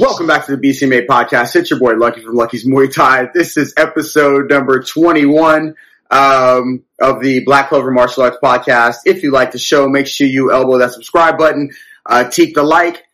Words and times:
Welcome 0.00 0.26
back 0.26 0.46
to 0.46 0.56
the 0.56 0.68
BCMA 0.68 1.06
podcast. 1.06 1.54
It's 1.56 1.68
your 1.68 1.78
boy 1.78 1.92
Lucky 1.92 2.22
from 2.22 2.34
Lucky's 2.34 2.66
Muay 2.66 2.90
Thai. 2.90 3.28
This 3.34 3.58
is 3.58 3.74
episode 3.76 4.48
number 4.48 4.82
21 4.82 5.74
um, 6.10 6.84
of 6.98 7.20
the 7.20 7.44
Black 7.44 7.68
Clover 7.68 7.90
Martial 7.90 8.22
Arts 8.22 8.38
podcast. 8.42 9.00
If 9.04 9.22
you 9.22 9.30
like 9.30 9.52
the 9.52 9.58
show, 9.58 9.90
make 9.90 10.06
sure 10.06 10.26
you 10.26 10.52
elbow 10.52 10.78
that 10.78 10.92
subscribe 10.92 11.36
button, 11.36 11.72
uh, 12.06 12.30
teep 12.30 12.54
the 12.54 12.62
like. 12.62 13.04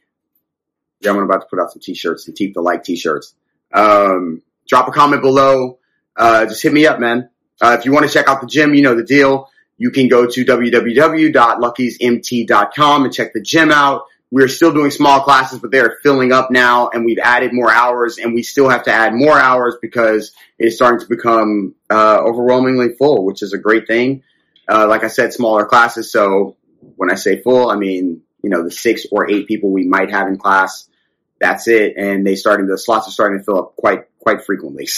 Yeah, 1.00 1.10
I'm 1.10 1.18
about 1.18 1.40
to 1.40 1.48
put 1.50 1.58
out 1.58 1.72
some 1.72 1.80
t-shirts 1.80 2.28
and 2.28 2.36
teep 2.36 2.54
the 2.54 2.60
like 2.60 2.84
t-shirts. 2.84 3.34
Um, 3.72 4.42
drop 4.68 4.86
a 4.86 4.92
comment 4.92 5.22
below. 5.22 5.80
Uh, 6.16 6.46
just 6.46 6.62
hit 6.62 6.72
me 6.72 6.86
up, 6.86 7.00
man. 7.00 7.30
Uh, 7.60 7.76
if 7.76 7.84
you 7.84 7.90
want 7.90 8.06
to 8.06 8.12
check 8.12 8.28
out 8.28 8.40
the 8.40 8.46
gym, 8.46 8.76
you 8.76 8.82
know 8.82 8.94
the 8.94 9.02
deal. 9.02 9.50
You 9.76 9.90
can 9.90 10.06
go 10.06 10.24
to 10.24 10.44
www.luckysmt.com 10.44 13.04
and 13.04 13.12
check 13.12 13.32
the 13.32 13.42
gym 13.42 13.72
out. 13.72 14.04
We're 14.30 14.48
still 14.48 14.72
doing 14.72 14.90
small 14.90 15.20
classes, 15.20 15.60
but 15.60 15.70
they're 15.70 15.98
filling 16.02 16.32
up 16.32 16.50
now 16.50 16.90
and 16.92 17.04
we've 17.04 17.18
added 17.18 17.52
more 17.52 17.70
hours 17.70 18.18
and 18.18 18.34
we 18.34 18.42
still 18.42 18.68
have 18.68 18.84
to 18.84 18.92
add 18.92 19.14
more 19.14 19.38
hours 19.38 19.76
because 19.80 20.32
it's 20.58 20.76
starting 20.76 21.00
to 21.00 21.06
become, 21.06 21.74
uh, 21.90 22.18
overwhelmingly 22.20 22.94
full, 22.98 23.24
which 23.24 23.42
is 23.42 23.52
a 23.52 23.58
great 23.58 23.86
thing. 23.86 24.24
Uh, 24.68 24.86
like 24.88 25.04
I 25.04 25.08
said, 25.08 25.32
smaller 25.32 25.64
classes. 25.64 26.10
So 26.10 26.56
when 26.96 27.10
I 27.10 27.14
say 27.14 27.40
full, 27.40 27.70
I 27.70 27.76
mean, 27.76 28.22
you 28.42 28.50
know, 28.50 28.64
the 28.64 28.70
six 28.70 29.06
or 29.12 29.30
eight 29.30 29.46
people 29.46 29.70
we 29.70 29.86
might 29.86 30.10
have 30.10 30.26
in 30.26 30.38
class, 30.38 30.88
that's 31.40 31.68
it. 31.68 31.94
And 31.96 32.26
they 32.26 32.34
starting, 32.34 32.66
the 32.66 32.78
slots 32.78 33.06
are 33.06 33.12
starting 33.12 33.38
to 33.38 33.44
fill 33.44 33.58
up 33.58 33.76
quite, 33.76 34.06
quite 34.18 34.44
frequently. 34.44 34.88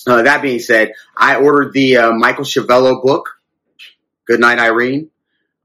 So, 0.00 0.14
uh, 0.14 0.22
that 0.22 0.40
being 0.40 0.60
said, 0.60 0.94
I 1.14 1.36
ordered 1.36 1.74
the, 1.74 1.98
uh, 1.98 2.12
Michael 2.12 2.44
Schiavello 2.44 3.02
book. 3.02 3.28
Good 4.24 4.40
night, 4.40 4.58
Irene. 4.58 5.09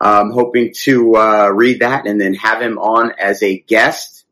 Um, 0.02 0.32
hoping 0.32 0.74
to 0.84 1.16
uh, 1.16 1.50
read 1.50 1.80
that 1.80 2.06
and 2.06 2.20
then 2.20 2.34
have 2.36 2.62
him 2.62 2.78
on 2.78 3.14
as 3.18 3.42
a 3.42 3.58
guest. 3.58 4.26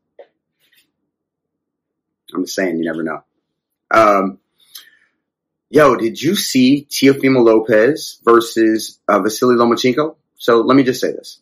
I'm 2.34 2.44
just 2.44 2.54
saying, 2.54 2.78
you 2.78 2.84
never 2.84 3.02
know. 3.02 3.22
Um, 3.90 4.38
yo, 5.70 5.96
did 5.96 6.20
you 6.20 6.34
see 6.36 6.86
Teofimo 6.90 7.44
Lopez 7.44 8.20
versus 8.24 9.00
uh, 9.08 9.20
Vasily 9.20 9.56
Lomachenko? 9.56 10.16
So 10.36 10.60
let 10.60 10.76
me 10.76 10.82
just 10.82 11.00
say 11.00 11.12
this. 11.12 11.40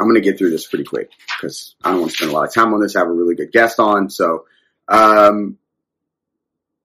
I'm 0.00 0.06
going 0.06 0.14
to 0.14 0.22
get 0.22 0.38
through 0.38 0.50
this 0.50 0.66
pretty 0.66 0.84
quick 0.84 1.10
because 1.36 1.74
I 1.84 1.90
don't 1.90 2.00
want 2.00 2.12
to 2.12 2.16
spend 2.16 2.30
a 2.30 2.34
lot 2.34 2.48
of 2.48 2.54
time 2.54 2.72
on 2.72 2.80
this. 2.80 2.96
I 2.96 3.00
have 3.00 3.08
a 3.08 3.12
really 3.12 3.34
good 3.34 3.52
guest 3.52 3.78
on. 3.78 4.08
So, 4.08 4.46
um, 4.88 5.58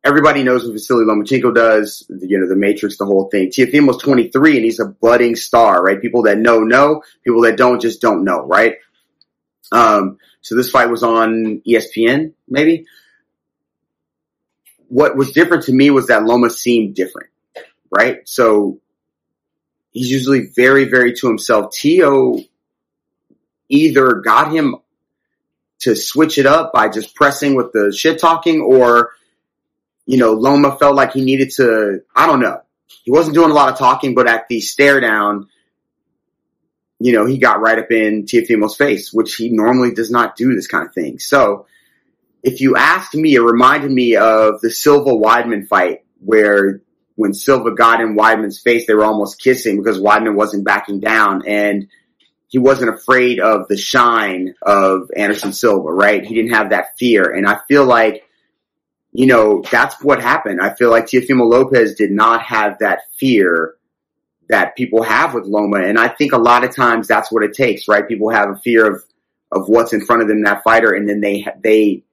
everybody 0.05 0.43
knows 0.43 0.63
what 0.63 0.73
Vasily 0.73 1.03
Lomachenko 1.03 1.53
does, 1.53 2.05
you 2.09 2.39
know, 2.39 2.47
the 2.47 2.55
Matrix, 2.55 2.97
the 2.97 3.05
whole 3.05 3.27
thing. 3.29 3.49
Teofimo's 3.49 4.01
23 4.01 4.57
and 4.57 4.63
he's 4.63 4.79
a 4.79 4.85
budding 4.85 5.35
star, 5.35 5.83
right? 5.83 5.99
People 5.99 6.23
that 6.23 6.37
know, 6.37 6.59
know. 6.59 7.01
People 7.23 7.41
that 7.41 7.57
don't 7.57 7.81
just 7.81 8.01
don't 8.01 8.23
know, 8.23 8.45
right? 8.45 8.75
Um, 9.71 10.19
so 10.41 10.55
this 10.55 10.69
fight 10.69 10.91
was 10.91 11.01
on 11.01 11.61
ESPN, 11.67 12.33
maybe. 12.47 12.85
What 14.87 15.17
was 15.17 15.31
different 15.31 15.63
to 15.63 15.73
me 15.73 15.89
was 15.89 16.07
that 16.07 16.23
Loma 16.23 16.51
seemed 16.51 16.93
different, 16.93 17.31
right? 17.89 18.19
So 18.29 18.79
he's 19.89 20.11
usually 20.11 20.51
very, 20.55 20.85
very 20.85 21.13
to 21.13 21.27
himself. 21.27 21.73
Tio 21.73 22.37
either 23.69 24.21
got 24.23 24.51
him 24.51 24.75
to 25.79 25.95
switch 25.95 26.37
it 26.37 26.45
up 26.45 26.71
by 26.73 26.89
just 26.89 27.15
pressing 27.15 27.55
with 27.55 27.71
the 27.71 27.91
shit 27.91 28.19
talking 28.19 28.61
or 28.61 29.09
you 30.05 30.17
know, 30.17 30.33
Loma 30.33 30.77
felt 30.77 30.95
like 30.95 31.13
he 31.13 31.23
needed 31.23 31.51
to, 31.57 32.01
I 32.15 32.25
don't 32.27 32.39
know. 32.39 32.61
He 33.03 33.11
wasn't 33.11 33.35
doing 33.35 33.51
a 33.51 33.53
lot 33.53 33.69
of 33.69 33.77
talking, 33.77 34.15
but 34.15 34.27
at 34.27 34.47
the 34.47 34.61
stare 34.61 34.99
down, 34.99 35.47
you 36.99 37.11
know, 37.13 37.25
he 37.25 37.37
got 37.37 37.61
right 37.61 37.77
up 37.77 37.91
in 37.91 38.23
Teofimo's 38.23 38.75
face, 38.75 39.11
which 39.11 39.35
he 39.35 39.49
normally 39.49 39.93
does 39.93 40.11
not 40.11 40.35
do 40.35 40.55
this 40.55 40.67
kind 40.67 40.87
of 40.87 40.93
thing. 40.93 41.19
So 41.19 41.67
if 42.41 42.61
you 42.61 42.75
asked 42.75 43.15
me, 43.15 43.35
it 43.35 43.41
reminded 43.41 43.91
me 43.91 44.15
of 44.15 44.61
the 44.61 44.69
Silva 44.69 45.11
Weidman 45.11 45.67
fight 45.67 46.05
where 46.19 46.81
when 47.15 47.33
Silva 47.33 47.71
got 47.71 48.01
in 48.01 48.15
Weidman's 48.15 48.59
face, 48.59 48.85
they 48.87 48.93
were 48.93 49.03
almost 49.03 49.41
kissing 49.41 49.77
because 49.77 49.99
Weidman 49.99 50.35
wasn't 50.35 50.65
backing 50.65 50.99
down 50.99 51.43
and 51.47 51.87
he 52.47 52.59
wasn't 52.59 52.93
afraid 52.93 53.39
of 53.39 53.67
the 53.67 53.77
shine 53.77 54.53
of 54.61 55.09
Anderson 55.15 55.53
Silva, 55.53 55.91
right? 55.91 56.23
He 56.23 56.35
didn't 56.35 56.53
have 56.53 56.69
that 56.69 56.97
fear. 56.97 57.33
And 57.33 57.47
I 57.47 57.59
feel 57.67 57.85
like 57.85 58.23
you 59.17 59.27
know, 59.27 59.63
that's 59.71 60.03
what 60.03 60.21
happened. 60.21 60.59
I 60.61 60.73
feel 60.73 60.89
like 60.89 61.05
Teofimo 61.05 61.49
Lopez 61.49 61.95
did 61.95 62.11
not 62.11 62.41
have 62.43 62.79
that 62.79 63.03
fear 63.17 63.75
that 64.49 64.75
people 64.75 65.03
have 65.03 65.33
with 65.33 65.45
Loma. 65.45 65.81
And 65.83 65.97
I 65.97 66.09
think 66.09 66.33
a 66.33 66.37
lot 66.37 66.65
of 66.65 66.75
times 66.75 67.07
that's 67.07 67.31
what 67.31 67.43
it 67.43 67.53
takes, 67.53 67.87
right? 67.87 68.07
People 68.07 68.29
have 68.29 68.49
a 68.49 68.57
fear 68.57 68.93
of, 68.93 69.03
of 69.51 69.69
what's 69.69 69.93
in 69.93 70.05
front 70.05 70.21
of 70.21 70.27
them, 70.27 70.43
that 70.43 70.63
fighter, 70.63 70.91
and 70.91 71.07
then 71.07 71.21
they, 71.21 71.47
they 71.63 72.03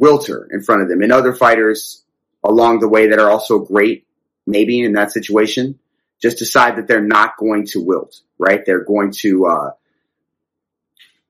wilter 0.00 0.46
in 0.50 0.62
front 0.62 0.82
of 0.82 0.88
them. 0.88 1.02
And 1.02 1.12
other 1.12 1.34
fighters 1.34 2.02
along 2.42 2.80
the 2.80 2.88
way 2.88 3.08
that 3.08 3.18
are 3.18 3.30
also 3.30 3.58
great, 3.58 4.06
maybe 4.46 4.80
in 4.80 4.94
that 4.94 5.12
situation, 5.12 5.78
just 6.22 6.38
decide 6.38 6.76
that 6.76 6.88
they're 6.88 7.02
not 7.02 7.36
going 7.36 7.66
to 7.66 7.84
wilt, 7.84 8.18
right? 8.38 8.64
They're 8.64 8.84
going 8.84 9.12
to, 9.20 9.46
uh, 9.46 9.70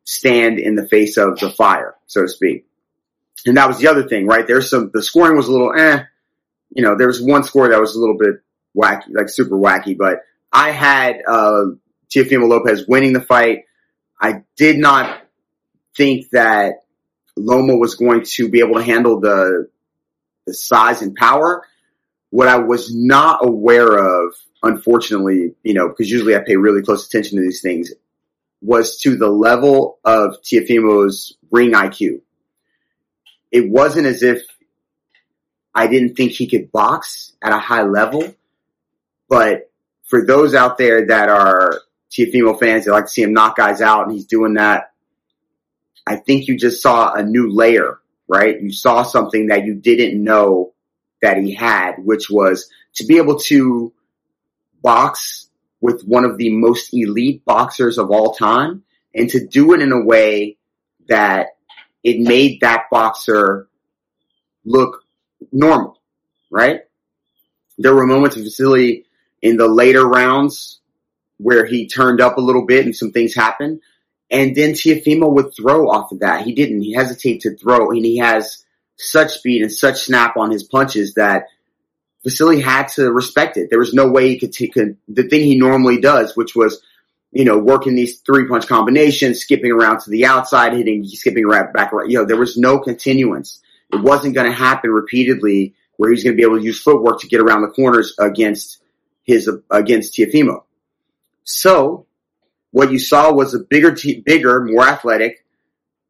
stand 0.05 0.59
in 0.59 0.75
the 0.75 0.87
face 0.87 1.17
of 1.17 1.39
the 1.39 1.51
fire, 1.51 1.95
so 2.07 2.23
to 2.23 2.29
speak. 2.29 2.67
And 3.47 3.57
that 3.57 3.69
was 3.69 3.79
the 3.79 3.89
other 3.89 4.09
thing, 4.09 4.27
right? 4.27 4.47
There's 4.47 4.71
some, 4.71 4.91
the 4.93 5.03
scoring 5.03 5.37
was 5.37 5.49
a 5.49 5.53
little 5.53 5.73
eh, 5.77 6.05
you 6.75 6.83
know, 6.83 6.97
there 6.97 7.07
was 7.07 7.21
one 7.21 7.45
score 7.45 7.69
that 7.69 7.81
was 7.81 7.97
a 7.97 8.01
little 8.01 8.17
bit 8.17 8.37
wacky, 8.77 9.05
like 9.11 9.29
super 9.29 9.57
wacky, 9.57 9.97
but 9.97 10.21
I 10.53 10.71
had, 10.71 11.17
uh, 11.27 11.65
Teofimo 12.11 12.49
Lopez 12.49 12.87
winning 12.87 13.13
the 13.13 13.21
fight. 13.21 13.65
I 14.21 14.43
did 14.57 14.79
not 14.79 15.23
think 15.97 16.31
that 16.31 16.85
Loma 17.37 17.77
was 17.77 17.95
going 17.95 18.25
to 18.25 18.49
be 18.49 18.61
able 18.61 18.75
to 18.75 18.83
handle 18.83 19.21
the, 19.21 19.69
the 20.47 20.55
size 20.55 21.03
and 21.03 21.15
power. 21.15 21.67
What 22.31 22.49
I 22.49 22.59
was 22.59 22.95
not 22.95 23.47
aware 23.47 23.97
of, 23.97 24.35
unfortunately, 24.63 25.55
you 25.63 25.75
know, 25.75 25.89
because 25.89 26.11
usually 26.11 26.37
I 26.37 26.41
pay 26.41 26.57
really 26.57 26.83
close 26.83 27.07
attention 27.07 27.39
to 27.39 27.43
these 27.43 27.63
things, 27.63 27.93
was 28.61 28.99
to 28.99 29.17
the 29.17 29.29
level 29.29 29.99
of 30.05 30.37
Teofimo's 30.43 31.37
ring 31.51 31.73
IQ 31.73 32.21
it 33.53 33.69
wasn't 33.71 34.07
as 34.07 34.23
if 34.23 34.43
I 35.75 35.87
didn't 35.87 36.17
think 36.17 36.33
he 36.33 36.49
could 36.49 36.73
box 36.73 37.33
at 37.43 37.53
a 37.53 37.59
high 37.59 37.85
level, 37.85 38.35
but 39.29 39.71
for 40.05 40.27
those 40.27 40.55
out 40.55 40.79
there 40.79 41.07
that 41.07 41.29
are 41.29 41.81
Teofimo 42.11 42.59
fans, 42.59 42.85
they 42.85 42.91
like 42.91 43.05
to 43.05 43.11
see 43.11 43.23
him 43.23 43.33
knock 43.33 43.57
guys 43.57 43.81
out 43.81 44.07
and 44.07 44.13
he's 44.13 44.27
doing 44.27 44.55
that. 44.55 44.93
I 46.07 46.17
think 46.17 46.49
you 46.49 46.59
just 46.59 46.83
saw 46.83 47.13
a 47.13 47.23
new 47.23 47.51
layer, 47.51 48.01
right? 48.27 48.61
You 48.61 48.73
saw 48.73 49.03
something 49.03 49.47
that 49.47 49.65
you 49.65 49.75
didn't 49.75 50.23
know 50.23 50.73
that 51.21 51.39
he 51.39 51.55
had, 51.55 51.97
which 51.99 52.29
was 52.29 52.69
to 52.97 53.07
be 53.07 53.19
able 53.19 53.39
to 53.39 53.93
box 54.83 55.49
with 55.81 56.03
one 56.03 56.25
of 56.25 56.37
the 56.37 56.51
most 56.51 56.93
elite 56.93 57.45
boxers 57.45 57.99
of 57.99 58.11
all 58.11 58.35
time 58.35 58.83
and 59.15 59.31
to 59.31 59.47
do 59.47 59.73
it 59.73 59.81
in 59.81 59.93
a 59.93 60.05
way 60.05 60.57
that 61.09 61.49
it 62.03 62.19
made 62.19 62.61
that 62.61 62.85
boxer 62.91 63.69
look 64.65 65.05
normal, 65.51 66.01
right? 66.51 66.81
There 67.79 67.95
were 67.95 68.07
moments 68.07 68.37
of 68.37 68.43
Vasily 68.43 69.07
in 69.41 69.57
the 69.57 69.69
later 69.69 70.07
rounds 70.07 70.81
where 71.39 71.67
he 71.67 71.89
turned 71.89 72.21
up 72.21 72.37
a 72.37 72.43
little 72.43 72.67
bit 72.67 72.85
and 72.85 72.95
some 72.95 73.13
things 73.13 73.35
happened. 73.35 73.81
And 74.31 74.55
then 74.55 74.73
Teofimo 74.73 75.33
would 75.35 75.55
throw 75.55 75.91
off 75.91 76.13
of 76.13 76.21
that. 76.21 76.45
He 76.45 76.55
didn't. 76.55 76.83
He 76.83 76.95
hesitated 76.95 77.41
to 77.43 77.57
throw 77.57 77.91
and 77.91 78.05
he 78.05 78.19
has 78.19 78.65
such 78.97 79.33
speed 79.33 79.63
and 79.63 79.73
such 79.73 80.03
snap 80.03 80.37
on 80.37 80.51
his 80.51 80.63
punches 80.63 81.15
that 81.15 81.47
Vasily 82.25 82.61
had 82.61 82.89
to 82.89 83.11
respect 83.13 83.57
it. 83.57 83.69
There 83.69 83.81
was 83.81 83.93
no 83.93 84.09
way 84.09 84.29
he 84.29 84.39
could 84.39 84.53
take 84.53 84.75
the 84.75 85.29
thing 85.29 85.43
he 85.43 85.59
normally 85.59 86.01
does, 86.01 86.37
which 86.37 86.55
was 86.55 86.81
you 87.33 87.45
know, 87.45 87.59
working 87.59 87.95
these 87.95 88.21
three 88.21 88.47
punch 88.47 88.67
combinations, 88.67 89.41
skipping 89.41 89.73
around 89.73 90.01
to 90.01 90.11
the 90.11 90.27
outside, 90.27 90.75
hitting, 90.75 91.05
skipping 91.07 91.47
right 91.47 91.73
back 91.73 91.93
around. 91.93 92.11
You 92.11 92.19
know, 92.19 92.25
there 92.27 92.37
was 92.37 92.59
no 92.59 92.79
continuance. 92.79 93.61
It 93.91 94.03
wasn't 94.03 94.35
going 94.35 94.51
to 94.51 94.57
happen 94.57 94.91
repeatedly 94.91 95.75
where 95.97 96.11
he 96.11 96.15
was 96.15 96.25
going 96.25 96.37
to 96.37 96.37
be 96.37 96.43
able 96.43 96.59
to 96.59 96.65
use 96.65 96.81
footwork 96.81 97.21
to 97.21 97.29
get 97.29 97.41
around 97.41 97.63
the 97.63 97.69
corners 97.69 98.15
against 98.19 98.83
his, 99.23 99.51
against 99.71 100.15
Teofimo. 100.15 100.65
So 101.45 102.07
what 102.71 102.93
you 102.93 102.99
saw 102.99 103.33
was 103.33 103.55
a 103.55 103.61
bigger, 103.61 103.97
bigger, 104.25 104.65
more 104.65 104.87
athletic, 104.87 105.45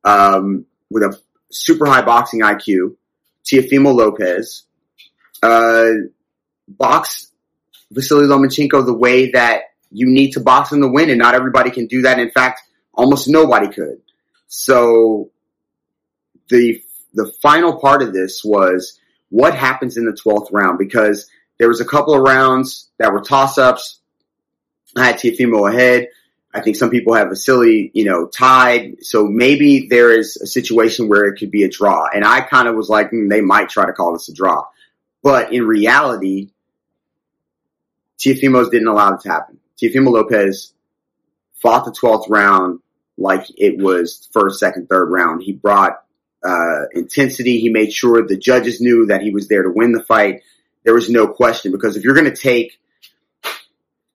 um, 0.05 0.67
with 0.91 1.05
a 1.05 1.19
super 1.51 1.87
high 1.87 2.03
boxing 2.03 2.41
IQ, 2.41 2.97
Teofimo 3.45 3.95
Lopez, 3.95 4.65
uh, 5.43 5.91
box 6.69 7.31
Vasily 7.93 8.27
Lomachenko 8.27 8.85
the 8.85 8.95
way 8.95 9.31
that 9.33 9.63
you 9.93 10.07
need 10.07 10.33
to 10.33 10.41
box 10.41 10.73
in 10.73 10.81
to 10.81 10.89
win 10.89 11.11
and 11.11 11.19
not 11.19 11.35
everybody 11.35 11.71
can 11.71 11.87
do 11.87 12.03
that. 12.03 12.19
In 12.19 12.31
fact, 12.31 12.63
almost 12.95 13.29
nobody 13.29 13.69
could. 13.69 14.01
So 14.49 15.31
the, 16.49 16.83
the 17.15 17.33
final 17.43 17.79
part 17.79 18.03
of 18.03 18.13
this 18.13 18.43
was 18.45 18.99
what 19.29 19.55
happens 19.55 19.97
in 19.97 20.05
the 20.05 20.13
12th 20.13 20.49
round 20.53 20.79
because 20.79 21.29
there 21.59 21.69
was 21.69 21.81
a 21.81 21.87
couple 21.87 22.15
of 22.15 22.23
rounds 22.23 22.91
that 22.99 23.13
were 23.13 23.23
toss 23.23 23.59
ups. 23.59 24.01
I 24.97 25.07
had 25.07 25.17
Teofimo 25.17 25.71
ahead. 25.71 26.09
I 26.55 26.61
think 26.61 26.77
some 26.77 26.91
people 26.91 27.15
have 27.15 27.29
Vasily, 27.29 27.91
you 27.95 28.05
know, 28.05 28.27
tied. 28.27 28.97
So 29.05 29.25
maybe 29.25 29.87
there 29.89 30.11
is 30.11 30.37
a 30.37 30.47
situation 30.47 31.09
where 31.09 31.25
it 31.25 31.39
could 31.39 31.51
be 31.51 31.63
a 31.63 31.69
draw. 31.69 32.09
And 32.13 32.25
I 32.25 32.43
kind 32.43 32.69
of 32.69 32.77
was 32.77 32.91
like, 32.91 33.11
mm, 33.11 33.31
they 33.31 33.41
might 33.41 33.71
try 33.71 33.87
to 33.87 33.93
call 33.93 34.13
this 34.13 34.29
a 34.29 34.35
draw. 34.35 34.67
But 35.23 35.53
in 35.53 35.67
reality, 35.67 36.51
Teofimos 38.19 38.71
didn't 38.71 38.89
allow 38.89 39.15
it 39.15 39.21
to 39.23 39.31
happen. 39.31 39.59
Teofimo 39.81 40.13
Lopez 40.13 40.73
fought 41.55 41.85
the 41.85 41.93
12th 41.93 42.29
round 42.29 42.81
like 43.17 43.47
it 43.57 43.79
was 43.79 44.29
first, 44.33 44.59
second, 44.59 44.89
third 44.89 45.11
round. 45.11 45.43
He 45.43 45.53
brought 45.53 46.03
uh, 46.45 46.87
intensity. 46.93 47.61
He 47.61 47.69
made 47.69 47.93
sure 47.93 48.27
the 48.27 48.37
judges 48.37 48.81
knew 48.81 49.07
that 49.07 49.23
he 49.23 49.31
was 49.31 49.49
there 49.49 49.63
to 49.63 49.71
win 49.71 49.93
the 49.93 50.03
fight. 50.03 50.43
There 50.85 50.95
was 50.95 51.09
no 51.09 51.29
question 51.29 51.73
because 51.73 51.97
if 51.97 52.05
you're 52.05 52.15
going 52.15 52.33
to 52.33 52.37
take 52.37 52.81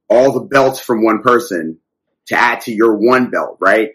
all 0.09 0.33
the 0.33 0.42
belts 0.42 0.80
from 0.80 1.04
one 1.04 1.21
person 1.21 1.80
to 2.27 2.36
add 2.36 2.62
to 2.62 2.74
your 2.74 2.95
one 2.95 3.30
belt, 3.30 3.57
right? 3.59 3.92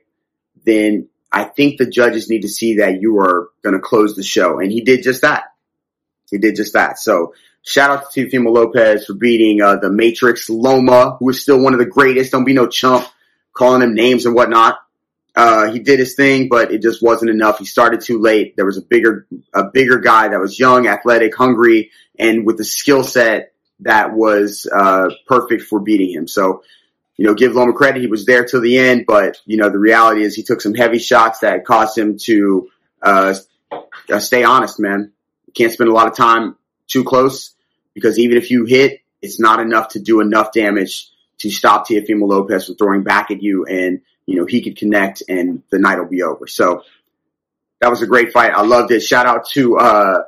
Then 0.65 1.09
I 1.31 1.45
think 1.45 1.79
the 1.79 1.91
judges 1.91 2.31
need 2.31 2.43
to 2.43 2.49
see 2.49 2.77
that 2.77 3.01
you 3.01 3.19
are 3.19 3.51
going 3.63 3.75
to 3.75 3.81
close 3.81 4.15
the 4.15 4.23
show. 4.23 4.61
And 4.61 4.71
he 4.71 4.83
did 4.83 5.03
just 5.03 5.23
that. 5.23 5.45
He 6.31 6.39
did 6.39 6.57
just 6.57 6.75
that. 6.75 6.99
So 6.99 7.35
shout 7.65 7.91
out 7.91 8.11
to 8.11 8.27
Teofimo 8.27 8.53
Lopez 8.53 9.07
for 9.07 9.15
beating 9.15 9.63
uh, 9.63 9.77
the 9.77 9.91
Matrix 9.91 10.49
Loma, 10.49 11.17
who 11.19 11.29
is 11.31 11.43
still 11.43 11.63
one 11.63 11.73
of 11.73 11.79
the 11.79 11.87
greatest. 11.87 12.33
Don't 12.33 12.45
be 12.45 12.53
no 12.53 12.67
chump 12.67 13.07
calling 13.53 13.83
him 13.83 13.95
names 13.95 14.27
and 14.27 14.35
whatnot. 14.35 14.79
Uh, 15.35 15.71
he 15.71 15.79
did 15.79 15.99
his 15.99 16.15
thing, 16.15 16.49
but 16.49 16.73
it 16.73 16.83
just 16.83 17.03
wasn't 17.03 17.31
enough. 17.31 17.59
He 17.59 17.65
started 17.65 18.03
too 18.03 18.21
late. 18.21 18.55
There 18.55 18.67
was 18.67 18.77
a 18.77 18.83
bigger, 18.83 19.27
a 19.55 19.65
bigger 19.65 19.99
guy 19.99 20.29
that 20.29 20.41
was 20.41 20.59
young, 20.59 20.87
athletic, 20.87 21.35
hungry, 21.35 21.91
and 22.19 22.45
with 22.45 22.59
the 22.59 22.65
skill 22.65 23.03
set 23.03 23.53
that 23.81 24.13
was, 24.13 24.67
uh, 24.71 25.09
perfect 25.27 25.63
for 25.63 25.81
beating 25.81 26.11
him. 26.11 26.29
So, 26.29 26.63
you 27.17 27.27
know, 27.27 27.35
give 27.35 27.55
Loma 27.55 27.73
credit. 27.73 28.03
He 28.03 28.09
was 28.09 28.27
there 28.27 28.45
till 28.45 28.61
the 28.61 28.79
end, 28.79 29.05
but, 29.07 29.41
you 29.47 29.57
know, 29.57 29.71
the 29.71 29.79
reality 29.79 30.23
is 30.23 30.35
he 30.35 30.43
took 30.43 30.61
some 30.61 30.75
heavy 30.75 30.99
shots 30.99 31.41
that 31.41 31.65
caused 31.65 31.97
him 31.97 32.19
to, 32.25 32.69
uh 33.01 33.35
stay 34.19 34.45
honest, 34.45 34.79
man. 34.79 35.13
Can't 35.55 35.73
spend 35.73 35.89
a 35.89 35.95
lot 35.95 36.09
of 36.09 36.17
time 36.17 36.57
too 36.93 37.05
close 37.05 37.55
because 37.95 38.19
even 38.19 38.37
if 38.37 38.51
you 38.51 38.65
hit, 38.65 39.01
it's 39.21 39.41
not 39.41 39.61
enough 39.61 39.91
to 39.91 40.01
do 40.01 40.21
enough 40.21 40.53
damage 40.53 41.09
to 41.39 41.51
stop 41.51 41.89
Teofimo 41.89 42.29
Lopez 42.29 42.67
from 42.67 42.77
throwing 42.77 43.03
back 43.03 43.31
at 43.31 43.43
you 43.43 43.65
and, 43.65 44.01
you 44.27 44.37
know, 44.37 44.47
he 44.47 44.63
could 44.63 44.77
connect 44.77 45.23
and 45.29 45.63
the 45.71 45.79
night 45.79 45.99
will 45.99 46.07
be 46.07 46.23
over. 46.23 46.47
So 46.47 46.83
that 47.81 47.91
was 47.91 48.03
a 48.03 48.07
great 48.07 48.33
fight. 48.33 48.53
I 48.53 48.63
loved 48.63 48.93
it. 48.93 49.01
Shout 49.01 49.27
out 49.27 49.49
to, 49.51 49.77
uh, 49.77 50.23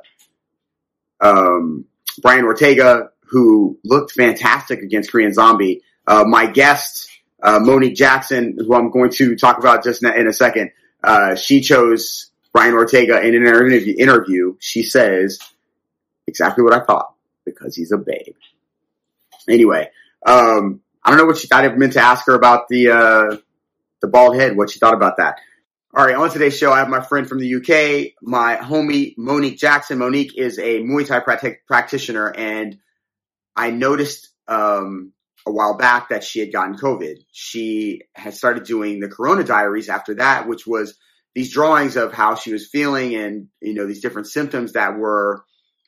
um, 1.21 1.85
Brian 2.21 2.45
Ortega, 2.45 3.11
who 3.27 3.77
looked 3.83 4.11
fantastic 4.11 4.81
against 4.81 5.11
Korean 5.11 5.33
Zombie. 5.33 5.81
Uh, 6.07 6.23
my 6.25 6.45
guest, 6.45 7.09
uh, 7.41 7.59
Monique 7.59 7.95
Jackson, 7.95 8.57
who 8.57 8.73
I'm 8.73 8.91
going 8.91 9.11
to 9.11 9.35
talk 9.35 9.57
about 9.57 9.83
just 9.83 10.03
in 10.03 10.27
a 10.27 10.33
second, 10.33 10.71
uh, 11.03 11.35
she 11.35 11.61
chose 11.61 12.31
Brian 12.53 12.73
Ortega 12.73 13.21
in 13.21 13.35
an 13.35 13.71
interview, 13.97 14.55
she 14.59 14.83
says 14.83 15.39
exactly 16.27 16.63
what 16.63 16.73
I 16.73 16.83
thought 16.83 17.13
because 17.45 17.75
he's 17.75 17.91
a 17.91 17.97
babe. 17.97 18.35
Anyway, 19.49 19.89
um, 20.25 20.81
I 21.03 21.09
don't 21.09 21.19
know 21.19 21.25
what 21.25 21.37
she 21.37 21.47
thought. 21.47 21.65
I 21.65 21.69
meant 21.69 21.93
to 21.93 22.01
ask 22.01 22.25
her 22.27 22.33
about 22.33 22.67
the 22.67 22.89
uh, 22.89 23.37
the 24.01 24.07
bald 24.07 24.35
head. 24.35 24.57
What 24.57 24.69
she 24.69 24.79
thought 24.79 24.93
about 24.93 25.17
that. 25.17 25.39
All 25.93 26.05
right, 26.05 26.15
on 26.15 26.29
today's 26.29 26.57
show, 26.57 26.73
I 26.73 26.79
have 26.79 26.89
my 26.89 27.01
friend 27.01 27.27
from 27.27 27.39
the 27.39 27.55
UK, 27.55 28.21
my 28.21 28.57
homie 28.57 29.13
Monique 29.17 29.57
Jackson. 29.57 29.99
Monique 29.99 30.37
is 30.37 30.59
a 30.59 30.81
Muay 30.81 31.07
Thai 31.07 31.21
practitioner, 31.67 32.33
and 32.35 32.79
I 33.55 33.71
noticed 33.71 34.29
um, 34.47 35.13
a 35.45 35.51
while 35.51 35.77
back 35.77 36.09
that 36.09 36.23
she 36.23 36.39
had 36.39 36.51
gotten 36.51 36.75
COVID. 36.75 37.19
She 37.31 38.01
had 38.13 38.33
started 38.33 38.65
doing 38.65 38.99
the 38.99 39.07
Corona 39.07 39.45
Diaries 39.45 39.87
after 39.87 40.15
that, 40.15 40.49
which 40.49 40.67
was 40.67 40.97
these 41.33 41.53
drawings 41.53 41.95
of 41.95 42.13
how 42.13 42.35
she 42.35 42.51
was 42.51 42.67
feeling 42.67 43.15
and 43.15 43.47
you 43.61 43.73
know 43.73 43.85
these 43.85 44.01
different 44.01 44.27
symptoms 44.27 44.73
that 44.73 44.97
were 44.97 45.45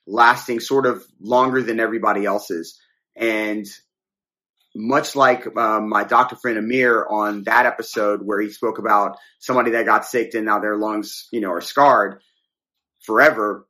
lasting 0.07 0.59
sort 0.61 0.85
of 0.85 1.05
longer 1.19 1.61
than 1.61 1.79
everybody 1.79 2.25
else's. 2.25 2.79
And 3.15 3.65
much 4.75 5.15
like 5.15 5.45
um, 5.57 5.89
my 5.89 6.03
doctor 6.03 6.35
friend 6.35 6.57
Amir 6.57 7.05
on 7.09 7.43
that 7.43 7.65
episode 7.65 8.21
where 8.23 8.39
he 8.39 8.49
spoke 8.49 8.79
about 8.79 9.17
somebody 9.39 9.71
that 9.71 9.85
got 9.85 10.05
sick 10.05 10.33
and 10.33 10.45
now 10.45 10.59
their 10.59 10.77
lungs, 10.77 11.27
you 11.31 11.41
know, 11.41 11.51
are 11.51 11.61
scarred 11.61 12.21
forever. 13.01 13.67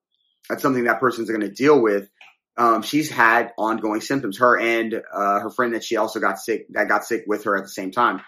That's 0.49 0.61
something 0.61 0.83
that 0.85 0.99
person's 0.99 1.29
going 1.29 1.41
to 1.41 1.49
deal 1.49 1.81
with. 1.81 2.09
Um, 2.57 2.81
she's 2.81 3.09
had 3.09 3.51
ongoing 3.57 4.01
symptoms. 4.01 4.39
Her 4.39 4.59
and 4.59 4.93
uh, 4.95 5.39
her 5.39 5.49
friend 5.49 5.75
that 5.75 5.83
she 5.83 5.95
also 5.95 6.19
got 6.19 6.39
sick, 6.39 6.65
that 6.71 6.87
got 6.87 7.05
sick 7.05 7.23
with 7.27 7.43
her 7.43 7.55
at 7.55 7.63
the 7.63 7.69
same 7.69 7.91
time. 7.91 8.21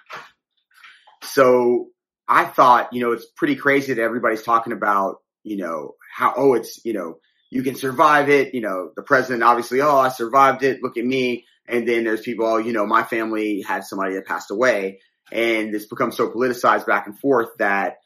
So 1.24 1.88
I 2.28 2.46
thought, 2.46 2.94
you 2.94 3.02
know, 3.02 3.12
it's 3.12 3.26
pretty 3.26 3.56
crazy 3.56 3.94
that 3.94 4.02
everybody's 4.02 4.44
talking 4.44 4.72
about, 4.72 5.18
you 5.44 5.58
know, 5.58 5.96
how 6.14 6.34
oh, 6.38 6.54
it's 6.54 6.84
you 6.86 6.94
know, 6.94 7.18
you 7.50 7.64
can 7.64 7.76
survive 7.76 8.30
it. 8.30 8.54
You 8.54 8.62
know, 8.62 8.92
the 8.96 9.04
president 9.04 9.44
obviously, 9.44 9.82
oh, 9.82 9.98
I 9.98 10.10
survived 10.10 10.64
it. 10.64 10.84
Look 10.84 10.98
at 10.98 11.06
me. 11.06 11.46
And 11.68 11.88
then 11.88 12.04
there's 12.04 12.22
people, 12.22 12.46
oh, 12.46 12.58
you 12.58 12.74
know, 12.74 12.86
my 12.86 13.04
family 13.04 13.62
had 13.62 13.84
somebody 13.84 14.16
that 14.16 14.26
passed 14.26 14.52
away. 14.52 15.00
And 15.32 15.74
it's 15.74 15.86
become 15.86 16.12
so 16.12 16.30
politicized 16.30 16.88
back 16.88 17.06
and 17.06 17.18
forth 17.20 17.50
that, 17.60 17.98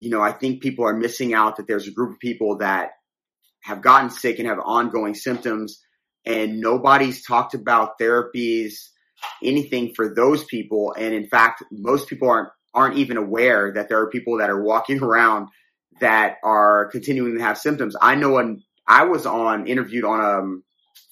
you 0.00 0.10
know, 0.10 0.20
I 0.20 0.32
think 0.32 0.62
people 0.62 0.86
are 0.86 0.96
missing 0.96 1.34
out 1.34 1.56
that 1.56 1.66
there's 1.66 1.88
a 1.88 1.92
group 1.92 2.12
of 2.12 2.20
people 2.20 2.58
that 2.58 2.90
have 3.62 3.82
gotten 3.82 4.10
sick 4.10 4.38
and 4.38 4.48
have 4.48 4.58
ongoing 4.64 5.14
symptoms 5.14 5.80
and 6.24 6.60
nobody's 6.60 7.24
talked 7.24 7.54
about 7.54 7.98
therapies, 7.98 8.88
anything 9.42 9.94
for 9.94 10.14
those 10.14 10.44
people. 10.44 10.94
And 10.96 11.14
in 11.14 11.28
fact, 11.28 11.64
most 11.70 12.08
people 12.08 12.28
aren't, 12.28 12.50
aren't 12.74 12.98
even 12.98 13.16
aware 13.16 13.72
that 13.72 13.88
there 13.88 14.00
are 14.00 14.10
people 14.10 14.38
that 14.38 14.50
are 14.50 14.62
walking 14.62 14.98
around 15.02 15.48
that 16.00 16.36
are 16.42 16.86
continuing 16.86 17.36
to 17.36 17.42
have 17.42 17.58
symptoms. 17.58 17.96
I 18.00 18.14
know 18.14 18.58
I 18.86 19.04
was 19.04 19.26
on 19.26 19.66
interviewed 19.66 20.04
on 20.04 20.20
um 20.20 20.62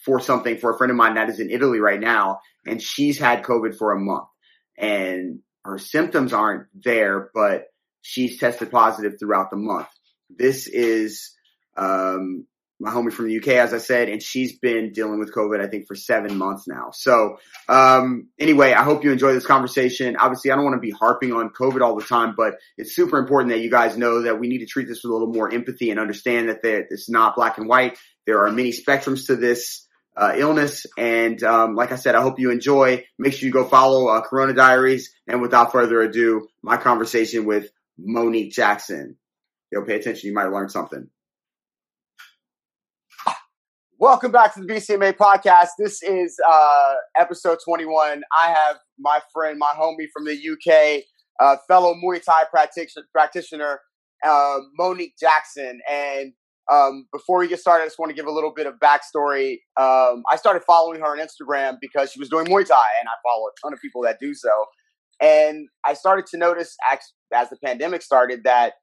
for 0.04 0.20
something 0.20 0.58
for 0.58 0.72
a 0.72 0.78
friend 0.78 0.90
of 0.90 0.96
mine 0.96 1.14
that 1.14 1.28
is 1.28 1.40
in 1.40 1.50
Italy 1.50 1.80
right 1.80 2.00
now, 2.00 2.40
and 2.66 2.80
she's 2.80 3.18
had 3.18 3.42
COVID 3.42 3.76
for 3.76 3.92
a 3.92 4.00
month, 4.00 4.28
and 4.76 5.40
her 5.64 5.78
symptoms 5.78 6.32
aren't 6.32 6.66
there, 6.72 7.30
but 7.34 7.66
she's 8.00 8.38
tested 8.38 8.70
positive 8.70 9.14
throughout 9.18 9.50
the 9.50 9.56
month. 9.56 9.88
This 10.30 10.66
is 10.66 11.32
um, 11.76 12.46
my 12.80 12.90
homie 12.90 13.12
from 13.12 13.26
the 13.26 13.38
UK, 13.38 13.48
as 13.48 13.74
I 13.74 13.78
said, 13.78 14.08
and 14.08 14.22
she's 14.22 14.58
been 14.58 14.92
dealing 14.92 15.18
with 15.18 15.34
COVID, 15.34 15.60
I 15.60 15.66
think, 15.66 15.86
for 15.86 15.96
seven 15.96 16.36
months 16.36 16.68
now. 16.68 16.90
So, 16.92 17.38
um, 17.68 18.28
anyway, 18.38 18.72
I 18.72 18.84
hope 18.84 19.02
you 19.02 19.10
enjoy 19.10 19.32
this 19.32 19.46
conversation. 19.46 20.16
Obviously, 20.16 20.52
I 20.52 20.54
don't 20.54 20.64
want 20.64 20.76
to 20.76 20.80
be 20.80 20.92
harping 20.92 21.32
on 21.32 21.50
COVID 21.50 21.80
all 21.80 21.96
the 21.96 22.04
time, 22.04 22.34
but 22.36 22.54
it's 22.76 22.94
super 22.94 23.18
important 23.18 23.52
that 23.52 23.60
you 23.60 23.70
guys 23.70 23.96
know 23.96 24.22
that 24.22 24.38
we 24.38 24.48
need 24.48 24.58
to 24.58 24.66
treat 24.66 24.86
this 24.86 25.02
with 25.02 25.10
a 25.10 25.12
little 25.12 25.32
more 25.32 25.52
empathy 25.52 25.90
and 25.90 25.98
understand 25.98 26.48
that 26.48 26.60
it's 26.62 27.10
not 27.10 27.34
black 27.34 27.58
and 27.58 27.68
white. 27.68 27.98
There 28.26 28.44
are 28.44 28.52
many 28.52 28.72
spectrums 28.72 29.26
to 29.26 29.36
this. 29.36 29.84
Uh, 30.16 30.34
illness 30.36 30.84
and 30.98 31.40
um, 31.44 31.76
like 31.76 31.92
I 31.92 31.94
said, 31.94 32.16
I 32.16 32.22
hope 32.22 32.40
you 32.40 32.50
enjoy. 32.50 33.04
Make 33.20 33.34
sure 33.34 33.46
you 33.46 33.52
go 33.52 33.62
follow 33.62 34.08
uh, 34.08 34.20
Corona 34.20 34.52
Diaries. 34.52 35.14
And 35.28 35.40
without 35.40 35.70
further 35.70 36.00
ado, 36.00 36.48
my 36.60 36.76
conversation 36.76 37.44
with 37.44 37.70
Monique 37.96 38.52
Jackson. 38.52 39.16
Yo, 39.70 39.84
pay 39.84 39.94
attention. 39.94 40.26
You 40.26 40.34
might 40.34 40.50
learn 40.50 40.70
something. 40.70 41.08
Welcome 44.00 44.30
back 44.30 44.54
to 44.54 44.60
the 44.60 44.66
BCMA 44.72 45.14
podcast. 45.14 45.70
This 45.76 46.04
is 46.04 46.38
uh, 46.48 46.94
episode 47.18 47.58
21. 47.64 48.22
I 48.32 48.46
have 48.46 48.76
my 48.96 49.18
friend, 49.34 49.58
my 49.58 49.72
homie 49.76 50.06
from 50.14 50.24
the 50.24 50.34
UK, 50.36 51.02
uh, 51.40 51.56
fellow 51.66 51.94
Muay 51.94 52.22
Thai 52.22 52.44
practitioner, 52.48 53.06
practitioner 53.12 53.80
uh, 54.24 54.58
Monique 54.78 55.14
Jackson. 55.18 55.80
And 55.90 56.32
um, 56.70 57.08
before 57.12 57.40
we 57.40 57.48
get 57.48 57.58
started, 57.58 57.82
I 57.82 57.86
just 57.86 57.98
want 57.98 58.10
to 58.10 58.14
give 58.14 58.26
a 58.26 58.30
little 58.30 58.52
bit 58.54 58.68
of 58.68 58.74
backstory. 58.74 59.54
Um, 59.80 60.22
I 60.30 60.36
started 60.36 60.62
following 60.64 61.00
her 61.00 61.06
on 61.06 61.18
Instagram 61.18 61.78
because 61.80 62.12
she 62.12 62.20
was 62.20 62.28
doing 62.28 62.46
Muay 62.46 62.64
Thai, 62.64 62.76
and 63.00 63.08
I 63.08 63.18
follow 63.26 63.46
a 63.48 63.50
ton 63.60 63.72
of 63.72 63.80
people 63.82 64.02
that 64.02 64.18
do 64.20 64.32
so. 64.32 64.66
And 65.20 65.66
I 65.84 65.94
started 65.94 66.26
to 66.26 66.36
notice 66.36 66.76
as 67.34 67.50
the 67.50 67.56
pandemic 67.64 68.02
started 68.02 68.44
that 68.44 68.74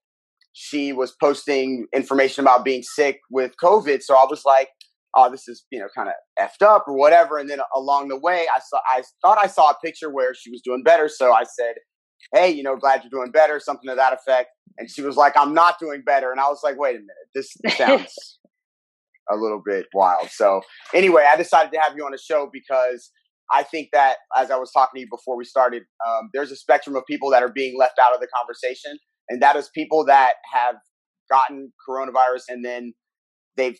she 0.52 0.92
was 0.92 1.14
posting 1.22 1.86
information 1.96 2.44
about 2.44 2.66
being 2.66 2.84
sick 2.84 3.22
with 3.32 3.54
COVID. 3.64 4.02
So 4.02 4.16
I 4.16 4.26
was 4.30 4.42
like, 4.46 4.68
oh, 5.16 5.32
this 5.32 5.48
is 5.48 5.66
you 5.72 5.80
know 5.80 5.88
kind 5.96 6.10
of 6.10 6.16
effed 6.40 6.66
up 6.66 6.86
or 6.88 6.96
whatever. 6.96 7.38
And 7.38 7.50
then 7.50 7.60
along 7.76 8.10
the 8.10 8.20
way, 8.20 8.46
I 8.56 8.60
saw 8.60 8.80
I 8.88 9.04
thought 9.22 9.38
I 9.42 9.48
saw 9.48 9.72
a 9.72 9.76
picture 9.84 10.12
where 10.12 10.34
she 10.34 10.50
was 10.50 10.62
doing 10.64 10.84
better, 10.84 11.08
so 11.08 11.34
I 11.34 11.44
said, 11.44 11.76
hey, 12.34 12.50
you 12.50 12.64
know, 12.64 12.76
glad 12.76 13.04
you're 13.04 13.10
doing 13.10 13.32
better, 13.32 13.60
something 13.60 13.90
to 13.90 13.96
that 13.96 14.14
effect. 14.14 14.50
And 14.78 14.90
she 14.90 15.02
was 15.02 15.16
like, 15.16 15.34
I'm 15.38 15.54
not 15.54 15.80
doing 15.80 16.04
better, 16.06 16.32
and 16.32 16.40
I 16.40 16.48
was 16.48 16.60
like, 16.64 16.78
wait 16.78 16.96
a 16.96 17.00
minute, 17.00 17.10
this 17.34 17.56
sounds 17.78 18.40
a 19.32 19.36
little 19.36 19.62
bit 19.66 19.86
wild. 19.94 20.30
So 20.30 20.62
anyway, 20.94 21.26
I 21.32 21.36
decided 21.38 21.72
to 21.74 21.80
have 21.80 21.94
you 21.96 22.06
on 22.06 22.12
the 22.12 22.20
show 22.20 22.50
because. 22.52 23.12
I 23.52 23.62
think 23.62 23.90
that, 23.94 24.16
as 24.36 24.50
I 24.50 24.58
was 24.58 24.72
talking 24.72 24.98
to 24.98 25.02
you 25.02 25.08
before 25.08 25.38
we 25.38 25.46
started, 25.46 25.84
um, 26.08 26.32
there's 26.34 26.50
a 26.50 26.56
spectrum 26.56 26.96
of 26.96 27.04
people 27.08 27.30
that 27.30 27.44
are 27.44 27.52
being 27.54 27.78
left 27.78 28.00
out 28.04 28.12
of 28.12 28.20
the 28.20 28.28
conversation, 28.36 28.98
and 29.30 29.40
that 29.44 29.56
is 29.56 29.70
people 29.72 30.04
that 30.06 30.38
have 30.52 30.78
gotten 31.30 31.72
coronavirus 31.88 32.44
and 32.50 32.64
then 32.64 32.94
they've 33.58 33.80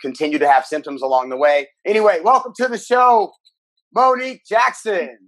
continue 0.00 0.38
to 0.38 0.48
have 0.48 0.64
symptoms 0.64 1.02
along 1.02 1.28
the 1.28 1.36
way. 1.36 1.68
Anyway, 1.86 2.20
welcome 2.22 2.52
to 2.56 2.68
the 2.68 2.78
show, 2.78 3.32
Monique 3.94 4.42
Jackson. 4.48 5.18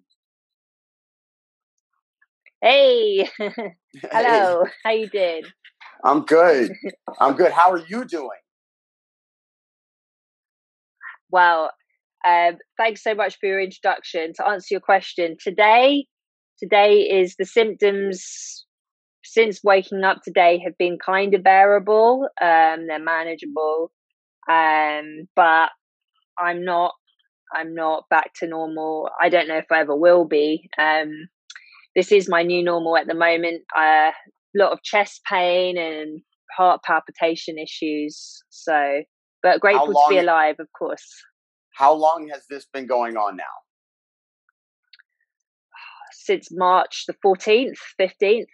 Hey, 2.63 3.29
hello. 4.13 4.65
Hey. 4.65 4.71
How 4.85 4.91
you 4.91 5.09
doing? 5.09 5.43
I'm 6.05 6.25
good. 6.25 6.73
I'm 7.21 7.35
good. 7.35 7.53
How 7.53 7.73
are 7.73 7.83
you 7.89 8.05
doing? 8.05 8.29
Well, 11.31 11.71
um, 12.27 12.59
thanks 12.77 13.03
so 13.03 13.15
much 13.15 13.39
for 13.39 13.47
your 13.47 13.61
introduction. 13.61 14.33
To 14.35 14.47
answer 14.47 14.75
your 14.75 14.81
question, 14.81 15.37
today, 15.43 16.07
today 16.59 16.99
is 17.01 17.37
the 17.39 17.47
symptoms 17.47 18.67
since 19.25 19.61
waking 19.63 20.03
up 20.03 20.19
today 20.25 20.61
have 20.65 20.77
been 20.79 20.99
kind 21.05 21.35
of 21.35 21.43
bearable. 21.43 22.29
Um, 22.41 22.87
they're 22.89 22.99
manageable, 22.99 23.93
um, 24.49 25.29
but 25.37 25.71
I'm 26.39 26.65
not. 26.65 26.93
I'm 27.53 27.75
not 27.75 28.05
back 28.09 28.33
to 28.37 28.47
normal. 28.47 29.11
I 29.21 29.29
don't 29.29 29.49
know 29.49 29.57
if 29.57 29.67
I 29.73 29.81
ever 29.81 29.97
will 29.97 30.25
be. 30.25 30.71
Um, 30.79 31.11
this 31.97 32.13
is 32.13 32.29
my 32.29 32.45
new 32.45 32.63
normal 32.63 32.97
at 32.97 33.09
the 33.09 33.15
moment. 33.15 33.63
A 33.77 33.81
uh, 33.81 34.11
lot 34.55 34.73
of 34.73 34.83
chest 34.85 35.23
pain 35.29 35.77
and 35.77 36.21
heart 36.57 36.83
palpitation 36.85 37.59
issues. 37.59 38.43
So, 38.51 39.03
but 39.43 39.61
grateful 39.61 39.89
to 39.89 40.07
be 40.09 40.19
alive, 40.19 40.57
of 40.61 40.69
course. 40.79 41.23
How 41.75 41.93
long 41.93 42.29
has 42.33 42.43
this 42.49 42.67
been 42.73 42.87
going 42.87 43.17
on 43.17 43.37
now? 43.37 43.45
Since 46.13 46.49
March 46.53 47.05
the 47.09 47.15
14th, 47.25 47.79
15th 48.01 48.45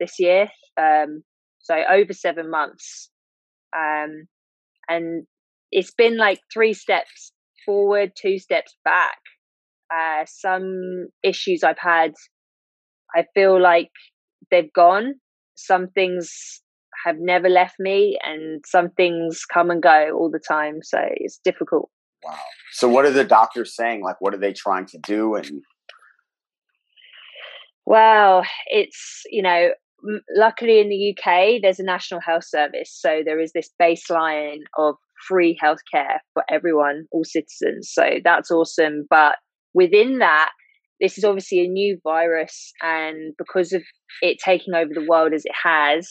this 0.00 0.18
year. 0.18 0.48
Um, 0.76 1.22
so 1.60 1.76
over 1.90 2.12
seven 2.12 2.50
months. 2.50 3.10
Um, 3.74 4.26
and 4.88 5.26
it's 5.72 5.92
been 5.92 6.16
like 6.16 6.40
three 6.52 6.74
steps 6.74 7.32
forward, 7.64 8.12
two 8.14 8.38
steps 8.38 8.76
back. 8.84 9.18
Uh, 9.92 10.24
some 10.26 11.08
issues 11.22 11.64
I've 11.64 11.78
had, 11.78 12.12
I 13.14 13.24
feel 13.34 13.60
like 13.60 13.90
they've 14.50 14.72
gone. 14.72 15.14
Some 15.54 15.88
things 15.88 16.62
have 17.04 17.16
never 17.18 17.48
left 17.48 17.74
me, 17.78 18.18
and 18.22 18.62
some 18.66 18.90
things 18.90 19.44
come 19.44 19.70
and 19.70 19.82
go 19.82 20.16
all 20.16 20.30
the 20.30 20.38
time. 20.38 20.80
So 20.82 20.98
it's 21.16 21.40
difficult. 21.44 21.90
Wow. 22.24 22.38
So 22.72 22.88
what 22.88 23.04
are 23.04 23.10
the 23.10 23.24
doctors 23.24 23.74
saying? 23.74 24.02
Like, 24.02 24.16
what 24.20 24.34
are 24.34 24.38
they 24.38 24.52
trying 24.52 24.86
to 24.86 24.98
do? 24.98 25.34
And 25.34 25.62
well, 27.84 28.44
it's 28.66 29.22
you 29.30 29.42
know, 29.42 29.70
luckily 30.34 30.80
in 30.80 30.88
the 30.88 31.14
UK, 31.16 31.60
there's 31.60 31.80
a 31.80 31.84
national 31.84 32.20
health 32.20 32.44
service, 32.44 32.90
so 32.94 33.22
there 33.24 33.40
is 33.40 33.52
this 33.52 33.70
baseline 33.80 34.60
of 34.78 34.94
free 35.26 35.58
healthcare 35.62 36.18
for 36.34 36.44
everyone, 36.50 37.06
all 37.12 37.24
citizens. 37.24 37.90
So 37.92 38.18
that's 38.24 38.50
awesome. 38.50 39.06
But 39.08 39.36
within 39.74 40.18
that, 40.18 40.50
this 41.00 41.18
is 41.18 41.24
obviously 41.24 41.60
a 41.60 41.68
new 41.68 41.98
virus, 42.04 42.72
and 42.80 43.34
because 43.36 43.72
of 43.72 43.82
it 44.20 44.38
taking 44.44 44.74
over 44.74 44.90
the 44.94 45.06
world 45.08 45.32
as 45.32 45.44
it 45.44 45.54
has, 45.64 46.08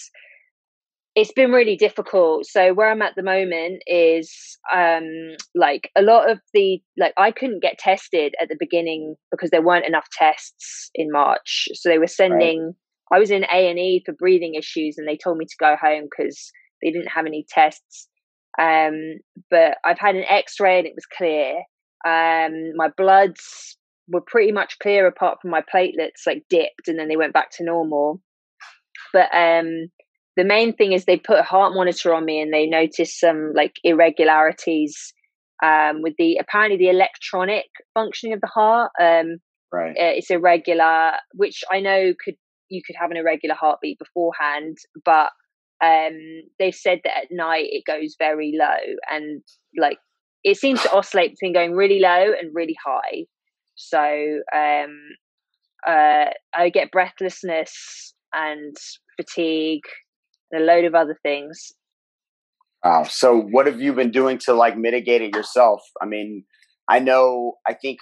it's 1.15 1.31
been 1.33 1.51
really 1.51 1.75
difficult. 1.75 2.45
So 2.45 2.73
where 2.73 2.89
I'm 2.89 3.01
at 3.01 3.13
the 3.15 3.23
moment 3.23 3.83
is 3.87 4.57
um 4.73 5.35
like 5.55 5.89
a 5.97 6.01
lot 6.01 6.29
of 6.29 6.39
the 6.53 6.81
like 6.97 7.13
I 7.17 7.31
couldn't 7.31 7.61
get 7.61 7.77
tested 7.77 8.33
at 8.41 8.49
the 8.49 8.57
beginning 8.59 9.15
because 9.29 9.49
there 9.49 9.61
weren't 9.61 9.87
enough 9.87 10.07
tests 10.17 10.89
in 10.95 11.11
March. 11.11 11.69
So 11.73 11.89
they 11.89 11.99
were 11.99 12.07
sending 12.07 12.65
right. 12.65 13.17
I 13.17 13.19
was 13.19 13.31
in 13.31 13.43
A 13.43 13.69
and 13.69 13.77
E 13.77 14.03
for 14.05 14.13
breathing 14.13 14.55
issues 14.55 14.95
and 14.97 15.07
they 15.07 15.17
told 15.17 15.37
me 15.37 15.45
to 15.45 15.55
go 15.59 15.75
home 15.81 16.05
because 16.09 16.51
they 16.81 16.91
didn't 16.91 17.09
have 17.09 17.25
any 17.25 17.45
tests. 17.49 18.07
Um 18.59 19.19
but 19.49 19.77
I've 19.85 19.99
had 19.99 20.15
an 20.15 20.25
x-ray 20.29 20.79
and 20.79 20.87
it 20.87 20.95
was 20.95 21.05
clear. 21.05 21.63
Um 22.05 22.75
my 22.75 22.89
bloods 22.97 23.77
were 24.07 24.21
pretty 24.21 24.51
much 24.51 24.79
clear 24.79 25.07
apart 25.07 25.39
from 25.41 25.51
my 25.51 25.61
platelets 25.61 26.25
like 26.25 26.43
dipped 26.49 26.87
and 26.87 26.99
then 26.99 27.07
they 27.07 27.17
went 27.17 27.33
back 27.33 27.51
to 27.51 27.63
normal. 27.63 28.21
But 29.13 29.29
um 29.33 29.89
the 30.37 30.43
main 30.43 30.73
thing 30.73 30.93
is 30.93 31.05
they 31.05 31.17
put 31.17 31.39
a 31.39 31.43
heart 31.43 31.73
monitor 31.73 32.13
on 32.13 32.25
me 32.25 32.41
and 32.41 32.53
they 32.53 32.65
noticed 32.65 33.19
some 33.19 33.51
like 33.53 33.75
irregularities 33.83 35.13
um, 35.63 36.01
with 36.01 36.13
the 36.17 36.37
apparently 36.37 36.77
the 36.77 36.89
electronic 36.89 37.65
functioning 37.93 38.33
of 38.33 38.41
the 38.41 38.47
heart. 38.47 38.91
Um, 38.99 39.37
right, 39.71 39.91
uh, 39.91 40.15
it's 40.15 40.31
irregular, 40.31 41.11
which 41.33 41.63
I 41.71 41.81
know 41.81 42.13
could 42.23 42.35
you 42.69 42.81
could 42.85 42.95
have 42.99 43.11
an 43.11 43.17
irregular 43.17 43.55
heartbeat 43.55 43.99
beforehand, 43.99 44.77
but 45.03 45.31
um, 45.83 46.43
they 46.59 46.71
said 46.71 47.01
that 47.03 47.17
at 47.23 47.27
night 47.31 47.67
it 47.69 47.83
goes 47.85 48.15
very 48.19 48.53
low 48.57 48.95
and 49.09 49.41
like 49.77 49.97
it 50.43 50.57
seems 50.57 50.81
to 50.83 50.91
oscillate 50.91 51.31
between 51.31 51.53
going 51.53 51.73
really 51.73 51.99
low 51.99 52.33
and 52.39 52.51
really 52.53 52.75
high. 52.83 53.25
So 53.75 54.39
um, 54.55 54.97
uh, 55.87 56.31
I 56.53 56.69
get 56.69 56.91
breathlessness 56.91 58.13
and 58.33 58.75
fatigue 59.17 59.83
and 60.51 60.61
a 60.61 60.65
load 60.65 60.85
of 60.85 60.95
other 60.95 61.17
things. 61.23 61.73
Wow. 62.83 63.03
So 63.03 63.39
what 63.39 63.67
have 63.67 63.79
you 63.79 63.93
been 63.93 64.11
doing 64.11 64.39
to 64.39 64.53
like 64.53 64.77
mitigate 64.77 65.21
it 65.21 65.35
yourself? 65.35 65.81
I 66.01 66.05
mean, 66.05 66.45
I 66.87 66.99
know 66.99 67.57
I 67.67 67.73
think 67.73 67.99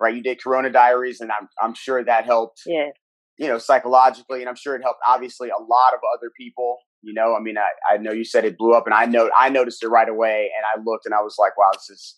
right 0.00 0.14
you 0.14 0.22
did 0.22 0.42
Corona 0.42 0.70
Diaries 0.70 1.20
and 1.20 1.30
I'm 1.32 1.48
I'm 1.60 1.74
sure 1.74 2.04
that 2.04 2.24
helped. 2.24 2.62
Yeah. 2.66 2.90
You 3.38 3.48
know, 3.48 3.58
psychologically 3.58 4.40
and 4.40 4.48
I'm 4.48 4.56
sure 4.56 4.76
it 4.76 4.82
helped 4.82 5.00
obviously 5.08 5.48
a 5.48 5.60
lot 5.60 5.94
of 5.94 6.00
other 6.14 6.30
people. 6.38 6.78
You 7.04 7.14
know, 7.14 7.34
I 7.36 7.40
mean 7.40 7.56
I, 7.58 7.94
I 7.94 7.96
know 7.98 8.12
you 8.12 8.24
said 8.24 8.44
it 8.44 8.58
blew 8.58 8.72
up 8.72 8.86
and 8.86 8.94
I 8.94 9.04
know 9.06 9.30
I 9.38 9.48
noticed 9.48 9.82
it 9.82 9.88
right 9.88 10.08
away 10.08 10.50
and 10.56 10.64
I 10.64 10.82
looked 10.84 11.06
and 11.06 11.14
I 11.14 11.20
was 11.20 11.36
like, 11.38 11.56
wow, 11.58 11.70
this 11.72 11.90
is 11.90 12.16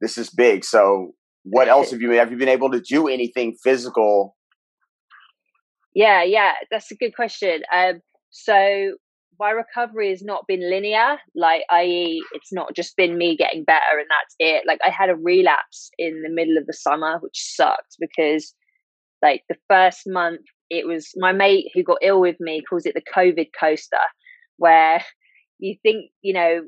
this 0.00 0.18
is 0.18 0.30
big. 0.30 0.64
So 0.64 1.12
what 1.42 1.68
else 1.68 1.90
have 1.90 2.00
you 2.00 2.10
have 2.12 2.30
you 2.30 2.36
been 2.36 2.48
able 2.48 2.70
to 2.70 2.80
do 2.80 3.08
anything 3.08 3.56
physical? 3.62 4.36
Yeah, 5.94 6.22
yeah, 6.22 6.52
that's 6.70 6.90
a 6.90 6.94
good 6.94 7.14
question. 7.14 7.62
Um 7.74 8.00
so 8.30 8.94
my 9.40 9.50
recovery 9.50 10.10
has 10.10 10.22
not 10.22 10.46
been 10.46 10.60
linear, 10.70 11.16
like, 11.34 11.62
i.e., 11.70 12.22
it's 12.32 12.52
not 12.52 12.76
just 12.76 12.94
been 12.96 13.16
me 13.16 13.36
getting 13.36 13.64
better 13.64 13.98
and 13.98 14.06
that's 14.10 14.34
it. 14.38 14.64
Like, 14.66 14.80
I 14.86 14.90
had 14.90 15.08
a 15.08 15.16
relapse 15.16 15.90
in 15.98 16.22
the 16.22 16.28
middle 16.28 16.58
of 16.58 16.66
the 16.66 16.74
summer, 16.74 17.18
which 17.20 17.42
sucked 17.56 17.96
because, 17.98 18.54
like, 19.22 19.42
the 19.48 19.56
first 19.68 20.02
month, 20.06 20.42
it 20.70 20.86
was 20.86 21.10
my 21.16 21.32
mate 21.32 21.66
who 21.74 21.82
got 21.82 21.98
ill 22.02 22.20
with 22.20 22.36
me 22.40 22.62
calls 22.68 22.86
it 22.86 22.94
the 22.94 23.02
COVID 23.14 23.48
coaster, 23.58 23.96
where 24.56 25.04
you 25.58 25.76
think, 25.82 26.10
you 26.22 26.32
know, 26.32 26.62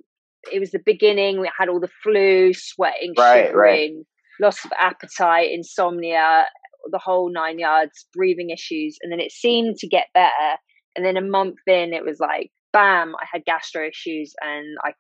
it 0.52 0.59
was 0.59 0.73
the 0.73 0.82
beginning, 0.85 1.40
we 1.40 1.50
had 1.56 1.68
all 1.68 1.80
the 1.80 1.88
flu, 2.02 2.52
sweating, 2.52 3.14
right, 3.16 3.47
shivering, 3.47 3.97
right. 3.97 4.47
loss 4.47 4.64
of 4.64 4.73
appetite, 4.78 5.50
insomnia, 5.52 6.47
the 6.90 6.99
whole 6.99 7.32
nine 7.32 7.59
yards, 7.59 8.06
breathing 8.12 8.50
issues. 8.50 8.99
And 9.02 9.12
then 9.12 9.21
it 9.21 9.30
seemed 9.30 9.76
to 9.78 9.87
get 9.87 10.09
better 10.14 10.59
and 10.97 11.04
then 11.04 11.16
a 11.16 11.23
month 11.23 11.56
in, 11.66 11.94
it 11.94 12.04
was 12.04 12.21
like, 12.21 12.50
bam, 12.73 13.14
I 13.21 13.26
had 13.30 13.44
gastro 13.44 13.87
issues 13.87 14.35
and 14.40 14.76
I 14.85 14.92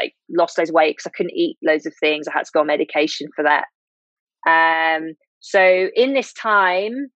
like 0.00 0.14
lost 0.30 0.56
those 0.56 0.72
weight 0.72 0.96
because 0.96 1.10
I 1.12 1.16
couldn't 1.16 1.36
eat 1.36 1.56
loads 1.64 1.86
of 1.86 1.94
things. 1.98 2.28
I 2.28 2.32
had 2.32 2.44
to 2.44 2.50
go 2.52 2.60
on 2.60 2.66
medication 2.66 3.28
for 3.34 3.44
that. 3.44 3.66
Um, 4.48 5.14
so 5.40 5.88
in 5.94 6.14
this 6.14 6.32
time, 6.32 7.08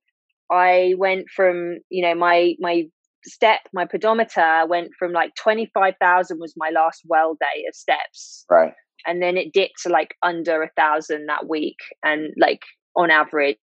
I 0.52 0.94
went 0.99 1.26
from 1.35 1.78
you 1.90 2.02
know 2.02 2.14
my 2.14 2.54
my 2.61 2.85
step 3.25 3.61
my 3.73 3.87
pedometer 3.87 4.64
went 4.68 4.90
from 4.99 5.12
like 5.12 5.35
twenty 5.37 5.71
five 5.73 5.94
thousand 6.00 6.38
was 6.40 6.54
my 6.56 6.71
last 6.71 7.02
well 7.06 7.35
day 7.35 7.64
of 7.68 7.75
steps, 7.75 8.44
right, 8.50 8.75
and 9.06 9.23
then 9.23 9.37
it 9.37 9.52
dipped 9.52 9.82
to 9.82 9.88
like 9.88 10.14
under 10.23 10.62
a 10.62 10.71
thousand 10.76 11.26
that 11.26 11.49
week, 11.49 11.78
and 12.02 12.32
like 12.38 12.62
on 12.97 13.11
average, 13.11 13.56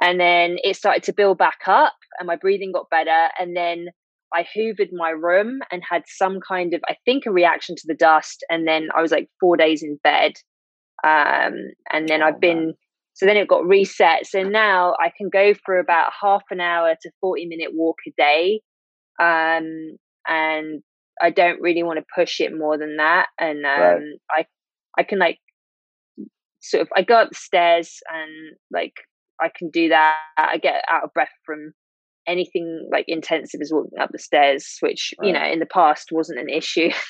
and 0.00 0.18
then 0.18 0.56
it 0.64 0.76
started 0.76 1.02
to 1.04 1.12
build 1.12 1.38
back 1.38 1.60
up 1.66 1.94
and 2.18 2.26
my 2.26 2.36
breathing 2.36 2.72
got 2.72 2.90
better. 2.90 3.28
And 3.38 3.56
then 3.56 3.86
I 4.34 4.44
hoovered 4.56 4.90
my 4.92 5.10
room 5.10 5.60
and 5.70 5.82
had 5.88 6.02
some 6.06 6.40
kind 6.46 6.74
of, 6.74 6.80
I 6.88 6.96
think, 7.04 7.24
a 7.26 7.30
reaction 7.30 7.76
to 7.76 7.86
the 7.86 7.94
dust. 7.94 8.44
And 8.50 8.66
then 8.66 8.88
I 8.96 9.02
was 9.02 9.12
like 9.12 9.28
four 9.40 9.56
days 9.56 9.82
in 9.82 9.98
bed. 10.02 10.32
Um, 11.04 11.54
and 11.92 12.08
then 12.08 12.22
I've 12.22 12.40
been, 12.40 12.74
so 13.14 13.26
then 13.26 13.36
it 13.36 13.48
got 13.48 13.66
reset. 13.66 14.26
So 14.26 14.42
now 14.42 14.94
I 15.00 15.10
can 15.16 15.28
go 15.28 15.54
for 15.64 15.78
about 15.78 16.12
half 16.20 16.42
an 16.50 16.60
hour 16.60 16.94
to 17.00 17.10
40 17.20 17.46
minute 17.46 17.70
walk 17.72 17.96
a 18.06 18.12
day. 18.16 18.60
Um, 19.20 19.96
and 20.26 20.82
I 21.20 21.30
don't 21.30 21.60
really 21.60 21.82
want 21.82 21.98
to 21.98 22.14
push 22.14 22.40
it 22.40 22.56
more 22.56 22.78
than 22.78 22.96
that. 22.96 23.26
And 23.38 23.64
um, 23.66 24.18
right. 24.30 24.46
I, 24.96 25.00
I 25.00 25.02
can 25.02 25.18
like 25.18 25.38
sort 26.60 26.82
of, 26.82 26.88
I 26.96 27.02
go 27.02 27.16
up 27.16 27.28
the 27.30 27.34
stairs 27.34 27.98
and 28.10 28.56
like 28.72 28.94
I 29.40 29.50
can 29.56 29.70
do 29.70 29.88
that. 29.90 30.16
I 30.38 30.58
get 30.58 30.84
out 30.90 31.04
of 31.04 31.12
breath 31.12 31.28
from 31.44 31.72
anything 32.26 32.88
like 32.90 33.04
intensive 33.08 33.60
as 33.60 33.72
walking 33.72 33.98
up 34.00 34.10
the 34.12 34.18
stairs, 34.18 34.76
which 34.80 35.12
right. 35.18 35.26
you 35.26 35.32
know 35.32 35.44
in 35.44 35.58
the 35.58 35.66
past 35.66 36.08
wasn't 36.12 36.40
an 36.40 36.48
issue. 36.48 36.90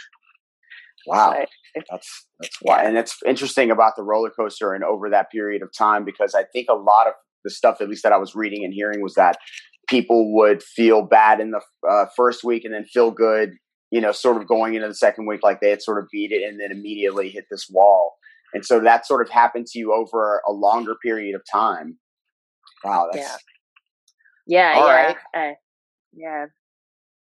Wow, 1.04 1.32
so, 1.32 1.46
that's 1.74 2.26
that's 2.40 2.58
why, 2.62 2.84
and 2.84 2.96
it's 2.96 3.18
interesting 3.26 3.70
about 3.70 3.96
the 3.96 4.02
roller 4.02 4.30
coaster 4.30 4.72
and 4.72 4.84
over 4.84 5.10
that 5.10 5.30
period 5.30 5.62
of 5.62 5.70
time 5.76 6.04
because 6.04 6.34
I 6.34 6.44
think 6.44 6.68
a 6.70 6.74
lot 6.74 7.06
of 7.06 7.14
the 7.44 7.50
stuff, 7.50 7.80
at 7.80 7.88
least 7.88 8.02
that 8.02 8.12
I 8.12 8.18
was 8.18 8.34
reading 8.34 8.64
and 8.64 8.74
hearing, 8.74 9.02
was 9.02 9.14
that 9.14 9.38
people 9.88 10.34
would 10.34 10.62
feel 10.62 11.02
bad 11.02 11.40
in 11.40 11.50
the 11.50 11.60
uh, 11.88 12.06
first 12.16 12.44
week 12.44 12.64
and 12.64 12.72
then 12.72 12.84
feel 12.84 13.10
good, 13.10 13.52
you 13.90 14.00
know, 14.00 14.12
sort 14.12 14.40
of 14.40 14.46
going 14.46 14.74
into 14.74 14.88
the 14.88 14.94
second 14.94 15.26
week 15.26 15.40
like 15.42 15.60
they 15.60 15.70
had 15.70 15.82
sort 15.82 15.98
of 15.98 16.08
beat 16.12 16.32
it 16.32 16.42
and 16.48 16.60
then 16.60 16.70
immediately 16.70 17.28
hit 17.28 17.44
this 17.50 17.68
wall. 17.70 18.14
And 18.54 18.64
so 18.64 18.80
that 18.80 19.06
sort 19.06 19.26
of 19.26 19.30
happened 19.30 19.66
to 19.68 19.78
you 19.78 19.92
over 19.92 20.42
a 20.46 20.52
longer 20.52 20.94
period 21.02 21.34
of 21.34 21.42
time. 21.50 21.98
Wow, 22.84 23.08
that's 23.12 23.26
yeah. 23.26 23.36
Yeah, 24.46 24.72
All 24.76 24.86
yeah, 24.86 25.14
right. 25.34 25.56
yeah. 26.12 26.46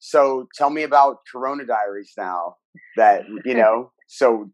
So 0.00 0.48
tell 0.54 0.70
me 0.70 0.82
about 0.82 1.18
Corona 1.30 1.64
Diaries 1.64 2.12
now. 2.18 2.56
That 2.96 3.24
you 3.44 3.54
know. 3.62 3.92
so 4.08 4.50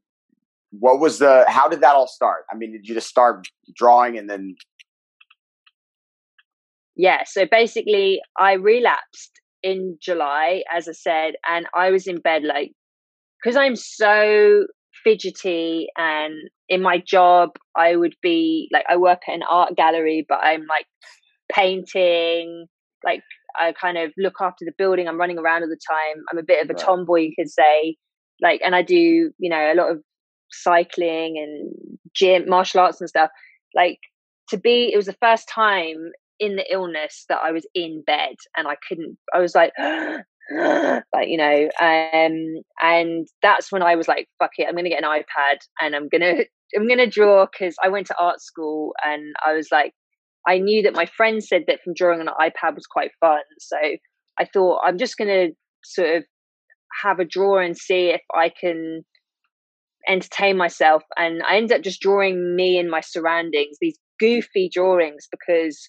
what 0.70 1.00
was 1.00 1.18
the? 1.20 1.44
How 1.48 1.68
did 1.68 1.80
that 1.80 1.94
all 1.94 2.08
start? 2.08 2.44
I 2.52 2.56
mean, 2.56 2.72
did 2.72 2.86
you 2.86 2.94
just 2.94 3.08
start 3.08 3.48
drawing 3.74 4.18
and 4.18 4.28
then? 4.28 4.56
Yeah. 6.96 7.22
So 7.24 7.46
basically, 7.50 8.20
I 8.38 8.54
relapsed 8.54 9.40
in 9.62 9.96
July, 10.00 10.62
as 10.72 10.88
I 10.88 10.92
said, 10.92 11.34
and 11.46 11.66
I 11.74 11.90
was 11.90 12.06
in 12.06 12.20
bed 12.20 12.42
like 12.42 12.72
because 13.42 13.56
I'm 13.56 13.76
so 13.76 14.66
fidgety 15.04 15.88
and 15.96 16.34
in 16.68 16.82
my 16.82 16.98
job 16.98 17.50
I 17.76 17.96
would 17.96 18.16
be 18.22 18.68
like 18.72 18.84
I 18.88 18.96
work 18.96 19.20
at 19.28 19.34
an 19.34 19.42
art 19.48 19.76
gallery 19.76 20.24
but 20.28 20.38
I'm 20.42 20.66
like 20.66 20.86
painting 21.52 22.66
like 23.04 23.22
I 23.58 23.72
kind 23.72 23.98
of 23.98 24.12
look 24.18 24.34
after 24.40 24.64
the 24.64 24.72
building 24.76 25.08
I'm 25.08 25.18
running 25.18 25.38
around 25.38 25.62
all 25.62 25.68
the 25.68 25.78
time 25.88 26.22
I'm 26.30 26.38
a 26.38 26.42
bit 26.42 26.62
of 26.62 26.70
a 26.70 26.74
Right. 26.74 26.82
tomboy 26.84 27.20
you 27.20 27.32
could 27.38 27.50
say 27.50 27.96
like 28.40 28.60
and 28.64 28.74
I 28.74 28.82
do 28.82 28.94
you 29.38 29.50
know 29.50 29.72
a 29.72 29.74
lot 29.74 29.90
of 29.90 30.02
cycling 30.50 31.38
and 31.38 31.98
gym 32.14 32.48
martial 32.48 32.80
arts 32.80 33.00
and 33.00 33.08
stuff 33.08 33.30
like 33.74 33.98
to 34.48 34.56
be 34.56 34.90
it 34.92 34.96
was 34.96 35.06
the 35.06 35.16
first 35.20 35.48
time 35.48 36.12
in 36.38 36.56
the 36.56 36.70
illness 36.72 37.24
that 37.28 37.40
I 37.42 37.50
was 37.52 37.66
in 37.74 38.02
bed 38.06 38.36
and 38.56 38.68
I 38.68 38.76
couldn't 38.88 39.16
I 39.34 39.40
was 39.40 39.54
like 39.54 39.72
like 39.80 41.28
you 41.28 41.36
know 41.38 41.68
um 41.80 42.62
and 42.82 43.26
that's 43.42 43.72
when 43.72 43.82
I 43.82 43.96
was 43.96 44.08
like 44.08 44.28
fuck 44.38 44.52
it 44.58 44.66
I'm 44.68 44.76
gonna 44.76 44.88
get 44.88 45.02
an 45.02 45.08
iPad 45.10 45.58
and 45.80 45.94
I'm 45.96 46.08
gonna 46.08 46.44
I'm 46.76 46.88
gonna 46.88 47.06
draw 47.06 47.46
because 47.46 47.76
I 47.82 47.88
went 47.88 48.06
to 48.08 48.16
art 48.18 48.40
school 48.40 48.94
and 49.04 49.34
I 49.44 49.52
was 49.54 49.68
like 49.72 49.92
I 50.46 50.58
knew 50.58 50.82
that 50.82 50.94
my 50.94 51.06
friend 51.06 51.42
said 51.42 51.64
that 51.66 51.80
from 51.82 51.94
drawing 51.94 52.20
on 52.20 52.28
an 52.28 52.34
iPad 52.40 52.74
was 52.74 52.86
quite 52.86 53.10
fun 53.20 53.40
so 53.58 53.76
I 54.38 54.44
thought 54.52 54.80
I'm 54.84 54.98
just 54.98 55.16
gonna 55.16 55.48
sort 55.84 56.16
of 56.16 56.24
have 57.02 57.18
a 57.18 57.24
draw 57.24 57.58
and 57.58 57.76
see 57.76 58.10
if 58.10 58.22
I 58.34 58.48
can 58.48 59.04
entertain 60.08 60.56
myself 60.56 61.02
and 61.16 61.42
I 61.42 61.56
ended 61.56 61.78
up 61.78 61.82
just 61.82 62.00
drawing 62.00 62.54
me 62.54 62.78
and 62.78 62.90
my 62.90 63.00
surroundings 63.00 63.76
these 63.80 63.98
goofy 64.20 64.70
drawings 64.72 65.26
because 65.30 65.88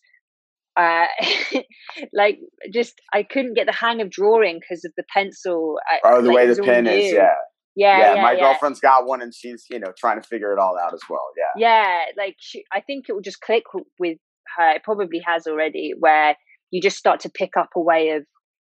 uh 0.76 1.06
like 2.14 2.40
just 2.74 3.00
I 3.14 3.24
couldn't 3.24 3.56
get 3.56 3.68
the 3.68 3.74
hang 3.74 4.02
of 4.02 4.10
drawing 4.10 4.60
because 4.60 4.86
of 4.86 4.92
the 4.98 5.04
pencil 5.14 5.78
Oh, 6.04 6.22
the 6.22 6.30
like, 6.30 6.36
way 6.36 6.48
the 6.48 6.64
pen 6.64 6.88
is. 6.88 7.14
Yeah. 7.14 7.34
yeah 7.76 8.00
yeah. 8.00 8.16
yeah, 8.16 8.22
my 8.22 8.32
yeah. 8.34 8.40
girlfriend's 8.40 8.80
got 8.80 9.06
one, 9.06 9.22
and 9.22 9.34
she's 9.34 9.66
you 9.70 9.80
know 9.80 9.94
trying 9.98 10.20
to 10.20 10.28
figure 10.28 10.52
it 10.52 10.60
all 10.60 10.78
out 10.80 10.96
as 10.96 11.02
well. 11.08 11.22
Yeah. 11.38 11.68
yeah 11.68 12.06
like 12.18 12.36
she, 12.40 12.64
i 12.72 12.82
think 12.82 13.06
it 13.08 13.14
will 13.14 13.22
just 13.22 13.42
click 13.42 13.64
with 14.00 14.18
her 14.58 14.72
it 14.72 14.84
probably 14.84 15.22
has 15.26 15.48
already 15.48 15.94
where 16.00 16.36
you 16.72 16.82
just 16.82 16.98
start 16.98 17.20
to 17.22 17.30
pick 17.30 17.52
up 17.58 17.70
a 17.76 17.82
way 17.82 18.10
of 18.10 18.24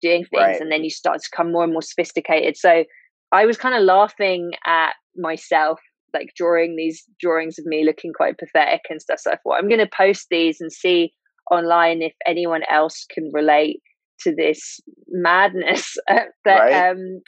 doing 0.03 0.25
things 0.25 0.33
Right. 0.43 0.61
and 0.61 0.71
then 0.71 0.85
you 0.85 0.91
start 0.91 1.19
to 1.23 1.29
become 1.33 1.53
more 1.53 1.65
and 1.65 1.73
more 1.73 1.83
sophisticated 1.83 2.57
so 2.57 2.85
i 3.33 3.47
was 3.47 3.57
kind 3.57 3.75
of 3.75 3.83
laughing 3.83 4.53
at 4.67 4.93
myself 5.17 5.81
like 6.13 6.29
drawing 6.37 6.77
these 6.77 7.03
drawings 7.21 7.59
of 7.59 7.65
me 7.67 7.85
looking 7.85 8.13
quite 8.15 8.39
pathetic 8.39 8.83
and 8.91 9.01
stuff 9.01 9.21
so 9.21 9.31
i 9.31 9.37
thought 9.37 9.57
i'm 9.59 9.69
going 9.69 9.81
to 9.81 9.89
post 9.97 10.27
these 10.31 10.61
and 10.61 10.71
see 10.73 11.13
online 11.51 12.03
if 12.03 12.13
anyone 12.27 12.63
else 12.71 13.07
can 13.11 13.31
relate 13.33 13.81
to 14.21 14.35
this 14.35 14.81
madness 15.09 15.97
that 16.09 16.27
Right. 16.47 16.91
um 16.91 17.21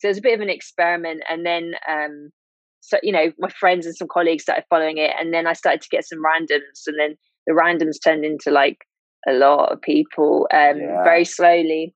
so 0.00 0.08
it 0.08 0.10
was 0.10 0.18
a 0.18 0.22
bit 0.22 0.34
of 0.34 0.40
an 0.40 0.50
experiment 0.50 1.22
and 1.28 1.44
then 1.46 1.72
um 1.88 2.30
so 2.80 2.98
you 3.02 3.12
know 3.12 3.32
my 3.38 3.48
friends 3.48 3.86
and 3.86 3.96
some 3.96 4.08
colleagues 4.12 4.42
started 4.42 4.64
following 4.70 4.98
it 4.98 5.10
and 5.18 5.32
then 5.32 5.46
i 5.46 5.52
started 5.52 5.80
to 5.82 5.88
get 5.90 6.04
some 6.06 6.18
randoms 6.18 6.82
and 6.86 6.98
then 6.98 7.16
the 7.46 7.52
randoms 7.54 7.96
turned 8.02 8.24
into 8.24 8.50
like 8.50 8.78
a 9.26 9.32
lot 9.32 9.72
of 9.72 9.80
people 9.80 10.46
um 10.52 10.78
Yeah. 10.78 11.04
very 11.04 11.24
slowly. 11.24 11.94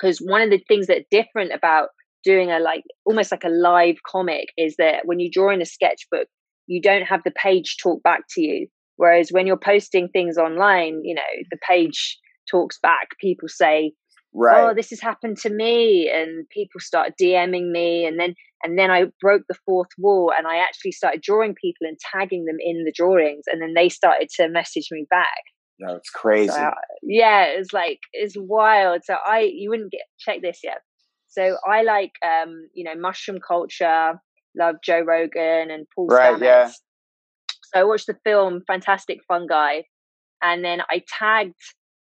Because 0.00 0.18
one 0.18 0.42
of 0.42 0.50
the 0.50 0.62
things 0.68 0.86
that 0.88 0.98
are 0.98 1.04
different 1.10 1.52
about 1.52 1.88
doing 2.24 2.50
a 2.50 2.58
like 2.58 2.82
almost 3.04 3.30
like 3.32 3.44
a 3.44 3.48
live 3.48 3.96
comic 4.06 4.48
is 4.56 4.76
that 4.78 5.06
when 5.06 5.20
you 5.20 5.30
draw 5.30 5.50
in 5.50 5.60
a 5.62 5.66
sketchbook 5.66 6.28
you 6.68 6.80
don't 6.80 7.02
have 7.02 7.22
the 7.24 7.32
page 7.32 7.76
talk 7.82 8.02
back 8.02 8.22
to 8.30 8.40
you. 8.40 8.66
Whereas 8.96 9.30
when 9.30 9.46
you're 9.46 9.56
posting 9.56 10.08
things 10.08 10.38
online 10.38 11.00
you 11.04 11.14
know 11.14 11.32
the 11.50 11.58
page 11.68 12.18
talks 12.50 12.78
back. 12.82 13.08
People 13.20 13.48
say 13.48 13.92
Right. 14.34 14.70
oh 14.70 14.74
this 14.74 14.90
has 14.90 15.00
happened 15.00 15.36
to 15.38 15.50
me 15.50 16.10
and 16.10 16.48
people 16.48 16.80
start 16.80 17.12
dming 17.20 17.70
me 17.70 18.06
and 18.06 18.18
then 18.18 18.34
and 18.62 18.78
then 18.78 18.90
i 18.90 19.04
broke 19.20 19.42
the 19.48 19.58
fourth 19.66 19.90
wall 19.98 20.32
and 20.36 20.46
i 20.46 20.56
actually 20.56 20.92
started 20.92 21.20
drawing 21.20 21.54
people 21.54 21.86
and 21.86 21.98
tagging 21.98 22.46
them 22.46 22.56
in 22.58 22.84
the 22.84 22.92
drawings 22.96 23.44
and 23.46 23.60
then 23.60 23.74
they 23.74 23.88
started 23.90 24.28
to 24.36 24.48
message 24.48 24.88
me 24.90 25.06
back 25.10 25.42
no, 25.78 25.96
it's 25.96 26.10
crazy. 26.10 26.52
so, 26.52 26.70
yeah 27.02 27.44
it's 27.44 27.72
like 27.72 28.00
it's 28.12 28.34
wild 28.38 29.02
so 29.04 29.16
i 29.26 29.40
you 29.40 29.68
wouldn't 29.68 29.92
get 29.92 30.02
check 30.18 30.40
this 30.40 30.60
yet 30.64 30.78
so 31.28 31.56
i 31.70 31.82
like 31.82 32.12
um 32.24 32.68
you 32.74 32.84
know 32.84 32.94
mushroom 32.94 33.38
culture 33.46 34.14
love 34.56 34.76
joe 34.82 35.00
rogan 35.00 35.70
and 35.70 35.86
paul 35.94 36.06
Right, 36.06 36.34
Stamets. 36.36 36.40
yeah. 36.42 36.68
so 36.68 37.80
i 37.80 37.84
watched 37.84 38.06
the 38.06 38.16
film 38.24 38.62
fantastic 38.66 39.18
fungi 39.28 39.82
and 40.40 40.64
then 40.64 40.80
i 40.88 41.02
tagged 41.18 41.54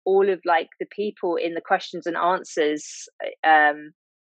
all 0.05 0.29
of 0.29 0.39
like 0.45 0.69
the 0.79 0.85
people 0.87 1.35
in 1.35 1.53
the 1.53 1.61
questions 1.61 2.05
and 2.05 2.17
answers 2.17 3.07
um 3.45 3.91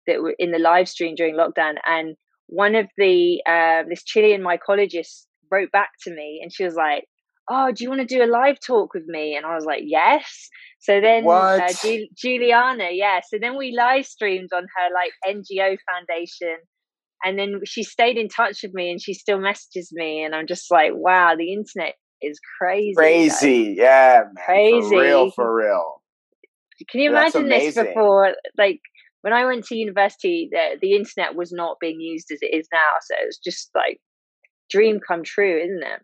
that 0.06 0.22
were 0.22 0.34
in 0.38 0.52
the 0.52 0.58
live 0.58 0.88
stream 0.88 1.14
during 1.14 1.34
lockdown 1.34 1.74
and 1.86 2.16
one 2.48 2.76
of 2.76 2.86
the 2.96 3.42
uh, 3.46 3.82
this 3.88 4.04
chilean 4.04 4.42
mycologist 4.42 5.26
wrote 5.50 5.70
back 5.72 5.90
to 6.02 6.14
me 6.14 6.40
and 6.42 6.52
she 6.52 6.64
was 6.64 6.74
like 6.74 7.04
oh 7.48 7.72
do 7.72 7.84
you 7.84 7.90
want 7.90 8.00
to 8.00 8.06
do 8.06 8.22
a 8.22 8.26
live 8.26 8.58
talk 8.60 8.94
with 8.94 9.06
me? 9.06 9.36
And 9.36 9.46
i 9.46 9.54
was 9.54 9.64
like 9.64 9.82
yes. 9.84 10.48
So 10.78 11.00
then 11.00 11.24
uh, 11.60 11.72
Ju- 11.82 12.08
Giuliana 12.14 12.90
yeah 12.92 13.20
so 13.26 13.38
then 13.40 13.56
we 13.56 13.72
live 13.72 14.06
streamed 14.06 14.50
on 14.54 14.66
her 14.76 14.88
like 14.94 15.12
ngo 15.26 15.76
foundation 15.90 16.56
and 17.24 17.38
then 17.38 17.60
she 17.64 17.82
stayed 17.82 18.16
in 18.16 18.28
touch 18.28 18.62
with 18.62 18.74
me 18.74 18.90
and 18.90 19.00
she 19.02 19.14
still 19.14 19.38
messages 19.38 19.90
me 19.92 20.22
and 20.22 20.34
i'm 20.34 20.46
just 20.46 20.70
like 20.70 20.92
wow 20.94 21.34
the 21.36 21.52
internet 21.52 21.94
is 22.22 22.38
crazy 22.58 22.94
guys. 22.94 22.96
Crazy. 22.96 23.74
Yeah, 23.78 24.22
man. 24.24 24.44
Crazy. 24.44 24.88
For 24.88 25.00
real. 25.00 25.30
For 25.30 25.54
real. 25.54 26.02
Can 26.90 27.00
you 27.00 27.12
That's 27.12 27.34
imagine 27.34 27.48
this 27.48 27.74
before? 27.74 28.34
Like 28.58 28.80
when 29.22 29.32
I 29.32 29.44
went 29.46 29.64
to 29.66 29.76
university, 29.76 30.48
the 30.50 30.78
the 30.80 30.92
internet 30.92 31.34
was 31.34 31.52
not 31.52 31.78
being 31.80 32.00
used 32.00 32.30
as 32.30 32.38
it 32.42 32.54
is 32.54 32.68
now. 32.72 32.78
So 33.02 33.14
it's 33.22 33.38
just 33.38 33.70
like 33.74 33.98
dream 34.70 35.00
come 35.06 35.22
true, 35.24 35.58
isn't 35.58 35.82
it? 35.82 36.02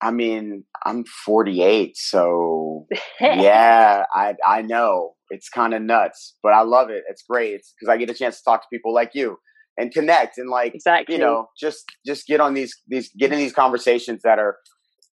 I 0.00 0.10
mean, 0.10 0.64
I'm 0.84 1.04
48, 1.04 1.96
so 1.96 2.86
yeah, 3.20 4.04
I 4.12 4.34
I 4.44 4.62
know 4.62 5.14
it's 5.30 5.48
kind 5.48 5.74
of 5.74 5.82
nuts, 5.82 6.34
but 6.42 6.52
I 6.52 6.62
love 6.62 6.90
it. 6.90 7.04
It's 7.08 7.22
great. 7.22 7.54
It's 7.54 7.72
because 7.72 7.92
I 7.92 7.96
get 7.96 8.10
a 8.10 8.14
chance 8.14 8.38
to 8.38 8.44
talk 8.44 8.62
to 8.62 8.66
people 8.72 8.92
like 8.92 9.12
you 9.14 9.38
and 9.78 9.92
connect 9.92 10.38
and 10.38 10.50
like 10.50 10.74
exactly. 10.74 11.14
you 11.14 11.20
know 11.20 11.48
just 11.58 11.84
just 12.04 12.26
get 12.26 12.40
on 12.40 12.54
these 12.54 12.76
these 12.88 13.10
get 13.18 13.32
in 13.32 13.38
these 13.38 13.52
conversations 13.52 14.20
that 14.22 14.38
are 14.38 14.56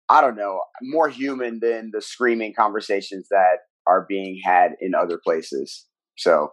I 0.10 0.22
don't 0.22 0.38
know 0.38 0.62
more 0.82 1.10
human 1.10 1.60
than 1.60 1.92
the 1.94 2.02
screaming 2.02 2.54
conversations 2.58 3.28
that 3.30 3.58
are 3.88 4.06
being 4.08 4.40
had 4.44 4.72
in 4.80 4.96
other 4.96 5.20
places. 5.22 5.86
So, 6.18 6.52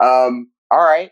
um, 0.00 0.50
all 0.70 0.84
right. 0.84 1.10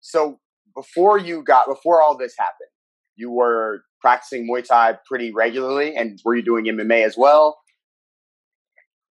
So 0.00 0.38
before 0.74 1.18
you 1.18 1.42
got 1.42 1.66
before 1.66 2.02
all 2.02 2.16
this 2.16 2.34
happened, 2.38 2.70
you 3.16 3.30
were 3.30 3.82
practicing 4.00 4.48
Muay 4.48 4.64
Thai 4.64 4.98
pretty 5.06 5.32
regularly, 5.32 5.94
and 5.96 6.18
were 6.24 6.34
you 6.34 6.42
doing 6.42 6.64
MMA 6.66 7.04
as 7.04 7.16
well? 7.16 7.58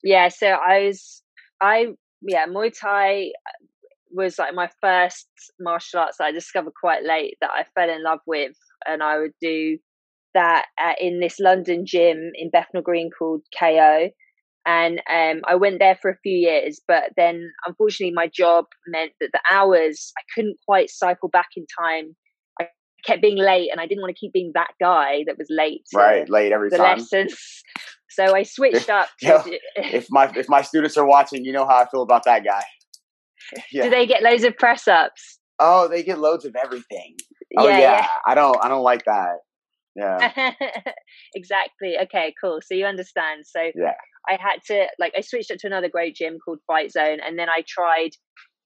yeah. 0.03 0.29
So 0.29 0.47
I 0.49 0.87
was, 0.87 1.23
I 1.61 1.89
yeah, 2.23 2.47
Muay 2.47 2.73
Thai 2.79 3.33
was 4.13 4.39
like 4.39 4.55
my 4.55 4.69
first 4.81 5.29
martial 5.61 6.01
arts 6.01 6.21
I 6.21 6.33
discovered 6.33 6.73
quite 6.81 7.05
late 7.05 7.37
that 7.41 7.51
I 7.53 7.65
fell 7.75 7.91
in 7.91 8.03
love 8.03 8.21
with, 8.27 8.57
and 8.87 9.03
I 9.03 9.19
would 9.19 9.35
do 9.41 9.79
that 10.35 10.67
uh, 10.83 10.93
in 11.01 11.21
this 11.21 11.39
London 11.41 11.85
gym 11.87 12.31
in 12.35 12.51
Bethnal 12.51 12.83
Green 12.83 13.11
called 13.17 13.43
KO. 13.59 14.11
And 14.67 15.01
um, 15.11 15.41
I 15.49 15.55
went 15.55 15.79
there 15.79 15.99
for 16.01 16.11
a 16.11 16.19
few 16.23 16.37
years, 16.37 16.81
but 16.87 17.05
then 17.17 17.51
unfortunately, 17.67 18.13
my 18.15 18.29
job 18.33 18.67
meant 18.87 19.13
that 19.21 19.31
the 19.33 19.41
hours 19.51 20.13
I 20.19 20.23
couldn't 20.35 20.57
quite 20.69 20.91
cycle 20.91 21.31
back 21.31 21.49
in 21.57 21.65
time. 21.83 22.15
I 22.61 22.69
kept 23.07 23.23
being 23.23 23.39
late, 23.39 23.71
and 23.73 23.81
I 23.81 23.87
didn't 23.87 24.03
want 24.03 24.15
to 24.15 24.21
keep 24.21 24.35
being 24.35 24.53
that 24.55 24.73
guy 24.79 25.25
that 25.27 25.39
was 25.39 25.47
late 25.51 25.83
Right, 25.95 26.29
late 26.29 26.53
every 26.53 26.69
the 26.69 26.77
time. 26.77 26.99
lessons. 26.99 27.63
So 28.11 28.37
I 28.37 28.43
switched 28.43 28.91
up. 28.99 29.09
To, 29.21 29.27
Yeah. 29.27 29.43
If 29.77 30.09
my 30.11 30.31
if 30.37 30.47
my 30.49 30.61
students 30.61 30.99
are 30.99 31.07
watching, 31.07 31.45
you 31.45 31.53
know 31.53 31.67
how 31.67 31.77
I 31.83 31.87
feel 31.91 32.03
about 32.03 32.25
that 32.25 32.45
guy. 32.45 32.63
Yeah. 33.73 33.85
Do 33.85 33.91
they 33.91 34.07
get 34.07 34.23
loads 34.23 34.45
of 34.45 34.57
press 34.59 34.87
ups? 34.87 35.39
Oh, 35.59 35.89
they 35.89 36.03
get 36.03 36.19
loads 36.19 36.45
of 36.45 36.55
everything. 36.63 37.17
Oh 37.57 37.67
yeah, 37.69 38.07
I 38.27 38.35
don't 38.35 38.57
I 38.63 38.69
don't 38.69 38.83
like 38.83 39.05
that. 39.07 39.37
Yeah. 40.01 40.27
exactly. 41.35 41.97
Okay, 42.03 42.35
cool. 42.43 42.61
So 42.65 42.75
you 42.75 42.87
understand. 42.87 43.45
So 43.47 43.61
Yeah. 43.75 43.95
I 44.29 44.39
had 44.41 44.59
to 44.69 44.87
like 44.99 45.13
I 45.17 45.21
switched 45.23 45.51
up 45.51 45.59
to 45.59 45.67
another 45.67 45.89
great 45.89 46.17
gym 46.17 46.39
called 46.45 46.61
Fight 46.67 46.93
Zone, 46.93 47.19
and 47.25 47.39
then 47.39 47.49
I 47.49 47.65
tried 47.69 48.11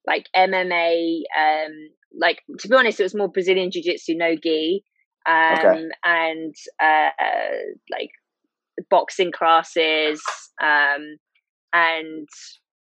like 0.06 0.26
MMA. 0.36 1.22
Um, 1.38 1.72
like 2.20 2.40
to 2.60 2.68
be 2.68 2.76
honest, 2.76 3.00
it 3.00 3.04
was 3.04 3.14
more 3.14 3.28
Brazilian 3.28 3.70
Jiu 3.70 3.82
Jitsu, 3.82 4.14
no 4.16 4.36
gi, 4.36 4.84
um, 5.28 5.66
Okay. 5.66 5.82
and 6.04 6.54
uh, 6.82 7.10
uh, 7.20 7.56
like 7.90 8.10
boxing 8.90 9.32
classes, 9.32 10.22
um, 10.62 11.16
and 11.72 12.28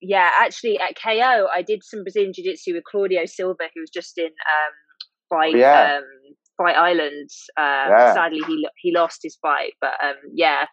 yeah, 0.02 0.32
actually 0.40 0.80
at 0.80 0.96
KO, 1.02 1.48
I 1.54 1.62
did 1.62 1.84
some 1.84 2.04
Brazilian 2.04 2.34
Jiu 2.34 2.46
Jitsu 2.46 2.74
with 2.74 2.84
Claudio 2.90 3.26
Silva, 3.26 3.66
who 3.74 3.82
was 3.82 3.90
just 3.92 4.18
in 4.18 4.26
um, 4.28 4.74
fight 5.30 5.56
Yeah. 5.58 5.98
um, 5.98 6.04
fight 6.58 6.76
islands. 6.76 7.46
Uh, 7.58 7.86
Yeah. 7.90 8.14
Sadly, 8.14 8.42
he 8.48 8.68
he 8.78 8.92
lost 8.94 9.20
his 9.24 9.38
fight, 9.42 9.74
but 9.82 9.94
um, 10.04 10.16
yeah, 10.34 10.66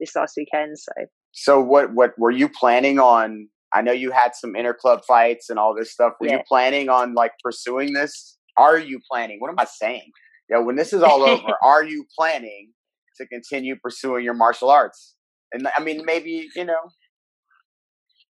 this 0.00 0.14
last 0.16 0.34
weekend. 0.36 0.78
So 0.78 0.92
So 1.32 1.60
what 1.60 1.92
what 1.94 2.18
were 2.18 2.30
you 2.30 2.48
planning 2.48 2.98
on? 2.98 3.48
I 3.74 3.82
know 3.82 3.92
you 3.92 4.10
had 4.12 4.34
some 4.34 4.54
inter 4.56 4.72
club 4.74 5.02
fights 5.04 5.50
and 5.50 5.58
all 5.58 5.74
this 5.74 5.92
stuff. 5.92 6.14
Were 6.20 6.28
you 6.28 6.40
planning 6.48 6.88
on 6.88 7.14
like 7.14 7.32
pursuing 7.42 7.92
this? 7.92 8.38
Are 8.56 8.78
you 8.78 9.00
planning? 9.10 9.36
What 9.40 9.50
am 9.50 9.58
I 9.58 9.66
saying? 9.66 10.10
Yeah, 10.48 10.58
when 10.58 10.76
this 10.76 10.92
is 10.92 11.02
all 11.02 11.22
over, 11.22 11.48
are 11.62 11.84
you 11.84 12.06
planning 12.18 12.72
to 13.18 13.26
continue 13.26 13.76
pursuing 13.76 14.24
your 14.24 14.34
martial 14.34 14.70
arts? 14.70 15.14
And 15.52 15.68
I 15.76 15.82
mean, 15.82 16.02
maybe 16.04 16.48
you 16.54 16.64
know, 16.64 16.78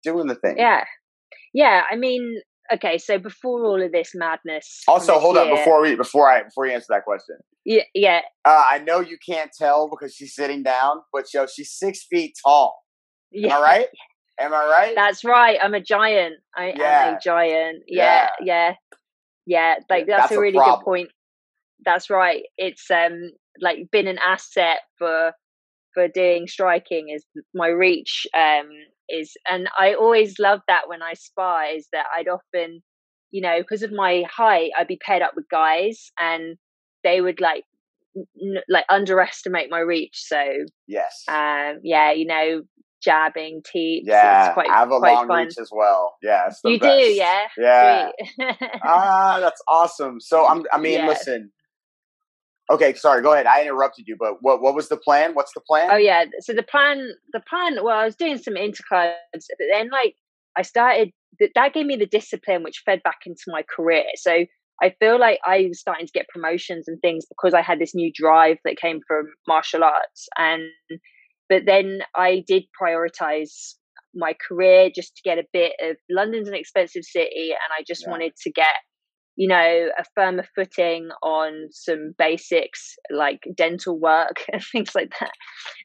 doing 0.03 0.27
the 0.27 0.35
thing. 0.35 0.55
yeah, 0.57 0.83
yeah. 1.53 1.83
I 1.91 1.95
mean, 1.95 2.41
okay. 2.71 2.97
So 2.97 3.17
before 3.17 3.65
all 3.65 3.81
of 3.81 3.91
this 3.91 4.11
madness, 4.13 4.83
Also, 4.87 5.19
hold 5.19 5.37
up 5.37 5.47
year- 5.47 5.55
before 5.57 5.81
we 5.81 5.95
before 5.95 6.29
I 6.31 6.43
before 6.43 6.65
you 6.67 6.73
answer 6.73 6.87
that 6.89 7.03
question. 7.03 7.37
Yeah, 7.65 7.83
yeah, 7.93 8.21
Uh, 8.45 8.65
I 8.71 8.79
know 8.79 8.99
you 8.99 9.17
can't 9.25 9.51
tell 9.57 9.89
because 9.89 10.13
she's 10.13 10.35
sitting 10.35 10.63
down, 10.63 11.01
but 11.13 11.33
yo, 11.33 11.45
she's 11.45 11.71
six 11.71 12.05
feet 12.09 12.37
tall. 12.45 12.77
Am 13.33 13.39
yeah. 13.41 13.57
I 13.57 13.61
right? 13.61 13.87
Am 14.39 14.53
I 14.53 14.65
right? 14.65 14.95
That's 14.95 15.23
right. 15.23 15.57
I'm 15.61 15.73
a 15.73 15.79
giant. 15.81 16.35
I 16.55 16.73
Yeah. 16.75 17.07
am 17.09 17.15
a 17.15 17.19
giant. 17.19 17.83
Yeah, 17.87 18.29
yeah, 18.41 18.75
yeah. 19.45 19.75
Like 19.89 20.07
that's, 20.07 20.23
that's 20.23 20.31
a 20.33 20.37
a 20.37 20.41
really 20.41 20.57
problem. 20.57 20.79
good 20.79 20.83
point. 20.85 21.09
That's 21.85 22.09
right. 22.09 22.43
It's 22.57 22.89
um 22.91 23.31
like 23.61 23.89
been 23.91 24.07
an 24.07 24.17
asset 24.19 24.79
for 24.97 25.33
for 25.93 26.07
doing 26.07 26.47
striking 26.47 27.09
is 27.09 27.23
my 27.53 27.67
reach 27.67 28.25
um 28.33 28.67
is 29.09 29.33
and 29.49 29.69
I 29.77 29.93
always 29.93 30.39
loved 30.39 30.63
that 30.67 30.87
when 30.87 31.01
I 31.01 31.13
spar 31.13 31.65
is 31.65 31.87
that 31.91 32.05
I'd 32.15 32.27
often 32.27 32.81
you 33.31 33.41
know 33.41 33.59
because 33.59 33.83
of 33.83 33.91
my 33.91 34.23
height 34.29 34.71
I'd 34.77 34.87
be 34.87 34.99
paired 35.03 35.21
up 35.21 35.33
with 35.35 35.49
guys 35.49 36.11
and 36.19 36.57
they 37.03 37.21
would 37.21 37.41
like 37.41 37.63
n- 38.15 38.63
like 38.69 38.85
underestimate 38.89 39.69
my 39.69 39.79
reach 39.79 40.23
so 40.25 40.41
yes. 40.87 41.23
um 41.27 41.79
yeah 41.83 42.11
you 42.11 42.25
know 42.25 42.61
jabbing 43.03 43.61
teeps 43.69 44.07
yeah, 44.07 44.45
it's 44.47 44.53
quite 44.53 44.69
I 44.69 44.79
have 44.79 44.89
a 44.89 44.97
long 44.97 45.27
fun 45.27 45.45
reach 45.47 45.57
as 45.59 45.69
well. 45.71 46.15
Yeah, 46.21 46.49
you 46.63 46.79
best. 46.79 46.99
do, 46.99 47.05
yeah. 47.11 47.47
Yeah. 47.57 48.09
Ah, 48.85 49.37
that's 49.39 49.61
awesome. 49.67 50.19
So 50.19 50.47
I'm. 50.47 50.63
I 50.71 50.77
mean, 50.79 50.93
Yeah. 50.93 51.07
listen. 51.07 51.51
Okay, 52.71 52.93
sorry. 52.93 53.21
Go 53.21 53.33
ahead. 53.33 53.45
I 53.45 53.61
interrupted 53.61 54.07
you, 54.07 54.15
but 54.17 54.37
what 54.41 54.61
what 54.61 54.73
was 54.75 54.89
the 54.89 54.97
plan? 54.97 55.33
What's 55.33 55.53
the 55.53 55.61
plan? 55.61 55.89
oh 55.91 55.97
yeah. 55.97 56.25
So 56.39 56.53
the 56.53 56.63
plan, 56.63 57.11
the 57.33 57.41
plan. 57.41 57.77
Well, 57.83 57.97
I 57.97 58.05
was 58.05 58.15
doing 58.15 58.37
some 58.37 58.53
interclubs, 58.55 59.13
but 59.33 59.67
then 59.71 59.89
like 59.89 60.15
I 60.55 60.61
started. 60.61 61.11
That 61.39 61.49
that 61.55 61.73
gave 61.73 61.87
me 61.87 61.95
the 61.95 62.05
discipline, 62.05 62.61
which 62.63 62.83
fed 62.85 63.01
back 63.03 63.21
into 63.25 63.45
my 63.47 63.63
career. 63.63 64.05
So 64.15 64.45
I 64.83 64.93
feel 64.99 65.19
like 65.19 65.39
I 65.45 65.65
was 65.67 65.79
starting 65.79 66.05
to 66.05 66.11
get 66.13 66.27
promotions 66.29 66.87
and 66.87 66.99
things 67.01 67.25
because 67.27 67.53
I 67.55 67.61
had 67.61 67.79
this 67.79 67.95
new 67.95 68.11
drive 68.13 68.57
that 68.65 68.77
came 68.77 69.01
from 69.07 69.25
martial 69.47 69.83
arts, 69.83 70.27
and 70.37 70.63
but 71.49 71.63
then 71.65 72.03
I 72.15 72.43
did 72.47 72.63
prioritize 72.79 73.73
my 74.15 74.35
career 74.47 74.91
just 74.93 75.15
to 75.15 75.21
get 75.23 75.39
a 75.39 75.45
bit 75.53 75.73
of 75.81 75.97
London's 76.09 76.47
an 76.47 76.53
expensive 76.53 77.03
city, 77.03 77.49
and 77.49 77.73
I 77.77 77.83
just 77.85 78.03
Yeah. 78.03 78.11
wanted 78.11 78.35
to 78.43 78.51
get 78.51 78.75
you 79.35 79.47
know 79.47 79.89
a 79.97 80.03
firmer 80.15 80.45
footing 80.55 81.09
on 81.23 81.67
some 81.71 82.13
basics 82.17 82.95
like 83.11 83.41
dental 83.55 83.99
work 83.99 84.43
and 84.53 84.63
things 84.71 84.93
like 84.95 85.11
that 85.19 85.31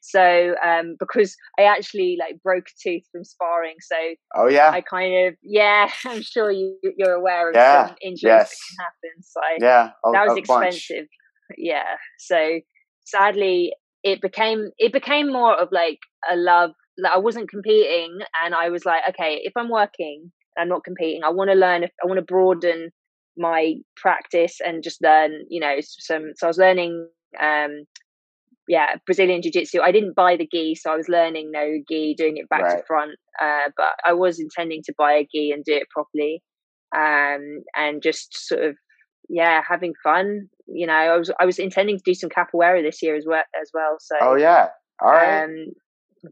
so 0.02 0.54
um 0.64 0.96
because 0.98 1.36
i 1.58 1.62
actually 1.62 2.16
like 2.18 2.42
broke 2.42 2.66
a 2.68 2.88
tooth 2.88 3.02
from 3.10 3.24
sparring 3.24 3.76
so 3.80 3.96
Oh 4.36 4.48
yeah. 4.48 4.70
i 4.70 4.80
kind 4.80 5.26
of 5.28 5.34
yeah 5.42 5.88
i'm 6.06 6.22
sure 6.22 6.50
you 6.50 6.76
you're 6.96 7.14
aware 7.14 7.50
of 7.50 7.56
Yeah, 7.56 7.86
some 7.86 7.96
injuries 8.02 8.22
yes. 8.22 8.50
that 8.50 8.56
can 8.76 8.84
happen 8.84 9.22
so 9.22 9.40
yeah. 9.60 9.90
A, 10.04 10.12
that 10.12 10.26
was 10.28 10.38
a 10.38 10.42
bunch. 10.42 10.74
expensive 10.76 11.06
yeah 11.56 11.96
so 12.18 12.60
sadly 13.04 13.72
it 14.02 14.20
became 14.20 14.70
it 14.78 14.92
became 14.92 15.32
more 15.32 15.54
of 15.60 15.68
like 15.72 15.98
a 16.30 16.36
love 16.36 16.70
like 16.98 17.12
i 17.12 17.18
wasn't 17.18 17.48
competing 17.48 18.18
and 18.44 18.54
i 18.54 18.68
was 18.68 18.84
like 18.84 19.02
okay 19.08 19.40
if 19.42 19.52
i'm 19.56 19.70
working 19.70 20.30
and 20.56 20.62
i'm 20.62 20.68
not 20.68 20.84
competing 20.84 21.22
i 21.24 21.30
want 21.30 21.48
to 21.50 21.54
learn 21.56 21.82
if 21.82 21.90
i 22.02 22.06
want 22.06 22.18
to 22.18 22.22
broaden 22.24 22.90
my 23.38 23.74
practice 23.96 24.58
and 24.64 24.82
just 24.82 25.02
learn 25.02 25.44
you 25.48 25.60
know 25.60 25.76
some 25.80 26.32
so 26.36 26.46
i 26.46 26.48
was 26.48 26.58
learning 26.58 27.08
um 27.40 27.84
yeah 28.66 28.96
brazilian 29.06 29.40
jiu-jitsu. 29.40 29.80
I 29.80 29.92
didn't 29.92 30.14
buy 30.14 30.36
the 30.36 30.46
gi 30.46 30.74
so 30.74 30.92
i 30.92 30.96
was 30.96 31.08
learning 31.08 31.50
no 31.50 31.78
gi 31.88 32.14
doing 32.16 32.36
it 32.36 32.48
back 32.48 32.62
to 32.68 32.82
front 32.86 33.12
uh 33.40 33.70
but 33.76 33.94
i 34.04 34.12
was 34.12 34.38
intending 34.38 34.82
to 34.84 34.94
buy 34.98 35.12
a 35.14 35.28
gi 35.30 35.52
and 35.52 35.64
do 35.64 35.72
it 35.74 35.88
properly 35.90 36.42
um 36.94 37.62
and 37.76 38.02
just 38.02 38.46
sort 38.46 38.64
of 38.64 38.76
yeah 39.28 39.62
having 39.66 39.92
fun 40.02 40.48
you 40.66 40.86
know. 40.86 40.92
I 40.92 41.16
was 41.16 41.30
i 41.40 41.46
was 41.46 41.58
intending 41.58 41.96
to 41.96 42.02
do 42.04 42.14
some 42.14 42.30
capoeira 42.30 42.82
this 42.82 43.02
year 43.02 43.16
as 43.16 43.24
well 43.26 43.44
as 43.60 43.70
well 43.72 43.96
so 44.00 44.16
Oh 44.20 44.36
yeah. 44.36 44.68
All 45.00 45.10
right. 45.10 45.44
um 45.44 45.66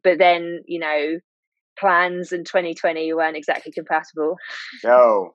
but 0.02 0.18
then 0.18 0.62
you 0.66 0.78
know 0.78 1.18
plans 1.78 2.32
in 2.32 2.44
2020 2.44 3.12
weren't 3.12 3.36
exactly 3.36 3.72
compatible. 3.72 4.36
No, 4.84 5.34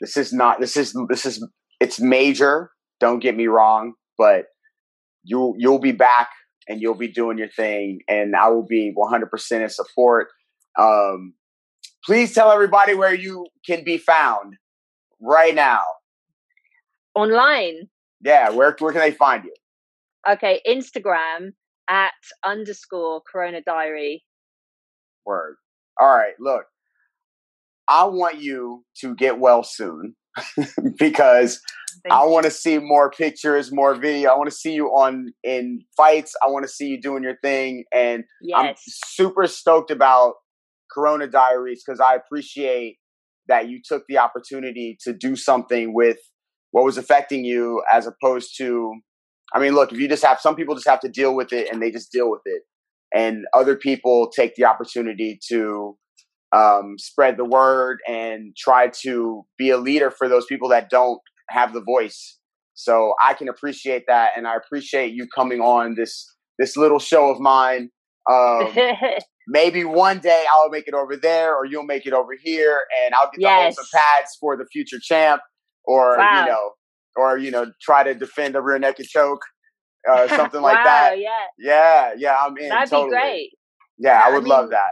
this 0.00 0.16
is 0.16 0.32
not. 0.32 0.60
This 0.60 0.76
is 0.76 0.96
this 1.08 1.26
is. 1.26 1.46
It's 1.80 2.00
major. 2.00 2.70
Don't 3.00 3.20
get 3.20 3.36
me 3.36 3.46
wrong, 3.46 3.94
but 4.16 4.46
you 5.24 5.54
you'll 5.58 5.78
be 5.78 5.92
back 5.92 6.28
and 6.68 6.80
you'll 6.80 6.94
be 6.94 7.08
doing 7.08 7.38
your 7.38 7.48
thing, 7.48 8.00
and 8.08 8.34
I 8.34 8.48
will 8.48 8.66
be 8.66 8.90
100 8.94 9.30
percent 9.30 9.62
in 9.62 9.68
support. 9.68 10.28
Um, 10.78 11.34
please 12.04 12.34
tell 12.34 12.50
everybody 12.50 12.94
where 12.94 13.14
you 13.14 13.46
can 13.66 13.84
be 13.84 13.98
found 13.98 14.54
right 15.20 15.54
now. 15.54 15.82
online 17.14 17.88
Yeah, 18.20 18.50
where 18.50 18.76
where 18.78 18.92
can 18.92 19.00
they 19.00 19.12
find 19.12 19.44
you? 19.44 19.54
okay 20.28 20.60
instagram 20.66 21.52
at 21.88 22.12
underscore 22.44 23.22
corona 23.22 23.62
diary 23.62 24.24
Word. 25.28 25.56
All 26.00 26.08
right, 26.08 26.32
look. 26.40 26.64
I 27.88 28.04
want 28.04 28.40
you 28.40 28.84
to 29.00 29.14
get 29.14 29.38
well 29.38 29.62
soon 29.62 30.14
because 30.98 31.60
Thank 32.04 32.14
I 32.14 32.24
want 32.26 32.44
to 32.44 32.50
see 32.50 32.78
more 32.78 33.10
pictures, 33.10 33.72
more 33.72 33.94
video. 33.94 34.30
I 34.30 34.36
want 34.36 34.50
to 34.50 34.56
see 34.56 34.72
you 34.72 34.88
on 34.88 35.32
in 35.42 35.80
fights. 35.96 36.34
I 36.44 36.50
want 36.50 36.64
to 36.64 36.68
see 36.68 36.88
you 36.88 37.00
doing 37.00 37.22
your 37.22 37.36
thing, 37.42 37.84
and 37.92 38.24
I'm 38.54 38.74
super 38.78 39.46
stoked 39.46 39.90
about 39.90 40.34
Corona 40.92 41.26
Diaries 41.26 41.82
because 41.84 42.00
I 42.00 42.14
appreciate 42.14 42.98
that 43.48 43.68
you 43.68 43.80
took 43.84 44.04
the 44.08 44.18
opportunity 44.18 44.96
to 45.02 45.12
do 45.12 45.34
something 45.34 45.94
with 45.94 46.18
what 46.70 46.84
was 46.84 46.98
affecting 46.98 47.44
you, 47.44 47.82
as 47.90 48.06
opposed 48.06 48.56
to, 48.58 48.94
I 49.54 49.58
mean, 49.58 49.74
look, 49.74 49.90
if 49.90 49.98
you 49.98 50.06
just 50.08 50.24
have 50.24 50.38
some 50.38 50.54
people 50.54 50.74
just 50.74 50.88
have 50.88 51.00
to 51.00 51.08
deal 51.08 51.34
with 51.34 51.52
it 51.52 51.72
and 51.72 51.80
they 51.80 51.90
just 51.90 52.12
deal 52.12 52.30
with 52.30 52.42
it, 52.44 52.62
and 53.14 53.46
other 53.54 53.74
people 53.74 54.30
take 54.30 54.54
the 54.54 54.66
opportunity 54.66 55.40
to 55.48 55.96
um, 56.52 56.96
spread 56.98 57.36
the 57.36 57.44
word 57.44 57.98
and 58.08 58.54
try 58.56 58.88
to 59.02 59.44
be 59.58 59.70
a 59.70 59.78
leader 59.78 60.10
for 60.10 60.28
those 60.28 60.46
people 60.46 60.68
that 60.70 60.90
don't 60.90 61.20
have 61.50 61.72
the 61.72 61.82
voice. 61.82 62.38
So 62.74 63.14
I 63.22 63.34
can 63.34 63.48
appreciate 63.48 64.04
that, 64.08 64.32
and 64.36 64.46
I 64.46 64.56
appreciate 64.56 65.12
you 65.12 65.26
coming 65.34 65.60
on 65.60 65.94
this 65.96 66.26
this 66.58 66.76
little 66.76 66.98
show 67.00 67.30
of 67.30 67.40
mine. 67.40 67.90
Um, 68.30 68.84
maybe 69.48 69.84
one 69.84 70.20
day 70.20 70.44
I'll 70.54 70.70
make 70.70 70.88
it 70.88 70.94
over 70.94 71.16
there, 71.16 71.54
or 71.56 71.64
you'll 71.66 71.84
make 71.84 72.06
it 72.06 72.12
over 72.12 72.32
here, 72.42 72.80
and 73.04 73.14
I'll 73.14 73.30
get 73.30 73.40
Yes. 73.40 73.76
some 73.76 73.86
pads 73.94 74.36
for 74.40 74.56
the 74.56 74.66
future 74.72 74.98
champ, 75.02 75.42
or 75.84 76.18
Wow. 76.18 76.40
you 76.40 76.44
know, 76.44 76.70
or 77.16 77.38
you 77.38 77.50
know, 77.50 77.72
try 77.82 78.02
to 78.04 78.14
defend 78.14 78.56
a 78.56 78.60
rear 78.60 78.78
naked 78.78 79.06
choke, 79.06 79.42
uh, 80.10 80.28
something 80.28 80.60
like 80.62 80.78
that. 80.84 81.14
yeah 81.18 81.46
Yeah, 81.58 82.12
yeah, 82.16 82.36
I'm 82.40 82.56
in. 82.58 82.70
that'd 82.70 82.90
totally. 82.90 83.06
be 83.10 83.16
great 83.16 83.50
Yeah, 83.98 84.12
Yeah, 84.12 84.22
I 84.24 84.30
I 84.30 84.34
would 84.34 84.44
love 84.44 84.70
that. 84.70 84.90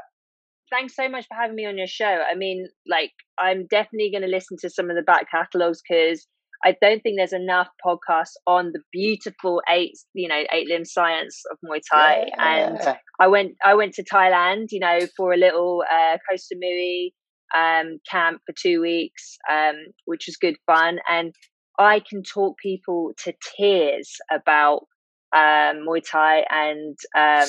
Thanks 0.71 0.95
so 0.95 1.09
much 1.09 1.27
for 1.29 1.35
having 1.35 1.57
me 1.57 1.67
on 1.67 1.79
your 1.79 1.87
show. 1.87 2.05
I 2.31 2.35
mean, 2.35 2.67
like, 2.87 3.13
I'm 3.39 3.67
definitely 3.67 4.11
going 4.11 4.23
to 4.23 4.29
listen 4.29 4.57
to 4.61 4.71
some 4.71 4.91
of 4.91 4.97
the 4.97 5.03
back 5.03 5.31
catalogs 5.31 5.81
because 5.89 6.27
I 6.65 6.75
don't 6.81 7.03
think 7.03 7.17
there's 7.19 7.33
enough 7.33 7.69
podcasts 7.85 8.35
on 8.47 8.73
the 8.73 8.81
beautiful 8.93 9.63
eight, 9.71 9.93
you 10.15 10.29
know, 10.29 10.43
eight 10.53 10.69
limb 10.69 10.85
science 10.85 11.43
of 11.51 11.59
Muay 11.65 11.81
Thai. 11.91 12.27
And 12.39 12.97
I 13.21 13.29
went, 13.29 13.53
I 13.65 13.75
went 13.75 13.95
to 13.95 14.05
Thailand, 14.05 14.67
you 14.71 14.81
know, 14.81 15.01
for 15.17 15.33
a 15.33 15.37
little 15.37 15.85
uh, 15.91 16.17
Koh 16.29 16.37
Samui 16.37 17.11
um, 17.55 17.99
camp 18.11 18.41
for 18.47 18.55
two 18.61 18.81
weeks, 18.81 19.37
um, 19.51 19.77
which 20.07 20.25
was 20.27 20.37
good 20.37 20.57
fun. 20.67 20.99
And 21.09 21.35
I 21.79 22.01
can 22.01 22.23
talk 22.23 22.57
people 22.59 23.13
to 23.25 23.35
tears 23.57 24.17
about 24.33 24.87
um, 25.35 25.85
Muay 25.87 26.03
Thai 26.11 26.45
and 26.51 26.97
um, 27.15 27.49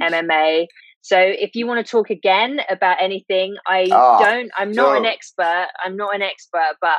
MMA. 0.00 0.66
So 1.02 1.16
if 1.18 1.50
you 1.54 1.66
want 1.66 1.84
to 1.84 1.90
talk 1.90 2.10
again 2.10 2.60
about 2.70 3.00
anything, 3.00 3.56
I 3.66 3.88
Oh, 3.92 4.18
don't. 4.20 4.50
I'm 4.56 4.72
not 4.72 4.98
an 4.98 5.04
expert. 5.06 5.68
I'm 5.84 5.96
not 5.96 6.14
an 6.14 6.22
expert, 6.22 6.76
but 6.80 6.98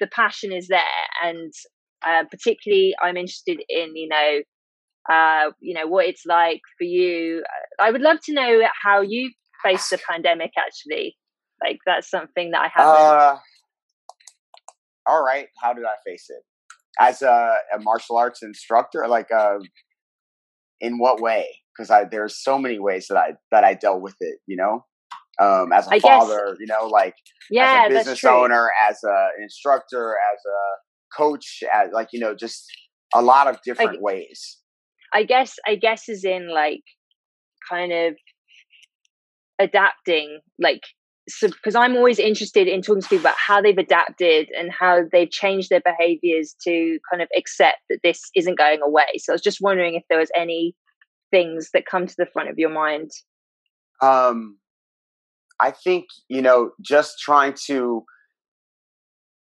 the 0.00 0.06
passion 0.08 0.52
is 0.52 0.68
there, 0.68 0.80
and 1.22 1.52
uh, 2.06 2.24
particularly 2.30 2.94
I'm 3.00 3.16
interested 3.16 3.60
in 3.68 3.96
you 3.96 4.08
know, 4.08 4.40
uh, 5.14 5.50
you 5.60 5.74
know 5.74 5.86
what 5.86 6.06
it's 6.06 6.24
like 6.26 6.60
for 6.78 6.84
you. 6.84 7.42
I 7.78 7.90
would 7.90 8.00
love 8.02 8.18
to 8.24 8.32
know 8.32 8.62
how 8.82 9.00
you 9.02 9.30
faced 9.64 9.90
the 9.90 9.98
pandemic. 10.10 10.52
Actually, 10.58 11.16
Like 11.62 11.78
that's 11.86 12.10
something 12.10 12.50
that 12.52 12.60
I 12.60 12.68
haven't. 12.74 12.94
Uh, 13.18 13.38
all 15.06 15.22
right. 15.24 15.48
How 15.62 15.72
did 15.72 15.84
I 15.84 15.94
face 16.04 16.26
it? 16.28 16.42
As 17.00 17.22
a, 17.22 17.54
a 17.74 17.78
martial 17.80 18.16
arts 18.16 18.42
instructor, 18.42 19.06
like 19.08 19.30
uh, 19.32 19.58
in 20.80 20.98
what 20.98 21.20
way? 21.20 21.46
Because 21.78 21.90
I 21.90 22.04
there's 22.04 22.42
so 22.42 22.58
many 22.58 22.80
ways 22.80 23.06
that 23.08 23.16
I 23.16 23.34
that 23.52 23.62
I 23.62 23.74
dealt 23.74 24.02
with 24.02 24.16
it. 24.20 24.38
You 24.46 24.56
know, 24.56 24.84
um, 25.40 25.72
as 25.72 25.86
a 25.86 25.90
I 25.90 25.98
guess- 25.98 26.02
father, 26.02 26.56
you 26.58 26.66
know, 26.66 26.86
like 26.86 27.14
yeah, 27.50 27.84
as 27.86 27.92
a 27.92 27.94
business 27.94 28.24
owner, 28.24 28.70
as 28.88 28.98
a, 29.04 29.28
an 29.36 29.42
instructor, 29.42 30.16
as 30.32 30.40
a 30.44 31.16
coach, 31.16 31.62
as 31.72 31.90
like 31.92 32.08
you 32.12 32.20
know, 32.20 32.34
just 32.34 32.64
a 33.14 33.22
lot 33.22 33.46
of 33.46 33.58
different 33.62 34.02
ways. 34.02 34.58
I 35.14 35.22
guess 35.22 35.56
I 35.66 35.76
guess 35.76 36.08
is 36.08 36.24
in 36.24 36.52
like 36.52 36.82
kind 37.70 37.92
of 37.92 38.14
adapting 39.58 40.40
like 40.58 40.82
because 41.40 41.74
I'm 41.74 41.96
always 41.96 42.18
interested 42.18 42.68
in 42.68 42.80
talking 42.80 43.02
to 43.02 43.08
people 43.08 43.20
about 43.20 43.36
how 43.36 43.60
they've 43.60 43.76
adapted 43.76 44.48
and 44.58 44.72
how 44.72 45.02
they've 45.12 45.30
changed 45.30 45.68
their 45.68 45.82
behaviors 45.82 46.54
to 46.64 46.98
kind 47.10 47.22
of 47.22 47.28
accept 47.36 47.78
that 47.90 47.98
this 48.02 48.30
isn't 48.34 48.56
going 48.56 48.80
away. 48.82 49.18
So 49.18 49.32
I 49.32 49.34
was 49.34 49.42
just 49.42 49.60
wondering 49.60 49.94
if 49.94 50.04
there 50.08 50.18
was 50.18 50.30
any 50.34 50.74
things 51.30 51.70
that 51.72 51.86
come 51.86 52.06
to 52.06 52.14
the 52.16 52.26
front 52.26 52.48
of 52.48 52.58
your 52.58 52.70
mind. 52.70 53.10
Um, 54.02 54.58
I 55.60 55.70
think 55.70 56.06
you 56.28 56.42
know, 56.42 56.70
just 56.80 57.18
trying 57.18 57.54
to, 57.66 58.04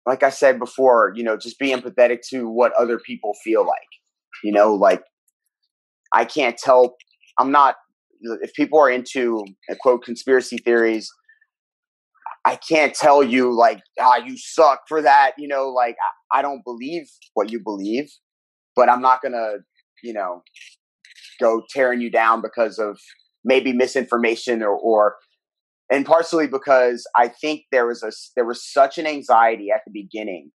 like 0.05 0.23
I 0.23 0.29
said 0.29 0.59
before, 0.59 1.13
you 1.15 1.23
know, 1.23 1.37
just 1.37 1.59
be 1.59 1.73
empathetic 1.73 2.19
to 2.29 2.47
what 2.47 2.73
other 2.73 2.99
people 2.99 3.33
feel 3.43 3.65
like. 3.65 3.87
You 4.43 4.51
know, 4.51 4.73
like 4.73 5.03
I 6.13 6.25
can't 6.25 6.57
tell. 6.57 6.95
I'm 7.39 7.51
not. 7.51 7.75
If 8.41 8.53
people 8.53 8.79
are 8.79 8.89
into 8.89 9.43
uh, 9.69 9.75
quote 9.81 10.03
conspiracy 10.03 10.57
theories, 10.57 11.11
I 12.45 12.55
can't 12.57 12.93
tell 12.93 13.23
you 13.23 13.55
like 13.55 13.81
ah 13.99 14.17
you 14.17 14.37
suck 14.37 14.81
for 14.87 15.01
that. 15.01 15.31
You 15.37 15.47
know, 15.47 15.69
like 15.69 15.95
I, 16.31 16.39
I 16.39 16.41
don't 16.41 16.63
believe 16.63 17.07
what 17.33 17.51
you 17.51 17.59
believe, 17.59 18.09
but 18.75 18.89
I'm 18.89 19.01
not 19.01 19.21
gonna 19.21 19.55
you 20.03 20.13
know 20.13 20.43
go 21.39 21.63
tearing 21.69 22.01
you 22.01 22.11
down 22.11 22.41
because 22.41 22.79
of 22.79 22.99
maybe 23.43 23.73
misinformation 23.73 24.61
or, 24.61 24.75
or 24.75 25.15
and 25.91 26.05
partially 26.05 26.47
because 26.47 27.05
I 27.15 27.27
think 27.27 27.63
there 27.71 27.85
was 27.85 28.03
a 28.03 28.11
there 28.35 28.45
was 28.45 28.67
such 28.71 28.97
an 28.97 29.05
anxiety 29.05 29.67
at 29.73 29.81
the 29.85 29.91
beginning, 29.93 30.51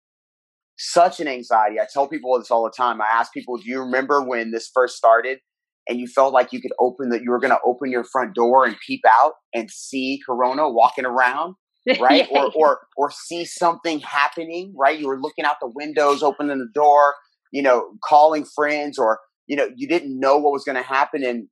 such 0.78 1.20
an 1.20 1.28
anxiety. 1.28 1.80
I 1.80 1.88
tell 1.92 2.08
people 2.08 2.38
this 2.40 2.52
all 2.52 2.64
the 2.64 2.72
time. 2.76 3.02
I 3.02 3.08
ask 3.12 3.34
people, 3.34 3.58
"Do 3.58 3.64
you 3.66 3.82
remember 3.82 4.24
when 4.24 4.52
this 4.52 4.70
first 4.74 4.96
started?" 4.96 5.40
And 5.88 6.00
you 6.00 6.08
felt 6.08 6.34
like 6.34 6.52
you 6.52 6.62
could 6.62 6.72
open 6.80 7.10
that 7.10 7.22
you 7.22 7.30
were 7.30 7.40
going 7.40 7.52
to 7.52 7.60
open 7.64 7.92
your 7.92 8.04
front 8.06 8.34
door 8.34 8.66
and 8.66 8.76
peep 8.88 9.02
out 9.22 9.34
and 9.54 9.70
see 9.70 10.20
Corona 10.26 10.68
walking 10.70 11.06
around, 11.06 11.56
right? 12.00 12.28
Or 12.32 12.52
or 12.56 12.80
or 12.96 13.12
see 13.12 13.46
something 13.46 14.00
happening, 14.00 14.74
right? 14.78 14.98
You 14.98 15.08
were 15.08 15.20
looking 15.20 15.44
out 15.44 15.58
the 15.60 15.72
windows, 15.74 16.24
opening 16.24 16.60
the 16.60 16.70
door, 16.74 17.16
you 17.52 17.62
know, 17.62 17.98
calling 18.04 18.46
friends, 18.46 18.98
or 18.98 19.20
you 19.48 19.56
know, 19.56 19.70
you 19.76 19.88
didn't 19.88 20.20
know 20.20 20.38
what 20.38 20.52
was 20.52 20.64
going 20.64 20.78
to 20.78 20.88
happen, 20.88 21.24
and 21.24 21.48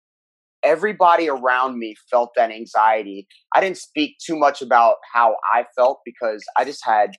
everybody 0.64 1.30
around 1.30 1.78
me 1.78 1.96
felt 2.10 2.32
that 2.36 2.52
anxiety. 2.52 3.28
I 3.56 3.62
didn't 3.62 3.78
speak 3.78 4.16
too 4.26 4.38
much 4.38 4.62
about 4.62 4.96
how 5.14 5.36
I 5.54 5.66
felt 5.76 6.00
because 6.06 6.44
I 6.58 6.64
just 6.64 6.82
had, 6.86 7.12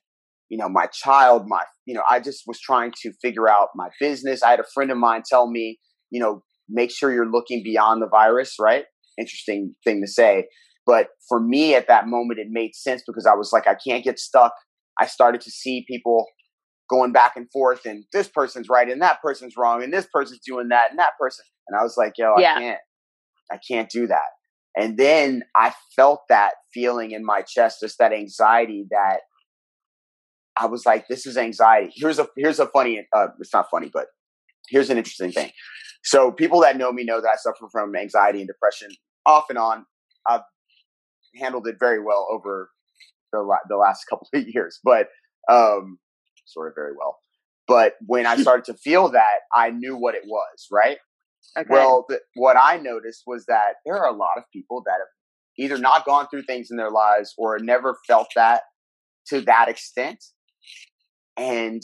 you 0.49 0.57
know, 0.57 0.67
my 0.67 0.87
child, 0.87 1.43
my, 1.47 1.61
you 1.85 1.93
know, 1.93 2.01
I 2.09 2.19
just 2.19 2.43
was 2.47 2.59
trying 2.59 2.91
to 3.03 3.13
figure 3.21 3.47
out 3.47 3.69
my 3.75 3.89
business. 3.99 4.41
I 4.43 4.49
had 4.49 4.59
a 4.59 4.65
friend 4.73 4.91
of 4.91 4.97
mine 4.97 5.21
tell 5.29 5.49
me, 5.49 5.77
you 6.09 6.19
know, 6.19 6.41
make 6.67 6.91
sure 6.91 7.13
you're 7.13 7.29
looking 7.29 7.61
beyond 7.63 8.01
the 8.01 8.07
virus, 8.07 8.55
right? 8.59 8.85
Interesting 9.19 9.75
thing 9.83 10.01
to 10.01 10.11
say. 10.11 10.45
But 10.85 11.07
for 11.27 11.39
me 11.39 11.75
at 11.75 11.87
that 11.87 12.07
moment, 12.07 12.39
it 12.39 12.47
made 12.49 12.75
sense 12.75 13.03
because 13.05 13.25
I 13.25 13.33
was 13.33 13.51
like, 13.51 13.67
I 13.67 13.75
can't 13.75 14.03
get 14.03 14.19
stuck. 14.19 14.53
I 14.99 15.07
started 15.07 15.41
to 15.41 15.51
see 15.51 15.85
people 15.87 16.25
going 16.89 17.11
back 17.11 17.35
and 17.35 17.49
forth, 17.51 17.85
and 17.85 18.05
this 18.13 18.27
person's 18.27 18.69
right, 18.69 18.89
and 18.89 19.01
that 19.01 19.21
person's 19.21 19.55
wrong, 19.57 19.83
and 19.83 19.93
this 19.93 20.07
person's 20.11 20.39
doing 20.45 20.69
that, 20.69 20.91
and 20.91 20.99
that 20.99 21.13
person. 21.19 21.45
And 21.67 21.79
I 21.79 21.83
was 21.83 21.95
like, 21.97 22.13
yo, 22.17 22.35
Yeah. 22.37 22.55
I 22.55 22.59
can't. 22.59 22.79
I 23.51 23.59
can't 23.67 23.89
do 23.89 24.07
that. 24.07 24.29
And 24.77 24.97
then 24.97 25.43
I 25.55 25.73
felt 25.95 26.21
that 26.29 26.53
feeling 26.73 27.11
in 27.11 27.23
my 27.23 27.41
chest, 27.41 27.77
just 27.81 27.97
that 27.99 28.11
anxiety 28.11 28.85
that 28.91 29.19
I 30.57 30.65
was 30.67 30.85
like, 30.85 31.07
this 31.07 31.25
is 31.25 31.37
anxiety. 31.37 31.91
Here's 31.95 32.19
a 32.19 32.27
here's 32.37 32.59
a 32.59 32.67
funny 32.67 33.05
uh, 33.15 33.27
it's 33.39 33.53
not 33.53 33.67
funny, 33.69 33.89
but 33.93 34.07
here's 34.69 34.89
an 34.89 34.97
interesting 34.97 35.31
thing. 35.31 35.51
So 36.03 36.31
people 36.31 36.61
that 36.61 36.77
know 36.77 36.91
me 36.91 37.03
know 37.03 37.21
that 37.21 37.29
I 37.29 37.35
suffer 37.37 37.67
from 37.71 37.95
anxiety 37.95 38.39
and 38.39 38.47
depression 38.47 38.89
off 39.25 39.45
and 39.49 39.57
on. 39.57 39.85
I've 40.27 40.41
handled 41.39 41.67
it 41.67 41.75
very 41.79 42.01
well 42.03 42.27
over 42.31 42.69
the 43.31 43.57
the 43.69 43.77
last 43.77 44.05
couple 44.09 44.27
of 44.33 44.47
years, 44.47 44.79
but 44.83 45.07
um, 45.49 45.99
sort 46.45 46.67
of 46.67 46.75
very 46.75 46.91
well. 46.97 47.17
But 47.67 47.93
when 48.05 48.25
I 48.25 48.35
hmm. 48.35 48.41
started 48.41 48.65
to 48.65 48.73
feel 48.75 49.09
that, 49.11 49.39
I 49.53 49.71
knew 49.71 49.95
what 49.95 50.15
it 50.15 50.23
was, 50.25 50.67
right? 50.71 50.97
Okay. 51.57 51.67
Well, 51.69 52.05
th- 52.09 52.21
what 52.35 52.57
I 52.57 52.77
noticed 52.77 53.23
was 53.27 53.45
that 53.47 53.75
there 53.85 53.97
are 53.97 54.07
a 54.07 54.15
lot 54.15 54.37
of 54.37 54.43
people 54.51 54.83
that 54.85 54.93
have 54.93 55.07
either 55.57 55.77
not 55.77 56.05
gone 56.05 56.27
through 56.27 56.43
things 56.43 56.67
in 56.69 56.77
their 56.77 56.91
lives 56.91 57.33
or 57.37 57.59
never 57.59 57.97
felt 58.07 58.27
that 58.35 58.63
to 59.27 59.41
that 59.41 59.69
extent. 59.69 60.23
And 61.37 61.81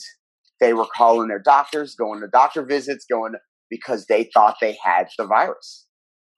they 0.60 0.74
were 0.74 0.88
calling 0.96 1.28
their 1.28 1.42
doctors, 1.42 1.96
going 1.96 2.22
to 2.22 2.28
doctor 2.28 2.66
visits, 2.66 3.06
going 3.10 3.34
because 3.70 4.06
they 4.06 4.30
thought 4.34 4.58
they 4.62 4.78
had 4.84 5.08
the 5.18 5.26
virus, 5.26 5.88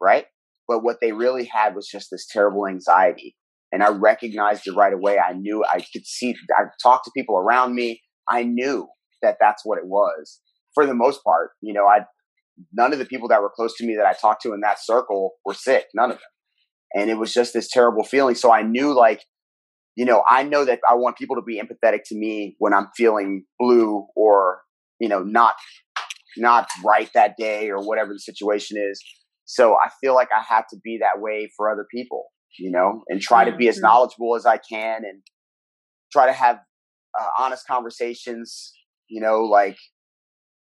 right? 0.02 0.26
But 0.68 0.84
what 0.84 0.98
they 1.02 1.12
really 1.12 1.46
had 1.46 1.76
was 1.76 1.90
just 1.92 2.08
this 2.12 2.28
terrible 2.28 2.68
anxiety. 2.68 3.36
And 3.72 3.84
I 3.84 3.90
recognized 3.90 4.68
it 4.68 4.76
right 4.76 4.94
away. 4.94 5.18
I 5.18 5.34
knew 5.34 5.66
I 5.66 5.80
could 5.92 6.06
see, 6.06 6.36
I 6.56 6.66
talked 6.82 7.06
to 7.06 7.12
people 7.16 7.38
around 7.38 7.74
me. 7.74 8.02
I 8.30 8.44
knew 8.44 8.88
that 9.22 9.38
that's 9.40 9.64
what 9.66 9.78
it 9.78 9.86
was 9.88 10.40
for 10.74 10.86
the 10.86 10.94
most 10.94 11.24
part. 11.24 11.52
You 11.62 11.74
know, 11.74 11.86
I 11.88 12.02
none 12.72 12.94
of 12.94 13.00
the 13.00 13.06
people 13.06 13.28
that 13.30 13.42
were 13.42 13.50
close 13.50 13.76
to 13.78 13.86
me 13.86 13.96
that 13.96 14.06
I 14.06 14.14
talked 14.14 14.42
to 14.44 14.54
in 14.54 14.62
that 14.62 14.84
circle 14.84 15.34
were 15.46 15.54
sick. 15.54 15.88
None 15.94 16.12
of 16.12 16.18
them. 16.18 16.26
And 16.96 17.10
it 17.10 17.16
was 17.16 17.34
just 17.34 17.54
this 17.54 17.70
terrible 17.70 18.04
feeling. 18.04 18.36
So 18.36 18.52
I 18.52 18.62
knew 18.62 18.94
like, 18.94 19.24
you 19.96 20.06
know, 20.06 20.24
I 20.30 20.44
know 20.44 20.66
that 20.66 20.80
I 20.90 20.96
want 20.96 21.18
people 21.18 21.36
to 21.36 21.42
be 21.42 21.62
empathetic 21.62 22.02
to 22.08 22.16
me 22.16 22.56
when 22.60 22.74
I'm 22.74 22.90
feeling 22.96 23.46
blue 23.60 24.06
or, 24.16 24.62
you 25.00 25.10
know, 25.10 25.24
not 25.24 25.56
not 26.38 26.68
right 26.84 27.10
that 27.14 27.36
day 27.38 27.70
or 27.70 27.86
whatever 27.86 28.14
the 28.14 28.20
situation 28.20 28.78
is. 28.80 29.04
So 29.46 29.76
I 29.76 29.90
feel 30.02 30.16
like 30.16 30.30
I 30.36 30.42
have 30.42 30.68
to 30.70 30.78
be 30.84 31.00
that 31.02 31.22
way 31.22 31.52
for 31.56 31.72
other 31.72 31.86
people, 31.94 32.26
you 32.58 32.72
know, 32.72 33.04
and 33.08 33.22
try 33.22 33.46
to 33.46 33.56
be 33.56 33.68
as 33.68 33.78
Mhm. 33.78 33.82
knowledgeable 33.84 34.36
as 34.36 34.46
I 34.46 34.58
can 34.58 35.04
and 35.06 35.22
try 36.12 36.26
to 36.26 36.34
have 36.34 36.60
uh, 37.20 37.28
honest 37.38 37.66
conversations, 37.68 38.74
you 39.08 39.22
know, 39.22 39.44
like 39.44 39.78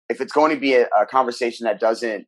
if 0.10 0.22
it's 0.22 0.34
going 0.34 0.54
to 0.54 0.60
be 0.60 0.74
a, 0.74 0.88
a 1.00 1.06
conversation 1.06 1.66
that 1.66 1.80
doesn't 1.80 2.26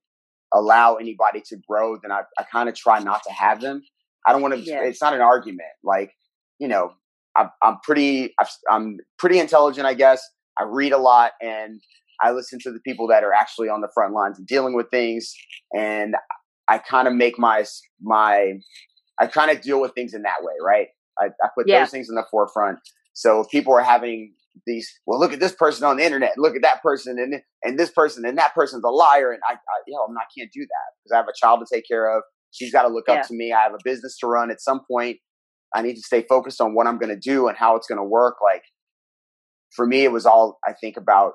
allow 0.54 0.96
anybody 0.96 1.42
to 1.50 1.58
grow, 1.68 1.98
then 2.02 2.12
I, 2.12 2.22
I 2.40 2.44
kind 2.52 2.70
of 2.70 2.76
try 2.76 3.00
not 3.00 3.22
to 3.24 3.32
have 3.34 3.62
them. 3.62 3.82
I 4.28 4.32
don't 4.32 4.42
want 4.42 4.54
to. 4.56 4.60
Yeah. 4.60 4.84
It's 4.84 5.02
not 5.02 5.14
an 5.14 5.22
argument. 5.22 5.70
Like 5.84 6.12
you 6.60 6.68
know, 6.68 6.94
I'm, 7.38 7.50
I'm 7.62 7.78
pretty. 7.84 8.34
I've, 8.40 8.50
I'm 8.70 8.98
pretty 9.20 9.40
intelligent, 9.40 9.86
I 9.86 9.94
guess. 9.94 10.22
I 10.58 10.64
read 10.64 10.94
a 10.94 10.98
lot, 10.98 11.34
and 11.42 11.80
I 12.22 12.32
listen 12.32 12.60
to 12.64 12.72
the 12.72 12.80
people 12.80 13.08
that 13.08 13.24
are 13.24 13.34
actually 13.34 13.70
on 13.70 13.82
the 13.82 13.90
front 13.94 14.14
lines 14.14 14.38
and 14.40 14.48
dealing 14.48 14.74
with 14.74 14.90
things, 14.90 15.34
and 15.76 16.16
I 16.68 16.78
kind 16.80 17.08
of 17.08 17.14
make 17.14 17.38
my 17.38 17.66
my. 18.02 18.54
I 19.22 19.28
kind 19.28 19.50
of 19.50 19.62
deal 19.62 19.80
with 19.80 19.94
things 19.94 20.14
in 20.14 20.24
that 20.24 20.42
way, 20.42 20.54
right? 20.62 20.88
I, 21.20 21.28
I 21.42 21.48
put 21.56 21.68
Yeah. 21.70 21.80
those 21.80 21.92
things 21.92 22.10
in 22.10 22.16
the 22.16 22.26
forefront. 22.30 22.80
So 23.16 23.40
if 23.40 23.50
people 23.50 23.74
are 23.74 23.82
having 23.82 24.34
these, 24.68 24.90
well, 25.06 25.20
look 25.20 25.32
at 25.34 25.40
this 25.40 25.54
person 25.54 25.86
on 25.86 25.98
the 25.98 26.04
internet, 26.06 26.34
look 26.38 26.56
at 26.56 26.62
that 26.62 26.84
person, 26.84 27.18
and 27.18 27.42
and 27.64 27.80
this 27.80 27.90
person, 27.90 28.26
and 28.26 28.38
that 28.38 28.54
person's 28.54 28.84
a 28.84 28.90
liar, 28.90 29.32
and 29.32 29.42
I, 29.50 29.54
I 29.54 29.58
you 29.88 29.96
know, 29.96 30.04
I'm 30.08 30.14
not, 30.14 30.24
I 30.24 30.40
can't 30.40 30.52
do 30.54 30.62
that 30.62 30.94
because 31.04 31.14
I 31.14 31.18
have 31.18 31.28
a 31.28 31.34
child 31.34 31.62
to 31.62 31.76
take 31.76 31.88
care 31.88 32.16
of. 32.16 32.24
She's 32.52 32.72
got 32.72 32.84
to 32.84 32.90
look 32.90 33.06
Yeah. 33.08 33.16
up 33.16 33.28
to 33.28 33.34
me. 33.34 33.54
I 33.54 33.64
have 33.64 33.74
a 33.74 33.80
business 33.84 34.18
to 34.20 34.28
run. 34.28 34.52
At 34.52 34.62
some 34.62 34.82
point, 34.90 35.18
I 35.74 35.82
need 35.82 35.96
to 35.96 36.02
stay 36.02 36.24
focused 36.28 36.62
on 36.62 36.74
what 36.74 36.88
I'm 36.88 36.98
going 36.98 37.10
to 37.10 37.20
do 37.20 37.48
and 37.48 37.58
how 37.58 37.76
it's 37.78 37.88
going 37.88 38.00
to 38.00 38.04
work. 38.04 38.36
Like 38.44 38.64
for 39.76 39.88
me, 39.88 40.04
it 40.04 40.12
was 40.12 40.26
all 40.26 40.60
I 40.68 40.74
think 40.74 40.98
about 40.98 41.34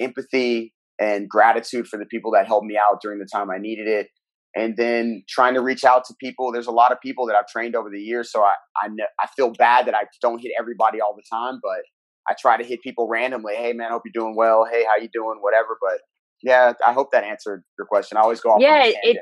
empathy 0.00 0.72
and 1.00 1.28
gratitude 1.28 1.86
for 1.88 1.96
the 1.96 2.06
people 2.06 2.32
that 2.32 2.46
helped 2.46 2.66
me 2.66 2.76
out 2.76 3.00
during 3.02 3.18
the 3.18 3.26
time 3.26 3.50
I 3.50 3.58
needed 3.58 3.88
it. 3.88 4.08
And 4.58 4.76
then 4.76 5.22
trying 5.28 5.54
to 5.54 5.60
reach 5.60 5.84
out 5.84 6.04
to 6.06 6.14
people. 6.20 6.50
There's 6.52 6.66
a 6.66 6.72
lot 6.72 6.90
of 6.92 7.00
people 7.00 7.26
that 7.26 7.36
I've 7.36 7.46
trained 7.46 7.76
over 7.76 7.88
the 7.90 8.00
years, 8.00 8.32
so 8.32 8.42
I 8.42 8.54
I, 8.82 8.88
know, 8.88 9.04
I 9.22 9.26
feel 9.36 9.50
bad 9.52 9.86
that 9.86 9.94
I 9.94 10.04
don't 10.20 10.40
hit 10.40 10.52
everybody 10.58 11.00
all 11.00 11.14
the 11.14 11.22
time, 11.30 11.60
but 11.62 11.82
I 12.28 12.34
try 12.38 12.56
to 12.56 12.64
hit 12.64 12.82
people 12.82 13.08
randomly. 13.08 13.54
Hey 13.54 13.72
man, 13.72 13.90
hope 13.90 14.02
you're 14.04 14.22
doing 14.22 14.36
well. 14.36 14.66
Hey, 14.70 14.84
how 14.84 15.00
you 15.00 15.08
doing? 15.12 15.38
Whatever. 15.40 15.78
But 15.80 16.00
yeah, 16.42 16.72
I 16.86 16.92
hope 16.92 17.10
that 17.12 17.24
answered 17.24 17.62
your 17.78 17.86
question. 17.86 18.18
I 18.18 18.22
always 18.22 18.40
go 18.40 18.50
off. 18.50 18.60
Yeah, 18.60 18.84
it- 19.02 19.18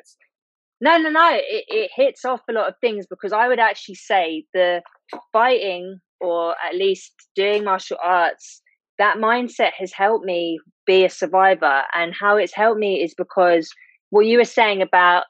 No, 0.81 0.99
no, 0.99 1.11
no. 1.11 1.31
It, 1.35 1.65
it 1.69 1.91
hits 1.95 2.25
off 2.25 2.41
a 2.49 2.53
lot 2.53 2.69
of 2.69 2.75
things 2.81 3.07
because 3.09 3.33
I 3.33 3.49
would 3.49 3.59
actually 3.59 3.95
say 3.95 4.45
the 4.53 4.83
fighting 5.33 5.99
or 6.21 6.55
at 6.67 6.75
least 6.75 7.13
doing 7.35 7.65
martial 7.65 7.99
arts, 8.03 8.63
that 8.99 9.19
mindset 9.19 9.73
has 9.79 9.93
helped 9.93 10.25
me 10.25 10.59
be 10.87 11.05
a 11.05 11.11
survivor. 11.11 11.83
And 11.95 12.15
how 12.19 12.37
it's 12.37 12.55
helped 12.55 12.79
me 12.81 13.03
is 13.03 13.15
because 13.15 13.71
what 14.11 14.27
you 14.27 14.39
were 14.39 14.45
saying 14.45 14.83
about 14.83 15.25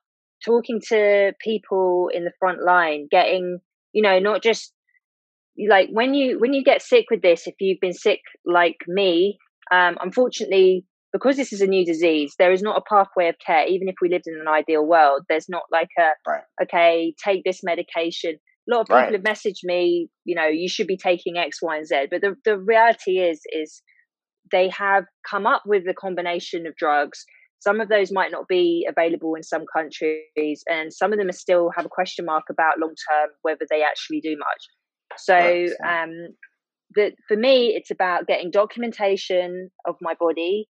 talking 0.45 0.81
to 0.89 1.33
people 1.43 2.11
in 2.13 2.25
the 2.25 2.33
front 2.39 2.63
line, 2.65 3.09
getting, 3.11 3.59
you 3.93 4.03
know, 4.03 4.19
not 4.19 4.43
just 4.43 4.73
like 5.69 5.89
when 5.91 6.15
you 6.15 6.39
when 6.39 6.53
you 6.53 6.63
get 6.63 6.83
sick 6.83 7.07
with 7.11 7.23
this, 7.23 7.47
if 7.47 7.55
you've 7.61 7.81
been 7.81 7.93
sick 7.95 8.21
like 8.45 8.77
me, 8.87 9.39
um, 9.73 9.97
unfortunately, 10.01 10.85
because 11.13 11.37
this 11.37 11.53
is 11.53 11.63
a 11.63 11.67
new 11.67 11.85
disease, 11.85 12.35
there 12.39 12.53
is 12.53 12.63
not 12.63 12.77
a 12.79 12.83
pathway 12.95 13.29
of 13.29 13.37
care. 13.45 13.67
Even 13.67 13.89
if 13.89 13.95
we 14.03 14.09
lived 14.11 14.27
in 14.27 14.39
an 14.41 14.49
ideal 14.49 14.85
world, 14.87 15.23
there's 15.29 15.49
not 15.49 15.63
like 15.73 15.89
a 15.99 16.11
right. 16.27 16.43
okay, 16.63 17.15
take 17.25 17.43
this 17.45 17.61
medication. 17.63 18.37
A 18.69 18.75
lot 18.75 18.83
of 18.83 18.87
people 18.89 18.97
Right. 18.97 19.13
have 19.13 19.23
messaged 19.23 19.63
me, 19.63 20.09
you 20.25 20.35
know, 20.35 20.47
you 20.47 20.69
should 20.69 20.89
be 20.89 20.97
taking 20.97 21.37
X, 21.39 21.59
Y, 21.63 21.77
and 21.77 21.87
Z. 21.87 22.07
But 22.11 22.21
the 22.21 22.35
the 22.45 22.59
reality 22.59 23.19
is, 23.19 23.41
is 23.53 23.81
they 24.53 24.69
have 24.71 25.05
come 25.29 25.47
up 25.47 25.63
with 25.67 25.85
a 25.89 25.95
combination 25.95 26.67
of 26.67 26.77
drugs. 26.77 27.25
Some 27.67 27.81
of 27.81 27.89
those 27.89 28.13
might 28.13 28.31
not 28.31 28.47
be 28.47 28.87
available 28.89 29.35
in 29.35 29.43
some 29.43 29.65
countries, 29.75 30.63
and 30.69 30.93
some 30.93 31.13
of 31.13 31.19
them 31.19 31.29
are 31.29 31.33
still 31.33 31.71
have 31.75 31.85
a 31.85 31.89
question 31.89 32.25
mark 32.25 32.45
about 32.49 32.79
long 32.79 32.95
term 33.11 33.31
whether 33.43 33.67
they 33.69 33.83
actually 33.83 34.21
do 34.21 34.37
much. 34.37 35.19
So, 35.19 35.35
Right, 35.35 35.71
um, 35.85 36.13
for 37.27 37.37
me, 37.37 37.75
it's 37.75 37.91
about 37.91 38.27
getting 38.27 38.51
documentation 38.51 39.71
of 39.85 39.97
my 40.01 40.15
body, 40.15 40.69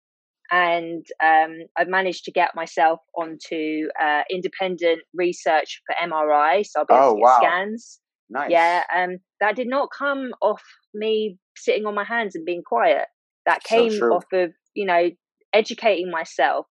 and 0.50 1.06
um, 1.22 1.58
I've 1.76 1.88
managed 1.88 2.24
to 2.24 2.32
get 2.32 2.56
myself 2.56 2.98
onto 3.16 3.86
uh, 4.02 4.22
independent 4.28 5.02
research 5.14 5.80
for 5.86 5.94
MRI, 6.04 6.66
so 6.66 6.80
I'll 6.80 6.86
be 6.86 6.94
able 6.94 7.04
Oh, 7.04 7.10
to 7.10 7.16
get 7.18 7.24
wow. 7.24 7.38
scans. 7.40 8.00
Nice. 8.30 8.50
Yeah, 8.50 8.82
um, 8.94 9.18
that 9.40 9.54
did 9.56 9.68
not 9.68 9.90
come 9.96 10.32
off 10.40 10.62
me 10.92 11.38
sitting 11.56 11.86
on 11.86 11.94
my 11.94 12.04
hands 12.04 12.34
and 12.34 12.44
being 12.44 12.62
quiet. 12.64 13.06
That 13.46 13.62
came 13.62 13.90
true. 13.90 14.12
off 14.12 14.24
of 14.32 14.52
you 14.74 14.86
know 14.86 15.10
educating 15.52 16.10
myself. 16.10 16.66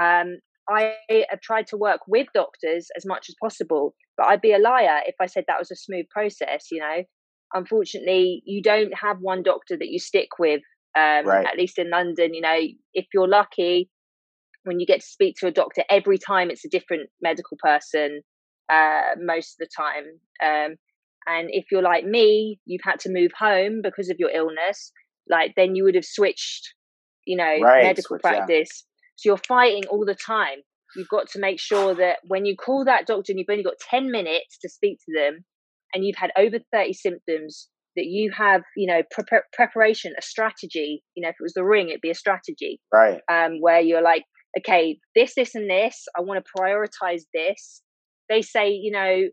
Um, 0.00 0.38
I 0.68 0.94
have 1.30 1.40
tried 1.42 1.66
to 1.68 1.76
work 1.76 2.00
with 2.06 2.26
doctors 2.34 2.88
as 2.96 3.04
much 3.04 3.26
as 3.28 3.34
possible, 3.40 3.94
but 4.16 4.26
I'd 4.26 4.40
be 4.40 4.52
a 4.52 4.58
liar 4.58 5.00
if 5.06 5.14
I 5.20 5.26
said 5.26 5.44
that 5.46 5.58
was 5.58 5.70
a 5.70 5.76
smooth 5.76 6.06
process. 6.10 6.66
You 6.70 6.80
know, 6.80 7.02
unfortunately, 7.52 8.42
you 8.44 8.62
don't 8.62 8.92
have 8.94 9.18
one 9.20 9.42
doctor 9.42 9.76
that 9.76 9.88
you 9.88 9.98
stick 9.98 10.38
with. 10.38 10.62
Um, 10.96 11.26
Right. 11.26 11.46
At 11.46 11.58
least 11.58 11.78
in 11.78 11.90
London, 11.90 12.34
you 12.34 12.40
know, 12.40 12.58
if 12.94 13.06
you're 13.12 13.28
lucky, 13.28 13.90
when 14.62 14.80
you 14.80 14.86
get 14.86 15.00
to 15.00 15.06
speak 15.06 15.36
to 15.40 15.46
a 15.46 15.50
doctor, 15.50 15.82
every 15.90 16.18
time 16.18 16.50
it's 16.50 16.64
a 16.64 16.68
different 16.68 17.10
medical 17.20 17.56
person. 17.62 18.22
Uh, 18.70 19.14
most 19.20 19.60
of 19.60 19.66
the 19.66 19.68
time, 19.76 20.04
um, 20.42 20.76
and 21.26 21.48
if 21.50 21.66
you're 21.70 21.82
like 21.82 22.06
me, 22.06 22.58
you've 22.64 22.80
had 22.82 22.98
to 23.00 23.10
move 23.12 23.30
home 23.38 23.80
because 23.82 24.08
of 24.08 24.16
your 24.18 24.30
illness. 24.30 24.90
Like 25.28 25.52
then 25.54 25.74
you 25.74 25.84
would 25.84 25.94
have 25.94 26.04
switched, 26.04 26.72
you 27.26 27.36
know, 27.36 27.58
Right, 27.60 27.82
medical 27.82 28.18
switch, 28.18 28.22
yeah. 28.24 28.46
So 29.16 29.28
you're 29.30 29.36
fighting 29.48 29.84
all 29.90 30.04
the 30.04 30.14
time. 30.14 30.58
You've 30.96 31.08
got 31.08 31.28
to 31.30 31.40
make 31.40 31.60
sure 31.60 31.94
that 31.94 32.18
when 32.26 32.44
you 32.46 32.56
call 32.56 32.84
that 32.84 33.06
doctor 33.06 33.32
and 33.32 33.38
you've 33.38 33.50
only 33.50 33.64
got 33.64 33.74
10 33.90 34.10
minutes 34.10 34.58
to 34.62 34.68
speak 34.68 34.98
to 35.06 35.12
them 35.14 35.44
and 35.92 36.04
you've 36.04 36.16
had 36.16 36.30
over 36.36 36.58
30 36.72 36.92
symptoms, 36.92 37.68
that 37.96 38.06
you 38.06 38.32
have, 38.36 38.62
you 38.76 38.86
know, 38.92 39.02
pre- 39.10 39.40
preparation, 39.52 40.12
a 40.18 40.22
strategy. 40.22 41.02
You 41.14 41.22
know, 41.22 41.28
if 41.28 41.36
it 41.38 41.42
was 41.42 41.54
the 41.54 41.64
ring, 41.64 41.88
it'd 41.88 42.00
be 42.00 42.10
a 42.10 42.14
strategy 42.14 42.80
Right. 42.92 43.20
um, 43.30 43.60
where 43.60 43.80
you're 43.80 44.02
like, 44.02 44.24
okay, 44.58 44.98
this, 45.14 45.34
this, 45.36 45.54
and 45.54 45.70
this. 45.70 46.04
I 46.16 46.20
want 46.20 46.44
to 46.44 46.60
prioritize 46.60 47.22
this. 47.32 47.82
They 48.28 48.42
say, 48.42 48.70
you 48.70 48.90
know, 48.90 49.28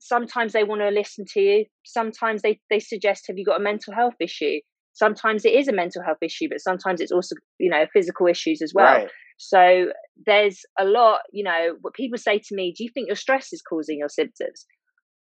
sometimes 0.00 0.52
they 0.52 0.64
want 0.64 0.80
to 0.82 0.88
listen 0.88 1.24
to 1.34 1.40
you. 1.40 1.64
Sometimes 1.84 2.42
they 2.42 2.60
they 2.70 2.80
suggest, 2.80 3.24
have 3.28 3.38
you 3.38 3.44
got 3.44 3.60
a 3.60 3.62
mental 3.62 3.94
health 3.94 4.14
issue? 4.20 4.60
Sometimes 5.00 5.46
it 5.46 5.54
is 5.54 5.66
a 5.66 5.72
mental 5.72 6.02
health 6.02 6.18
issue, 6.20 6.48
but 6.50 6.60
sometimes 6.60 7.00
it's 7.00 7.10
also, 7.10 7.34
you 7.58 7.70
know, 7.70 7.86
physical 7.90 8.26
issues 8.26 8.60
as 8.60 8.72
well. 8.74 8.96
Right. 8.98 9.08
So 9.38 9.86
there's 10.26 10.58
a 10.78 10.84
lot, 10.84 11.20
you 11.32 11.42
know, 11.42 11.76
what 11.80 11.94
people 11.94 12.18
say 12.18 12.38
to 12.38 12.54
me, 12.54 12.74
do 12.76 12.84
you 12.84 12.90
think 12.92 13.06
your 13.06 13.16
stress 13.16 13.50
is 13.54 13.62
causing 13.62 13.98
your 13.98 14.10
symptoms? 14.10 14.66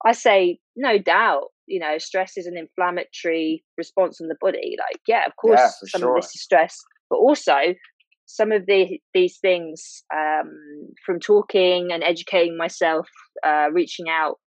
I 0.03 0.13
say, 0.13 0.59
no 0.77 0.97
doubt, 0.97 1.49
you 1.67 1.79
know, 1.79 1.99
stress 1.99 2.39
is 2.39 2.47
an 2.47 2.57
inflammatory 2.57 3.63
response 3.77 4.19
in 4.19 4.29
the 4.29 4.37
body. 4.41 4.77
Like, 4.79 5.03
yeah, 5.07 5.27
of 5.27 5.37
course, 5.37 5.61
Yeah, 5.61 5.89
some 5.89 6.01
sure. 6.01 6.17
of 6.17 6.23
this 6.23 6.35
is 6.35 6.43
stress, 6.43 6.75
but 7.11 7.17
also 7.17 7.57
some 8.25 8.53
of 8.53 8.65
the, 8.67 8.99
these 9.13 9.37
things 9.43 10.03
um, 10.15 10.51
from 11.05 11.21
talking 11.21 11.93
and 11.93 12.03
educating 12.03 12.57
myself, 12.57 13.09
uh, 13.45 13.69
reaching 13.73 14.07
out 14.09 14.39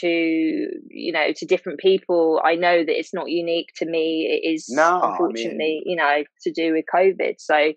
to, 0.00 0.06
you 0.08 1.12
know, 1.12 1.32
to 1.34 1.46
different 1.46 1.80
people. 1.80 2.40
I 2.44 2.54
know 2.54 2.78
that 2.84 2.98
it's 2.98 3.14
not 3.14 3.28
unique 3.30 3.68
to 3.76 3.86
me. 3.86 4.28
It 4.30 4.48
is, 4.48 4.66
No, 4.68 5.00
I 5.00 5.10
unfortunately, 5.10 5.82
you 5.84 5.96
know, 5.96 6.24
to 6.42 6.52
do 6.52 6.72
with 6.74 6.84
COVID. 6.94 7.34
So, 7.38 7.72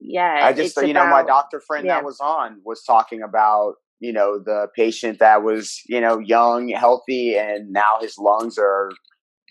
yeah, 0.00 0.40
I 0.42 0.52
just, 0.52 0.76
you 0.80 0.92
know, 0.94 1.06
my 1.06 1.22
doctor 1.22 1.60
friend 1.60 1.86
yeah. 1.86 1.96
that 1.96 2.04
was 2.04 2.18
on 2.20 2.60
was 2.64 2.82
talking 2.84 3.22
about, 3.22 3.74
you 3.98 4.12
know, 4.12 4.38
the 4.38 4.68
patient 4.76 5.18
that 5.18 5.42
was, 5.42 5.80
you 5.86 6.00
know, 6.00 6.18
young, 6.18 6.68
healthy, 6.68 7.36
and 7.36 7.70
now 7.72 7.98
his 8.00 8.16
lungs 8.18 8.56
are 8.58 8.90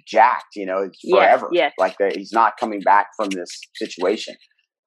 jacked, 0.07 0.55
you 0.55 0.65
know, 0.65 0.89
forever. 1.12 1.49
yeah. 1.51 1.69
Like 1.77 1.97
that 1.99 2.15
he's 2.15 2.31
not 2.33 2.57
coming 2.57 2.79
back 2.81 3.07
from 3.15 3.29
this 3.29 3.49
situation. 3.75 4.35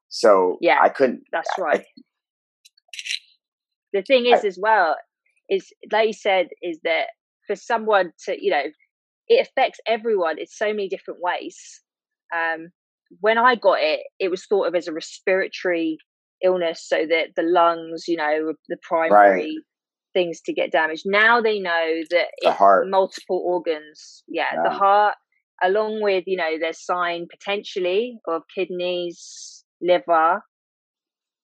So 0.08 0.56
Yeah, 0.60 0.78
I 0.82 0.88
couldn't. 0.88 1.22
That's 1.32 1.48
I- 1.58 1.62
right. 1.62 1.84
the 3.92 4.02
thing 4.02 4.26
is, 4.26 4.44
I- 4.44 4.46
as 4.48 4.58
well, 4.60 4.96
is 5.52 5.72
you 5.92 6.12
said, 6.12 6.48
is 6.62 6.78
that 6.84 7.08
for 7.46 7.56
someone 7.56 8.12
to, 8.24 8.36
you 8.42 8.50
know, 8.50 8.64
it 9.28 9.46
affects 9.46 9.78
everyone 9.86 10.38
in 10.38 10.46
so 10.46 10.66
many 10.66 10.88
different 10.88 11.20
ways. 11.22 11.56
Um, 12.34 12.68
when 13.20 13.38
I 13.38 13.54
got 13.56 13.78
it, 13.80 14.00
it 14.18 14.30
was 14.30 14.46
thought 14.46 14.66
of 14.66 14.74
as 14.74 14.88
a 14.88 14.92
respiratory 14.92 15.98
illness, 16.42 16.84
so 16.88 17.06
that 17.06 17.28
the 17.36 17.42
lungs, 17.42 18.08
you 18.08 18.16
know, 18.16 18.54
the 18.68 18.78
primary 18.82 19.58
things 20.14 20.40
to 20.42 20.52
get 20.52 20.72
damaged. 20.72 21.04
Now 21.06 21.40
they 21.40 21.58
know 21.58 22.02
that 22.10 22.28
The 22.40 22.48
it's 22.48 22.56
heart. 22.56 22.88
multiple 22.88 23.42
organs. 23.44 24.24
Yeah, 24.28 24.62
the 24.62 24.70
heart, 24.70 25.14
along 25.62 26.02
with 26.02 26.24
you 26.26 26.36
know, 26.36 26.58
there's 26.58 26.84
sign 26.84 27.26
potentially 27.30 28.18
of 28.26 28.42
kidneys, 28.54 29.64
liver, 29.80 30.42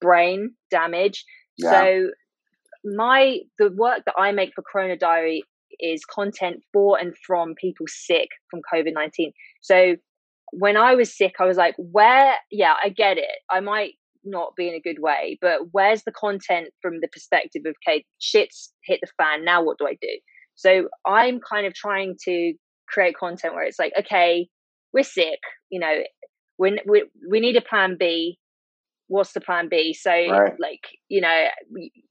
brain 0.01 0.55
damage. 0.71 1.25
Yeah. 1.59 1.71
So 1.71 2.11
my 2.97 3.39
the 3.59 3.71
work 3.77 4.03
that 4.07 4.15
I 4.19 4.33
make 4.33 4.53
for 4.55 4.63
Corona 4.63 4.97
Diary 4.97 5.43
is 5.81 6.05
content 6.05 6.63
for 6.73 6.99
and 6.99 7.15
from 7.27 7.55
people 7.61 7.87
sick 7.89 8.29
from 8.51 8.61
COVID 8.73 8.93
nineteen. 8.95 9.33
So 9.61 9.97
when 10.53 10.77
I 10.77 10.95
was 10.95 11.17
sick, 11.17 11.35
I 11.39 11.45
was 11.45 11.57
like, 11.57 11.75
where? 11.77 12.35
Yeah, 12.51 12.75
I 12.83 12.89
get 12.89 13.19
it. 13.19 13.39
I 13.51 13.61
might 13.61 13.93
not 14.25 14.55
be 14.57 14.69
in 14.69 14.75
a 14.75 14.81
good 14.81 15.01
way, 15.01 15.39
but 15.41 15.61
where's 15.73 16.03
the 16.05 16.13
content 16.13 16.69
from 16.83 17.01
the 17.01 17.09
perspective 17.09 17.63
of 17.67 17.75
okay, 17.87 18.05
shit's 18.19 18.73
hit 18.85 19.01
the 19.03 19.09
fan. 19.23 19.45
Now 19.45 19.63
what 19.63 19.79
do 19.79 19.87
I 19.87 19.97
do? 20.01 20.19
So 20.55 20.89
I'm 21.07 21.39
kind 21.41 21.67
of 21.67 21.75
trying 21.75 22.17
to 22.25 22.55
create 22.89 23.15
content 23.17 23.55
where 23.55 23.65
it's 23.65 23.79
like, 23.79 23.93
okay, 23.99 24.49
we're 24.93 25.05
sick. 25.05 25.39
You 25.71 25.81
know, 25.81 26.03
we 26.59 26.81
we 26.87 27.05
we 27.31 27.41
need 27.41 27.57
a 27.57 27.63
plan 27.63 27.97
B. 27.99 28.39
What's 29.09 29.33
the 29.33 29.41
plan 29.41 29.69
B? 29.69 29.93
So 29.95 30.11
Right. 30.11 30.55
like 30.59 30.83
you 31.09 31.21
know, 31.21 31.47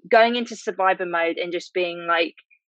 going 0.09 0.35
into 0.35 0.55
survivor 0.55 1.05
mode 1.05 1.37
and 1.37 1.51
just 1.51 1.73
being 1.73 2.05
like, 2.07 2.35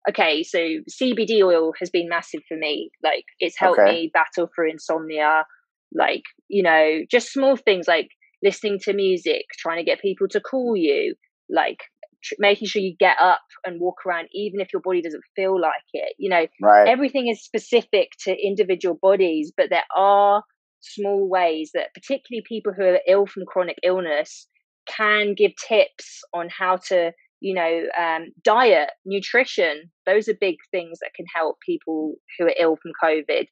okay, 0.10 0.44
so 0.44 0.60
CBD 0.90 1.44
oil 1.44 1.74
has 1.80 1.90
been 1.90 2.10
massive 2.10 2.42
for 2.48 2.58
me. 2.58 2.92
Like 3.04 3.26
it's 3.40 3.58
helped 3.58 3.80
Okay. 3.80 3.92
me 3.92 4.12
battle 4.14 4.50
through 4.54 4.72
insomnia. 4.72 5.46
Like 5.94 6.24
you 6.48 6.64
know, 6.64 7.00
just 7.10 7.32
small 7.34 7.56
things 7.56 7.88
like 7.88 8.10
listening 8.44 8.80
to 8.84 8.94
music, 8.94 9.46
trying 9.58 9.78
to 9.78 9.84
get 9.84 10.02
people 10.02 10.28
to 10.30 10.40
call 10.40 10.76
you, 10.76 11.16
like 11.50 11.80
tr- 12.24 12.36
making 12.40 12.68
sure 12.68 12.82
you 12.82 12.96
get 13.00 13.18
up 13.20 13.42
and 13.66 13.80
walk 13.82 14.06
around, 14.06 14.28
even 14.34 14.60
if 14.62 14.72
your 14.74 14.82
body 14.82 15.02
doesn't 15.02 15.24
feel 15.36 15.60
like 15.60 15.74
it. 15.94 16.14
You 16.18 16.30
know, 16.30 16.48
right. 16.62 16.88
everything 16.88 17.28
is 17.28 17.44
specific 17.44 18.10
to 18.26 18.36
individual 18.36 18.98
bodies, 19.02 19.52
but 19.56 19.70
there 19.70 19.86
are 19.96 20.44
small 20.82 21.28
ways 21.28 21.72
that 21.74 21.94
particularly 21.94 22.44
people 22.48 22.74
who 22.74 22.84
are 22.84 23.00
ill 23.08 23.26
from 23.26 23.46
chronic 23.46 23.78
illness 23.84 24.48
can 24.88 25.34
give 25.36 25.52
tips 25.68 26.22
on 26.34 26.50
how 26.50 26.78
to 26.88 27.12
you 27.42 27.54
know 27.54 27.84
um, 27.98 28.28
diet 28.44 28.90
nutrition 29.06 29.90
those 30.06 30.28
are 30.28 30.34
big 30.40 30.56
things 30.72 31.00
that 31.00 31.12
can 31.16 31.26
help 31.34 31.58
people 31.66 32.16
who 32.38 32.46
are 32.46 32.56
ill 32.60 32.78
from 32.82 32.92
covid. 33.04 33.46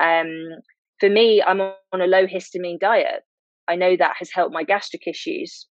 Um, 0.00 0.60
for 1.00 1.08
me 1.08 1.42
i'm 1.42 1.60
on 1.60 2.00
a 2.00 2.06
low 2.06 2.26
histamine 2.26 2.80
diet. 2.80 3.22
I 3.68 3.76
know 3.76 3.96
that 3.96 4.14
has 4.18 4.30
helped 4.32 4.54
my 4.54 4.64
gastric 4.64 5.06
issues. 5.06 5.66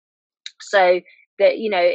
So 0.59 1.01
that 1.39 1.57
you 1.57 1.69
know 1.69 1.91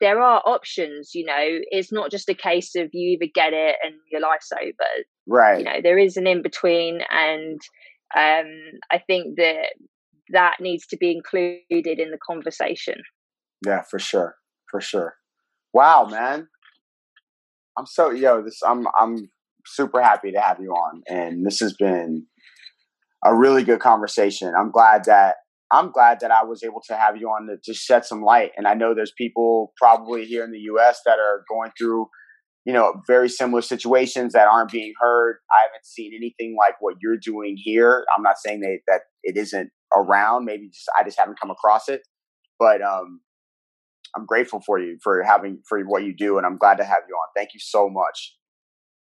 there 0.00 0.20
are 0.20 0.42
options 0.44 1.14
you 1.14 1.24
know 1.24 1.34
it's 1.70 1.92
not 1.92 2.10
just 2.10 2.28
a 2.28 2.34
case 2.34 2.74
of 2.76 2.88
you 2.92 3.16
either 3.16 3.30
get 3.34 3.52
it 3.52 3.76
and 3.82 3.94
your 4.10 4.20
life's 4.20 4.50
over 4.52 5.04
right. 5.26 5.58
you 5.58 5.64
know 5.64 5.80
there 5.82 5.98
is 5.98 6.16
an 6.16 6.26
in 6.26 6.42
between 6.42 7.00
and 7.10 7.60
um 8.16 8.46
i 8.90 8.98
think 9.06 9.36
that 9.36 9.74
that 10.30 10.56
needs 10.60 10.86
to 10.86 10.96
be 10.96 11.10
included 11.10 11.98
in 11.98 12.10
the 12.10 12.18
conversation 12.26 13.02
Yeah, 13.64 13.82
for 13.82 13.98
sure, 13.98 14.36
for 14.70 14.80
sure. 14.80 15.14
Wow, 15.72 16.06
man, 16.10 16.48
I'm 17.78 17.86
so 17.86 18.10
yo. 18.10 18.42
This 18.42 18.60
I'm 18.66 18.86
I'm 18.98 19.30
super 19.66 20.02
happy 20.02 20.32
to 20.32 20.40
have 20.40 20.60
you 20.60 20.70
on, 20.70 21.02
and 21.08 21.46
this 21.46 21.60
has 21.60 21.74
been 21.74 22.26
a 23.24 23.34
really 23.34 23.62
good 23.62 23.80
conversation. 23.80 24.52
I'm 24.58 24.70
glad 24.70 25.04
that 25.04 25.36
I'm 25.70 25.90
glad 25.90 26.20
that 26.20 26.30
I 26.30 26.44
was 26.44 26.62
able 26.62 26.82
to 26.88 26.96
have 26.96 27.16
you 27.16 27.28
on 27.28 27.46
to, 27.46 27.56
to 27.64 27.72
shed 27.72 28.04
some 28.04 28.22
light. 28.22 28.50
And 28.56 28.66
I 28.66 28.74
know 28.74 28.94
there's 28.94 29.14
people 29.16 29.72
probably 29.78 30.26
here 30.26 30.44
in 30.44 30.52
the 30.52 30.58
U.S. 30.72 31.00
that 31.06 31.18
are 31.18 31.44
going 31.48 31.70
through 31.78 32.08
you 32.64 32.72
know, 32.72 32.94
very 33.06 33.28
similar 33.28 33.62
situations 33.62 34.32
that 34.34 34.46
aren't 34.46 34.70
being 34.70 34.92
heard. 35.00 35.38
I 35.50 35.66
haven't 35.66 35.84
seen 35.84 36.12
anything 36.14 36.56
like 36.58 36.74
what 36.80 36.96
you're 37.00 37.18
doing 37.18 37.56
here. 37.56 38.04
I'm 38.16 38.22
not 38.22 38.36
saying 38.38 38.60
that, 38.60 38.78
that 38.86 39.00
it 39.24 39.36
isn't 39.36 39.70
around. 39.96 40.44
Maybe 40.44 40.68
just 40.68 40.88
I 40.98 41.02
just 41.02 41.18
haven't 41.18 41.40
come 41.40 41.50
across 41.50 41.88
it. 41.88 42.02
But 42.58 42.80
um, 42.82 43.20
I'm 44.16 44.26
grateful 44.26 44.60
for 44.64 44.78
you 44.78 44.98
for 45.02 45.22
having 45.22 45.60
for 45.68 45.80
what 45.82 46.04
you 46.04 46.14
do, 46.14 46.38
and 46.38 46.46
I'm 46.46 46.56
glad 46.56 46.76
to 46.76 46.84
have 46.84 47.00
you 47.08 47.14
on. 47.14 47.28
Thank 47.34 47.50
you 47.54 47.60
so 47.60 47.88
much. 47.90 48.36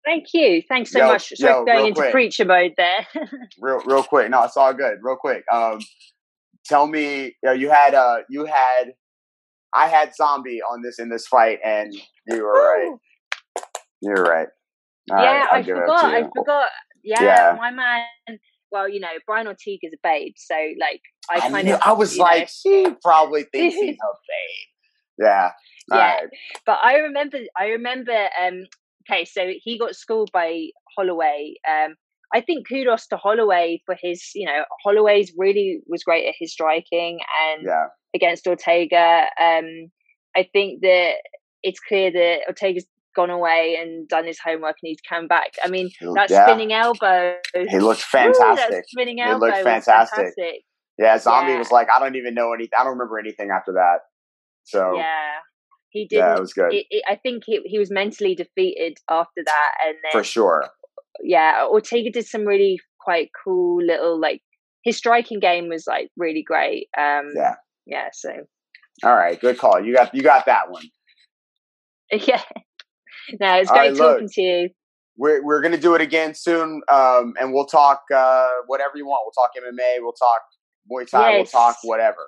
Thank 0.05 0.26
you. 0.32 0.62
Thanks 0.68 0.92
so 0.92 1.01
yo, 1.01 1.07
much. 1.09 1.32
Sorry 1.34 1.53
yo, 1.53 1.64
going 1.64 1.86
into 1.88 2.01
quick. 2.01 2.12
preacher 2.12 2.44
mode 2.44 2.72
there. 2.76 3.07
real, 3.61 3.80
real 3.84 4.03
quick. 4.03 4.30
No, 4.30 4.44
it's 4.44 4.57
all 4.57 4.72
good. 4.72 4.99
Real 5.03 5.16
quick. 5.16 5.44
Um, 5.53 5.80
tell 6.64 6.86
me, 6.86 7.24
you, 7.24 7.32
know, 7.42 7.53
you 7.53 7.70
had 7.70 7.94
uh, 7.94 8.18
you 8.28 8.44
had, 8.44 8.92
I 9.74 9.88
had 9.88 10.14
zombie 10.14 10.61
on 10.62 10.82
this 10.82 10.99
in 10.99 11.09
this 11.09 11.26
fight, 11.26 11.59
and 11.64 11.92
you 12.26 12.42
were 12.42 12.53
right. 12.53 12.96
You're 14.01 14.22
right. 14.22 14.49
All 15.11 15.22
yeah, 15.22 15.44
right, 15.44 15.53
I 15.53 15.62
forgot. 15.62 16.05
I 16.05 16.22
forgot. 16.36 16.68
Yeah, 17.03 17.22
yeah, 17.22 17.57
my 17.59 17.70
man. 17.70 18.38
Well, 18.70 18.88
you 18.88 19.01
know, 19.01 19.09
Brian 19.26 19.46
Ortega 19.46 19.86
is 19.86 19.94
a 19.94 19.99
babe, 20.03 20.34
so 20.36 20.55
like 20.78 21.01
I, 21.30 21.36
I 21.36 21.51
kind 21.51 21.66
knew, 21.66 21.74
of. 21.74 21.80
I 21.82 21.92
was 21.92 22.18
like, 22.18 22.42
know, 22.42 22.46
she 22.49 22.86
probably 23.03 23.44
thinks 23.44 23.74
he's 23.74 23.82
a 23.94 24.12
babe. 24.28 25.26
Yeah. 25.26 25.51
yeah. 25.90 25.96
Right. 25.96 26.28
But 26.66 26.78
I 26.82 26.96
remember. 26.99 27.38
I 27.57 27.66
remember. 27.68 28.28
Um. 28.40 28.64
Okay, 29.11 29.24
so 29.24 29.53
he 29.62 29.78
got 29.78 29.94
schooled 29.94 30.30
by 30.32 30.68
Holloway. 30.96 31.55
Um. 31.68 31.94
I 32.34 32.42
think 32.42 32.68
kudos 32.68 33.07
to 33.07 33.16
Holloway 33.16 33.80
for 33.86 33.96
his, 33.99 34.32
you 34.34 34.44
know, 34.44 34.64
Holloway's 34.84 35.32
really 35.36 35.80
was 35.86 36.05
great 36.05 36.28
at 36.28 36.34
his 36.38 36.53
striking 36.53 37.20
and 37.42 37.62
yeah. 37.64 37.86
against 38.14 38.46
Ortega. 38.46 39.28
Um, 39.40 39.90
I 40.36 40.46
think 40.53 40.82
that 40.82 41.14
it's 41.62 41.80
clear 41.80 42.12
that 42.12 42.40
Ortega's 42.46 42.84
gone 43.19 43.31
away 43.31 43.77
and 43.81 44.07
done 44.09 44.25
his 44.25 44.39
homework 44.39 44.77
and 44.81 44.89
he's 44.89 45.01
come 45.01 45.27
back. 45.27 45.55
I 45.64 45.69
mean, 45.69 45.91
that 46.14 46.31
yeah. 46.31 46.47
spinning 46.47 46.73
elbow. 46.73 47.35
He 47.53 47.81
looked 47.81 48.03
fantastic. 48.03 48.79
Ooh, 48.79 48.83
spinning 48.87 49.21
elbow. 49.21 49.47
He 49.47 49.53
looked 49.53 49.64
fantastic. 49.64 50.16
fantastic. 50.16 50.62
Yeah, 50.99 51.19
Zombie 51.19 51.53
yeah. 51.53 51.59
was 51.59 51.73
like, 51.73 51.89
I 51.95 51.99
don't 51.99 52.14
even 52.14 52.35
know 52.35 52.53
anything. 52.53 52.79
I 52.79 52.85
don't 52.85 52.93
remember 52.93 53.19
anything 53.19 53.51
after 53.51 53.73
that. 53.73 53.99
So 54.62 54.97
yeah, 54.97 55.39
he 55.91 56.07
did. 56.07 56.19
Yeah, 56.19 56.37
it 56.37 56.41
was 56.41 56.53
good. 56.53 56.73
It, 56.73 56.87
it, 56.91 57.03
I 57.09 57.16
think 57.16 57.43
he 57.47 57.61
he 57.64 57.79
was 57.79 57.91
mentally 57.91 58.35
defeated 58.35 58.99
after 59.11 59.43
that, 59.45 59.71
and 59.87 59.97
then 60.03 60.12
for 60.12 60.23
sure. 60.23 60.69
Yeah, 61.23 61.66
Ortega 61.69 62.11
did 62.11 62.27
some 62.27 62.45
really 62.45 62.79
quite 63.01 63.31
cool 63.45 63.83
little 63.83 64.21
like 64.21 64.43
his 64.85 64.97
striking 64.97 65.41
game 65.41 65.69
was 65.69 65.87
like 65.87 66.11
really 66.16 66.43
great. 66.43 66.89
Um, 66.97 67.33
yeah, 67.35 67.55
yeah. 67.87 68.09
So 68.12 68.31
all 69.03 69.14
right, 69.16 69.41
good 69.41 69.59
call. 69.59 69.83
You 69.85 69.95
got 69.95 70.14
you 70.14 70.23
got 70.23 70.47
that 70.47 70.71
one. 70.71 70.85
Yeah. 72.11 72.43
no, 73.41 73.55
it's 73.57 73.70
great 73.70 73.91
right, 73.91 73.97
talking 73.97 74.24
look, 74.24 74.33
to 74.35 74.43
you. 74.43 74.68
We're 75.16 75.45
we're 75.45 75.61
gonna 75.61 75.79
do 75.79 75.95
it 75.95 76.01
again 76.01 76.35
soon, 76.35 76.81
um, 76.89 77.35
and 77.41 77.53
we'll 77.53 77.66
talk 77.66 78.03
uh, 78.14 78.49
whatever 78.66 78.93
you 78.97 79.07
want. 79.07 79.24
We'll 79.24 79.45
talk 79.45 79.51
MMA. 79.57 79.97
We'll 80.01 80.12
talk 80.12 80.43
Muay 80.91 81.11
Thai. 81.11 81.31
Yes. 81.31 81.53
We'll 81.53 81.62
talk 81.62 81.76
whatever. 81.83 82.26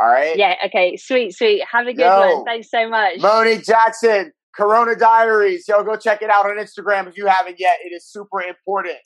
All 0.00 0.08
right. 0.08 0.36
Yeah. 0.36 0.54
Okay. 0.66 0.96
Sweet. 0.96 1.32
Sweet. 1.32 1.62
Have 1.70 1.86
a 1.86 1.92
good 1.92 2.02
Yo, 2.02 2.36
one. 2.36 2.44
Thanks 2.44 2.70
so 2.70 2.88
much. 2.88 3.20
Moni 3.20 3.58
Jackson, 3.58 4.32
Corona 4.54 4.96
Diaries. 4.96 5.66
Yo, 5.68 5.84
go 5.84 5.96
check 5.96 6.22
it 6.22 6.30
out 6.30 6.46
on 6.46 6.56
Instagram 6.56 7.08
if 7.08 7.16
you 7.16 7.26
haven't 7.26 7.60
yet. 7.60 7.76
It 7.84 7.94
is 7.94 8.04
super 8.04 8.42
important. 8.42 8.98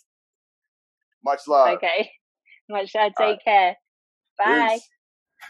Much 1.24 1.40
love. 1.46 1.76
Okay. 1.76 2.10
Much 2.70 2.94
love. 2.94 3.12
Take 3.18 3.26
right. 3.26 3.44
care. 3.44 3.76
Bye. 4.38 4.68
Peace. 4.72 4.88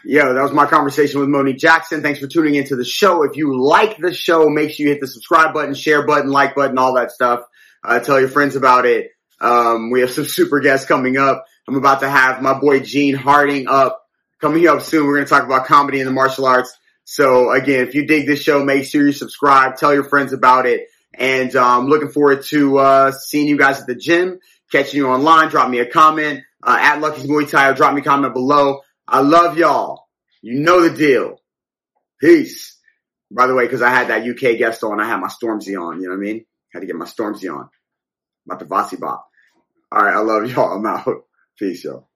Yo, 0.05 0.33
that 0.33 0.41
was 0.41 0.53
my 0.53 0.65
conversation 0.65 1.19
with 1.19 1.27
Moni 1.27 1.53
Jackson. 1.53 2.01
Thanks 2.01 2.19
for 2.19 2.27
tuning 2.27 2.55
into 2.55 2.77
the 2.77 2.85
show. 2.85 3.23
If 3.23 3.35
you 3.35 3.61
like 3.61 3.97
the 3.97 4.13
show, 4.13 4.49
make 4.49 4.71
sure 4.71 4.85
you 4.85 4.93
hit 4.93 5.01
the 5.01 5.07
subscribe 5.07 5.53
button, 5.53 5.73
share 5.73 6.05
button, 6.05 6.31
like 6.31 6.55
button, 6.55 6.77
all 6.77 6.93
that 6.93 7.11
stuff. 7.11 7.41
Uh, 7.83 7.99
tell 7.99 8.19
your 8.19 8.29
friends 8.29 8.55
about 8.55 8.85
it. 8.85 9.11
Um, 9.41 9.91
we 9.91 10.01
have 10.01 10.11
some 10.11 10.25
super 10.25 10.61
guests 10.61 10.87
coming 10.87 11.17
up. 11.17 11.45
I'm 11.67 11.75
about 11.75 11.99
to 11.99 12.09
have 12.09 12.41
my 12.41 12.57
boy 12.57 12.79
Gene 12.79 13.15
Harding 13.15 13.67
up, 13.67 14.01
coming 14.39 14.67
up 14.67 14.81
soon. 14.81 15.05
We're 15.05 15.15
going 15.15 15.25
to 15.25 15.29
talk 15.29 15.43
about 15.43 15.65
comedy 15.65 15.99
and 15.99 16.07
the 16.07 16.13
martial 16.13 16.45
arts. 16.45 16.73
So 17.03 17.51
again, 17.51 17.87
if 17.87 17.93
you 17.93 18.07
dig 18.07 18.25
this 18.25 18.41
show, 18.41 18.63
make 18.63 18.85
sure 18.85 19.05
you 19.05 19.11
subscribe, 19.11 19.75
tell 19.75 19.93
your 19.93 20.05
friends 20.05 20.31
about 20.31 20.65
it. 20.65 20.87
And, 21.13 21.53
um, 21.55 21.87
looking 21.87 22.09
forward 22.09 22.43
to, 22.45 22.77
uh, 22.77 23.11
seeing 23.11 23.47
you 23.47 23.57
guys 23.57 23.81
at 23.81 23.87
the 23.87 23.95
gym, 23.95 24.39
catching 24.71 24.99
you 24.99 25.07
online. 25.09 25.49
Drop 25.49 25.69
me 25.69 25.79
a 25.79 25.85
comment, 25.85 26.43
uh, 26.63 26.77
at 26.79 27.01
Lucky's 27.01 27.25
Muay 27.25 27.49
Thai 27.49 27.73
drop 27.73 27.93
me 27.93 28.01
a 28.01 28.03
comment 28.03 28.33
below. 28.33 28.81
I 29.11 29.21
love 29.21 29.57
y'all. 29.57 30.07
You 30.41 30.59
know 30.59 30.87
the 30.87 30.95
deal. 30.95 31.37
Peace. 32.19 32.77
By 33.31 33.47
the 33.47 33.53
way, 33.53 33.65
because 33.65 33.81
I 33.81 33.89
had 33.89 34.09
that 34.09 34.27
UK 34.27 34.57
guest 34.57 34.83
on, 34.83 34.99
I 34.99 35.07
had 35.07 35.19
my 35.19 35.27
Stormzy 35.27 35.79
on. 35.79 36.01
You 36.01 36.07
know 36.07 36.15
what 36.15 36.21
I 36.21 36.25
mean? 36.25 36.45
Had 36.73 36.81
to 36.81 36.85
get 36.85 36.95
my 36.95 37.05
Stormzy 37.05 37.53
on. 37.53 37.69
About 38.45 38.59
the 38.59 38.65
Vossi 38.65 38.99
Bop. 38.99 39.27
All 39.91 40.03
right. 40.03 40.15
I 40.15 40.19
love 40.19 40.49
y'all. 40.49 40.73
I'm 40.73 40.85
out. 40.85 41.23
Peace, 41.57 41.83
y'all. 41.83 42.08